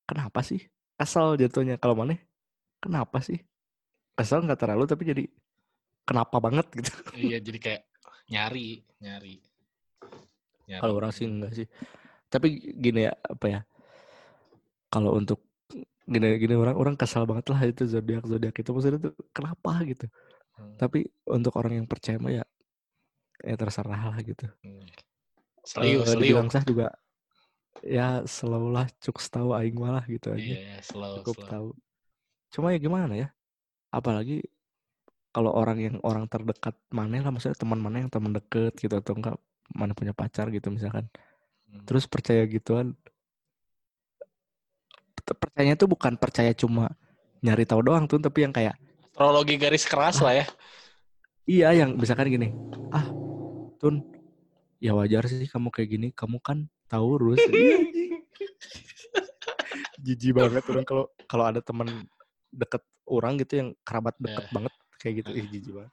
kenapa 0.10 0.42
sih 0.42 0.66
kesel 0.98 1.38
jatuhnya 1.38 1.78
kalau 1.78 1.94
mana 1.94 2.18
kenapa 2.82 3.22
sih 3.22 3.38
kesel 4.18 4.42
nggak 4.42 4.60
terlalu 4.60 4.84
tapi 4.90 5.04
jadi 5.06 5.24
kenapa 6.06 6.38
banget 6.40 6.66
gitu 6.74 6.92
iya 7.18 7.38
jadi 7.42 7.58
kayak 7.60 7.82
nyari, 8.26 8.82
nyari. 9.02 9.36
Nyari. 10.66 10.82
kalau 10.82 10.96
orang 10.98 11.12
sih 11.14 11.26
enggak 11.30 11.54
sih 11.54 11.68
tapi 12.30 12.58
gini 12.78 13.06
ya 13.06 13.14
apa 13.14 13.46
ya 13.46 13.60
kalau 14.90 15.14
untuk 15.18 15.42
gini 16.06 16.38
gini 16.38 16.54
orang 16.54 16.78
orang 16.78 16.96
kesal 16.98 17.26
banget 17.26 17.50
lah 17.50 17.62
itu 17.66 17.84
zodiak 17.86 18.24
zodiak 18.26 18.54
itu 18.56 18.70
maksudnya 18.70 19.00
tuh 19.12 19.14
kenapa 19.34 19.82
gitu 19.86 20.08
Hmm, 20.56 20.72
tapi 20.80 21.04
untuk 21.28 21.52
orang 21.60 21.84
yang 21.84 21.84
percaya 21.84 22.16
mah 22.16 22.32
ya 22.32 22.48
ya 23.44 23.60
terserah 23.60 24.08
lah 24.08 24.18
gitu 24.24 24.48
hmm. 24.64 24.88
Seliu, 25.68 26.00
Eh, 26.00 26.08
seliu. 26.08 26.32
dibilang 26.32 26.48
sah 26.48 26.64
juga 26.64 26.96
ya 27.84 28.24
slow 28.24 28.72
lah 28.72 28.88
cuk 29.04 29.20
tahu 29.20 29.52
aing 29.52 29.76
malah 29.76 30.08
gitu 30.08 30.32
aja 30.32 30.40
Iya, 30.40 30.56
iya, 30.56 30.78
slow, 30.80 31.20
cukup 31.20 31.36
slow. 31.36 31.50
tahu 31.52 31.68
cuma 32.56 32.72
ya 32.72 32.80
gimana 32.80 33.14
ya 33.20 33.28
apalagi 33.92 34.48
kalau 35.36 35.52
orang 35.52 35.78
yang 35.84 35.96
orang 36.08 36.32
terdekat 36.32 36.80
mana 36.96 37.20
lah 37.20 37.32
maksudnya 37.36 37.60
teman 37.60 37.84
mana 37.84 38.00
yang 38.00 38.08
teman 38.08 38.32
deket 38.32 38.72
gitu 38.80 38.96
atau 38.96 39.12
enggak 39.20 39.36
mana 39.76 39.92
punya 39.92 40.16
pacar 40.16 40.48
gitu 40.50 40.72
misalkan 40.72 41.12
Hmm. 41.66 41.82
terus 41.84 42.06
percaya 42.06 42.46
gituan 42.46 42.94
percayanya 45.26 45.74
tuh 45.74 45.90
bukan 45.90 46.14
percaya 46.14 46.54
cuma 46.54 46.94
nyari 47.42 47.66
tahu 47.66 47.82
doang 47.82 48.06
tuh 48.06 48.22
tapi 48.22 48.46
yang 48.46 48.54
kayak 48.54 48.78
Astrologi 49.12 49.58
garis 49.58 49.84
keras 49.90 50.22
lah 50.22 50.38
ya. 50.38 50.46
iya 51.50 51.74
yang 51.74 51.98
misalkan 51.98 52.30
gini 52.30 52.54
ah 52.94 53.10
tun 53.82 54.06
ya 54.78 54.94
wajar 54.94 55.26
sih 55.26 55.50
kamu 55.50 55.74
kayak 55.74 55.90
gini 55.90 56.08
kamu 56.14 56.38
kan 56.40 56.70
Taurus 56.86 57.42
Iya, 57.50 57.82
jijik 60.06 60.38
banget 60.38 60.64
orang 60.70 60.86
kalau 60.86 61.06
kalau 61.26 61.46
ada 61.50 61.66
teman 61.66 62.06
deket 62.54 62.86
orang 63.10 63.42
gitu 63.42 63.54
yang 63.58 63.70
kerabat 63.82 64.14
deket 64.22 64.46
Ya. 64.46 64.52
banget 64.54 64.74
kayak 64.98 65.14
gitu 65.22 65.30
ih 65.34 65.46
jijik 65.50 65.74
banget 65.74 65.92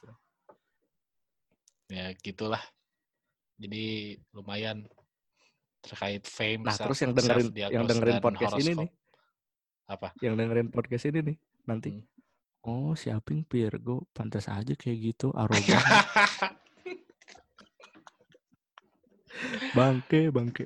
ya 1.88 2.06
gitulah. 2.18 2.62
Jadi 3.60 4.16
lumayan 4.32 4.88
terkait 5.82 6.22
fame. 6.24 6.62
nah 6.64 6.72
self- 6.72 6.88
terus 6.88 7.00
yang 7.02 7.12
dengerin 7.12 7.46
yang 7.52 7.84
dengerin 7.84 8.18
podcast 8.18 8.54
ini 8.56 8.72
nih 8.78 8.90
Apa? 9.90 10.08
yang 10.22 10.34
dengerin 10.34 10.68
podcast 10.70 11.04
ini 11.10 11.18
nih 11.20 11.36
nanti 11.66 11.90
Hmm. 11.90 12.06
oh 12.62 12.94
si 12.94 13.10
Aping 13.10 13.42
Virgo 13.44 14.06
pantas 14.14 14.46
aja 14.46 14.72
kayak 14.72 14.98
gitu 15.12 15.34
arogan 15.34 15.66
bangke 19.76 20.30
bangke 20.30 20.64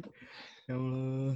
ya 0.69 0.77
Allah 0.77 1.35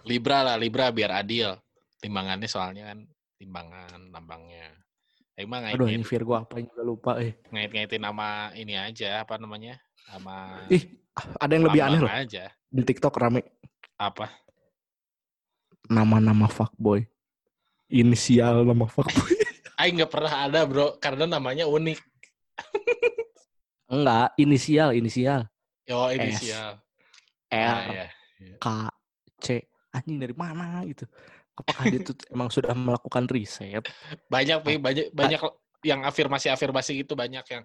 Libra 0.00 0.40
lah, 0.42 0.56
Libra 0.56 0.88
biar 0.90 1.12
adil. 1.22 1.54
Timbangannya 2.00 2.48
soalnya 2.48 2.88
kan 2.90 3.04
timbangan 3.50 4.14
lambangnya. 4.14 4.70
Emang 5.34 5.66
aduh 5.66 5.90
ini 5.90 6.06
Virgo 6.06 6.38
apa 6.38 6.62
yang 6.62 6.70
juga 6.70 6.82
lupa 6.86 7.10
eh 7.18 7.34
ngait-ngaitin 7.50 8.06
sama 8.06 8.54
ini 8.54 8.78
aja 8.78 9.26
apa 9.26 9.34
namanya? 9.42 9.74
Sama 10.06 10.62
ih 10.70 10.86
ada 11.42 11.50
yang 11.50 11.66
lebih 11.66 11.82
aneh 11.82 11.98
loh 11.98 12.06
aja. 12.06 12.46
di 12.70 12.82
TikTok 12.86 13.18
rame 13.18 13.42
Apa? 13.98 14.30
nama-nama 15.90 16.46
fuckboy 16.46 17.02
inisial 17.90 18.62
nama 18.62 18.86
fuckboy 18.86 19.34
Aing 19.80 19.96
nggak 19.98 20.12
pernah 20.12 20.44
ada 20.46 20.60
bro, 20.68 21.00
karena 21.00 21.24
namanya 21.26 21.64
unik. 21.66 21.98
enggak 23.90 24.28
inisial 24.36 24.92
inisial 24.92 25.48
Yo 25.88 26.06
inisial. 26.14 26.78
R 27.50 27.58
Ah, 27.74 27.82
ya. 27.90 28.06
K 28.60 28.66
C 29.42 29.46
anjing 29.90 30.20
dari 30.22 30.36
mana 30.36 30.84
gitu 30.86 31.08
apakah 31.60 31.84
dia 31.92 32.00
tuh 32.00 32.16
emang 32.32 32.48
sudah 32.48 32.72
melakukan 32.72 33.24
riset 33.28 33.84
Banyak, 34.26 34.58
Ah, 34.64 34.78
banyak, 34.80 35.06
banyak 35.12 35.40
yang 35.84 36.04
afirmasi-afirmasi 36.04 37.04
gitu 37.04 37.16
banyak 37.16 37.44
yang 37.48 37.64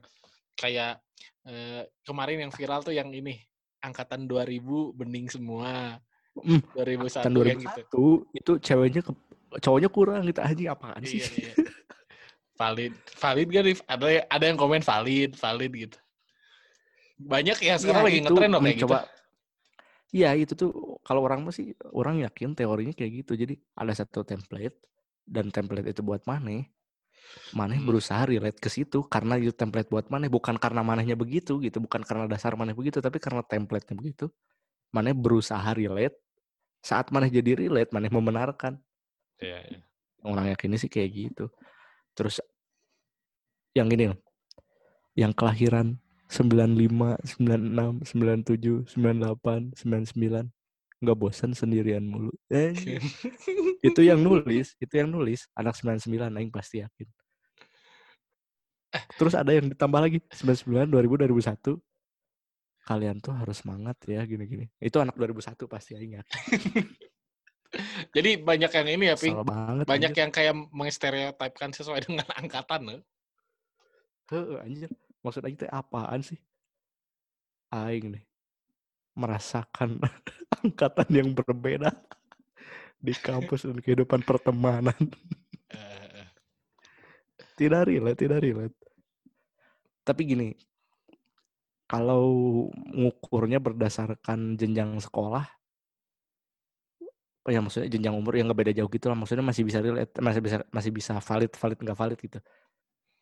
kayak 0.56 1.04
eh, 1.46 1.84
kemarin 2.08 2.48
yang 2.48 2.52
viral 2.52 2.82
tuh 2.82 2.96
yang 2.96 3.12
ini 3.12 3.40
angkatan 3.84 4.26
2000 4.26 4.96
bening 4.96 5.30
semua. 5.30 6.00
Hmm, 6.36 6.60
2001 6.76 7.32
tahun 7.32 7.48
yang 7.48 7.62
gitu. 7.64 7.82
2001 7.88 8.36
itu 8.36 8.52
ceweknya 8.60 9.02
ke, 9.06 9.12
cowoknya 9.64 9.90
kurang 9.92 10.22
gitu 10.28 10.42
anjing 10.44 10.68
apaan 10.68 11.00
sih 11.08 11.24
Iya, 11.24 11.28
iya. 11.32 11.54
Valid, 12.56 12.94
valid 13.20 13.48
gak 13.52 13.64
nih? 13.68 13.76
Ada 13.84 14.06
ada 14.32 14.46
yang 14.48 14.58
komen 14.60 14.80
valid, 14.84 15.36
valid 15.36 15.72
gitu. 15.76 15.98
Banyak 17.20 17.58
ya 17.64 17.76
sekarang 17.80 18.04
Iya, 18.04 18.08
lagi 18.12 18.20
ngetren 18.24 18.50
loh 18.52 18.62
kayak 18.64 18.78
gitu. 18.80 18.96
Iya 20.14 20.38
itu 20.38 20.54
tuh 20.54 21.02
kalau 21.02 21.26
orang 21.26 21.42
masih 21.48 21.74
orang 21.94 22.22
yakin 22.22 22.54
teorinya 22.54 22.94
kayak 22.94 23.26
gitu. 23.26 23.34
Jadi 23.38 23.54
ada 23.74 23.94
satu 23.96 24.22
template 24.22 24.78
dan 25.26 25.50
template 25.50 25.90
itu 25.90 26.02
buat 26.06 26.22
maneh. 26.30 26.70
Maneh 27.56 27.80
Hmm. 27.82 27.88
berusaha 27.90 28.24
relate 28.28 28.60
ke 28.62 28.70
situ 28.70 29.06
karena 29.08 29.40
itu 29.40 29.54
template 29.56 29.90
buat 29.90 30.08
maneh 30.14 30.30
bukan 30.30 30.56
karena 30.60 30.82
manehnya 30.86 31.16
begitu 31.18 31.58
gitu, 31.64 31.78
bukan 31.84 32.02
karena 32.06 32.26
dasar 32.30 32.54
maneh 32.60 32.76
begitu, 32.78 33.00
tapi 33.02 33.18
karena 33.22 33.42
template-nya 33.46 33.96
begitu. 33.98 34.30
Maneh 34.96 35.14
berusaha 35.16 35.70
relate. 35.76 36.18
Saat 36.84 37.12
maneh 37.14 37.30
jadi 37.34 37.58
relate, 37.58 37.92
maneh 37.96 38.12
membenarkan. 38.14 38.80
Iya, 39.40 39.60
iya. 39.68 39.80
Orang 40.26 40.46
yakinnya 40.52 40.80
sih 40.82 40.90
kayak 40.92 41.10
gitu. 41.14 41.46
Terus 42.18 42.42
yang 43.76 43.92
ini 43.92 44.12
loh. 44.12 44.20
Yang 45.16 45.34
kelahiran 45.40 46.00
95, 46.36 47.16
96, 47.40 48.04
97, 48.04 48.92
98, 48.92 49.72
99. 49.72 50.52
Nggak 51.00 51.18
bosan 51.20 51.52
sendirian 51.56 52.04
mulu. 52.04 52.32
Anjir. 52.52 53.00
itu 53.88 54.02
yang 54.04 54.20
nulis, 54.20 54.76
itu 54.80 54.94
yang 54.96 55.08
nulis 55.08 55.48
anak 55.56 55.80
99 55.80 56.28
aing 56.36 56.52
pasti 56.52 56.84
yakin. 56.84 57.08
Terus 59.20 59.36
ada 59.36 59.52
yang 59.52 59.72
ditambah 59.72 60.00
lagi 60.00 60.20
99 60.32 60.92
2000 60.92 61.32
2001. 61.32 61.80
Kalian 62.86 63.18
tuh 63.18 63.34
harus 63.34 63.64
semangat 63.64 63.98
ya 64.06 64.22
gini-gini. 64.28 64.68
Itu 64.78 65.00
anak 65.00 65.16
2001 65.16 65.56
pasti 65.72 65.96
aing 65.96 66.20
yakin. 66.20 66.36
Jadi 68.16 68.40
banyak 68.40 68.72
yang 68.72 68.88
ini 68.88 69.06
ya, 69.12 69.16
Ping. 69.20 69.36
Banget. 69.44 69.84
Banyak 69.84 70.12
anjir. 70.16 70.22
yang 70.24 70.32
kayak 70.32 70.54
mengstereotipkan 70.72 71.76
sesuai 71.76 72.08
dengan 72.08 72.28
angkatan. 72.40 72.82
eh. 73.00 73.02
Heeh, 74.32 74.58
anjir. 74.64 74.90
Maksud 75.26 75.42
aing 75.42 75.58
teh 75.58 75.72
apaan 75.74 76.22
sih? 76.22 76.38
Aing 77.74 78.14
nih 78.14 78.26
merasakan 79.16 79.98
angkatan 80.62 81.10
yang 81.10 81.32
berbeda 81.32 81.90
di 83.06 83.16
kampus 83.16 83.66
dan 83.66 83.80
kehidupan 83.80 84.22
pertemanan. 84.22 84.94
Tidak 87.56 87.88
relate, 87.88 88.20
tidak 88.20 88.44
relate. 88.44 88.76
Tapi 90.04 90.22
gini, 90.28 90.52
kalau 91.88 92.28
ngukurnya 92.92 93.64
berdasarkan 93.64 94.60
jenjang 94.60 95.00
sekolah, 95.00 95.48
ya 97.48 97.64
maksudnya 97.64 97.88
jenjang 97.88 98.12
umur 98.12 98.36
yang 98.36 98.52
nggak 98.52 98.60
beda 98.60 98.74
jauh 98.76 98.92
gitu 98.92 99.08
lah. 99.08 99.16
Maksudnya 99.16 99.48
masih 99.48 99.64
bisa 99.64 99.80
relate, 99.80 100.12
masih 100.20 100.42
bisa 100.44 100.58
masih 100.68 100.92
bisa 100.92 101.14
valid, 101.24 101.56
valid 101.56 101.80
nggak 101.80 101.96
valid 101.96 102.20
gitu. 102.20 102.44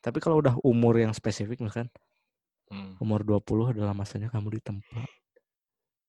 Tapi 0.03 0.19
kalau 0.19 0.43
udah 0.43 0.59
umur 0.67 0.99
yang 0.99 1.15
spesifik 1.15 1.63
misalkan 1.63 1.87
Hmm. 2.73 2.97
umur 2.97 3.21
20 3.21 3.69
adalah 3.69 3.93
masanya 3.93 4.33
kamu 4.33 4.57
ditempa. 4.57 5.05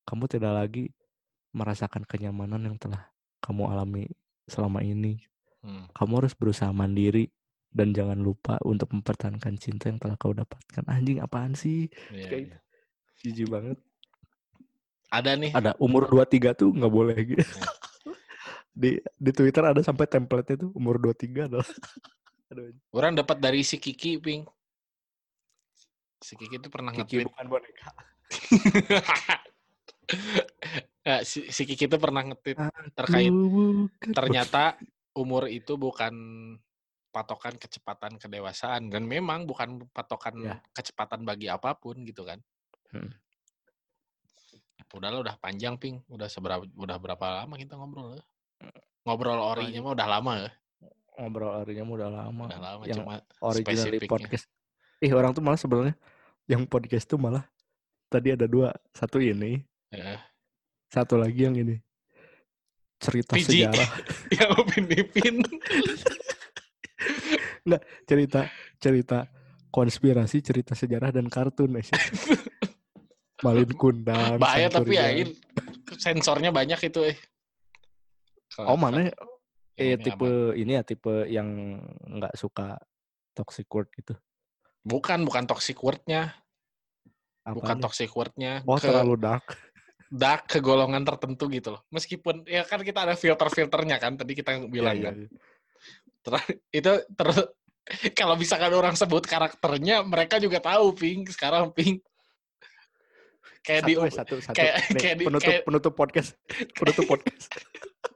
Kamu 0.08 0.24
tidak 0.32 0.52
lagi 0.56 0.88
merasakan 1.52 2.08
kenyamanan 2.08 2.64
yang 2.64 2.76
telah 2.80 3.12
kamu 3.44 3.68
alami 3.68 4.08
selama 4.48 4.80
ini. 4.80 5.20
Hmm. 5.60 5.84
Kamu 5.92 6.24
harus 6.24 6.32
berusaha 6.32 6.72
mandiri 6.72 7.28
dan 7.68 7.92
jangan 7.92 8.16
lupa 8.16 8.56
untuk 8.64 8.96
mempertahankan 8.96 9.60
cinta 9.60 9.92
yang 9.92 10.00
telah 10.00 10.16
kau 10.16 10.32
dapatkan. 10.32 10.88
Anjing 10.88 11.20
apaan 11.20 11.52
sih? 11.52 11.92
Iya, 12.08 12.26
Kayak 12.32 12.42
iya. 12.48 12.56
Jijik 13.20 13.48
banget. 13.52 13.78
Ada 15.12 15.36
nih. 15.36 15.52
Ada 15.52 15.76
umur 15.76 16.08
23 16.08 16.56
tuh 16.56 16.72
nggak 16.72 16.92
boleh 16.92 17.16
gitu. 17.28 17.44
Iya. 17.44 17.60
di 18.74 18.90
di 19.14 19.30
Twitter 19.30 19.62
ada 19.62 19.78
sampai 19.84 20.10
template-nya 20.10 20.66
tuh 20.66 20.70
umur 20.74 20.98
23 20.98 21.46
adalah 21.46 21.68
Aduh, 22.55 22.70
Orang 22.90 23.12
dapat 23.12 23.36
dari 23.36 23.60
si 23.60 23.76
Kiki, 23.76 24.16
Ping. 24.16 24.47
Si 26.16 26.32
Kiki 26.35 26.56
itu 26.56 26.70
pernah 26.70 26.89
Kiki 26.89 27.18
nge-tweet. 27.18 27.26
bukan 27.26 27.47
boneka. 27.48 27.90
Nggak, 31.02 31.22
si, 31.28 31.39
si 31.51 31.62
Kiki 31.64 31.85
itu 31.85 31.98
pernah 31.98 32.22
nge-tweet 32.22 32.59
terkait 32.94 33.28
bukan- 33.28 34.14
ternyata 34.14 34.78
umur 35.12 35.47
itu 35.47 35.74
bukan 35.74 36.14
patokan 37.10 37.55
kecepatan 37.55 38.18
kedewasaan 38.18 38.90
dan 38.90 39.02
memang 39.05 39.44
bukan 39.44 39.86
patokan 39.90 40.35
Ya. 40.36 40.55
kecepatan 40.72 41.22
bagi 41.22 41.47
apa 41.47 41.74
pun 41.74 42.02
gitu 42.02 42.22
kan. 42.22 42.39
Hmm. 42.90 43.10
Udah 44.94 45.10
lah 45.10 45.20
udah 45.20 45.35
panjang 45.36 45.74
ping, 45.74 46.02
udah 46.06 46.26
seberapa 46.26 46.62
udah 46.70 46.97
berapa 46.97 47.26
lama 47.43 47.55
kita 47.55 47.74
ngobrol 47.74 48.14
ya? 48.14 48.22
Ngobrol 49.02 49.43
orinya 49.43 49.82
mah 49.82 49.93
udah 49.93 50.09
lama 50.09 50.32
ya. 50.39 50.51
Ngobrol 51.15 51.62
orinya 51.62 51.85
udah 51.86 52.11
lama. 52.11 52.45
Udah 52.51 52.61
lama 52.61 52.82
yang 52.86 52.99
cuma 53.03 53.23
spesifiknya. 53.55 54.11
podcast. 54.11 54.45
Ih 55.03 55.12
orang 55.15 55.35
tuh 55.35 55.43
malah 55.45 55.59
sebenarnya 55.61 55.95
yang 56.51 56.66
podcast 56.66 57.07
tuh 57.09 57.19
malah 57.19 57.45
tadi 58.09 58.31
ada 58.35 58.47
dua, 58.47 58.70
satu 58.95 59.19
ini, 59.19 59.59
ya, 59.91 60.23
satu 60.93 61.19
lagi 61.19 61.47
yang 61.47 61.57
ini 61.59 61.82
cerita 63.03 63.35
Fiji. 63.35 63.66
sejarah, 63.66 63.89
yang 64.32 64.51
Upin 64.55 64.86
Ipin. 64.89 65.36
cerita 68.09 68.47
cerita 68.78 69.19
konspirasi, 69.74 70.39
cerita 70.45 70.73
sejarah 70.78 71.11
dan 71.11 71.27
kartun. 71.27 71.81
eh. 71.81 71.86
Malin 73.43 73.73
Kundang. 73.74 74.39
Bahaya 74.39 74.70
tapi 74.70 74.97
ya 74.97 75.11
sensornya 75.99 76.55
banyak 76.55 76.81
itu 76.86 77.01
eh. 77.12 77.16
Oh 78.62 78.78
mana? 78.78 79.11
Eh 79.74 79.98
Ini 79.98 80.05
tipe 80.06 80.30
ini 80.55 80.72
ya 80.78 80.82
tipe 80.86 81.26
yang 81.26 81.48
nggak 82.06 82.34
suka 82.38 82.78
toxic 83.34 83.66
word 83.66 83.90
gitu. 83.92 84.14
Bukan, 84.86 85.26
bukan 85.26 85.48
toxic 85.48 85.74
word-nya. 85.80 86.30
Bukan 87.42 87.76
Apanya? 87.76 87.82
toxic 87.82 88.10
word-nya. 88.14 88.62
Oh 88.64 88.78
ke 88.78 88.86
terlalu 88.86 89.18
dark. 89.18 89.44
dark 90.14 90.46
ke 90.46 90.62
golongan 90.62 91.02
tertentu 91.02 91.51
gitu 91.51 91.74
loh. 91.74 91.82
Meskipun 91.90 92.46
ya 92.46 92.62
kan 92.62 92.78
kita 92.86 93.02
ada 93.02 93.18
filter-filternya 93.18 93.98
kan 93.98 94.14
tadi 94.14 94.32
kita 94.38 94.62
bilang 94.70 94.94
Iya, 94.94 95.05
kan. 95.10 95.14
iya. 95.18 95.28
Ter- 96.22 96.59
itu 96.70 96.92
terus 97.18 97.38
kalau 98.18 98.38
misalkan 98.38 98.70
orang 98.72 98.94
sebut 98.94 99.26
karakternya 99.26 100.06
mereka 100.06 100.38
juga 100.38 100.62
tahu 100.62 100.94
pink 100.94 101.34
sekarang 101.34 101.74
pink 101.74 102.01
kayak 103.64 103.82
Satu, 103.82 103.88
di 103.90 103.92
eh, 103.98 104.12
satu, 104.12 104.34
satu. 104.38 104.55
kayak- 104.55 104.76
kayak 104.94 105.16
di- 105.18 105.26
penutup, 105.26 105.51
kayak- 105.51 105.64
penutup 105.66 105.92
podcast. 105.98 106.30
Penutup 106.78 107.05
podcast. 107.10 107.51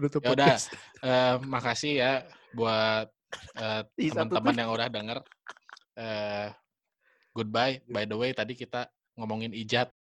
penutup 0.00 0.20
Ya 0.24 0.30
udah. 0.32 0.56
eh, 1.04 1.34
makasih 1.44 1.92
ya 2.00 2.12
buat 2.56 3.06
satu 3.60 4.00
teman-teman 4.00 4.56
yang 4.56 4.70
udah 4.72 4.88
denger. 4.88 5.18
Eh, 6.00 6.48
goodbye. 7.36 7.84
By 7.84 8.08
the 8.08 8.16
way 8.16 8.32
tadi 8.32 8.56
kita 8.56 8.88
ngomongin 9.20 9.52
ijat 9.52 9.92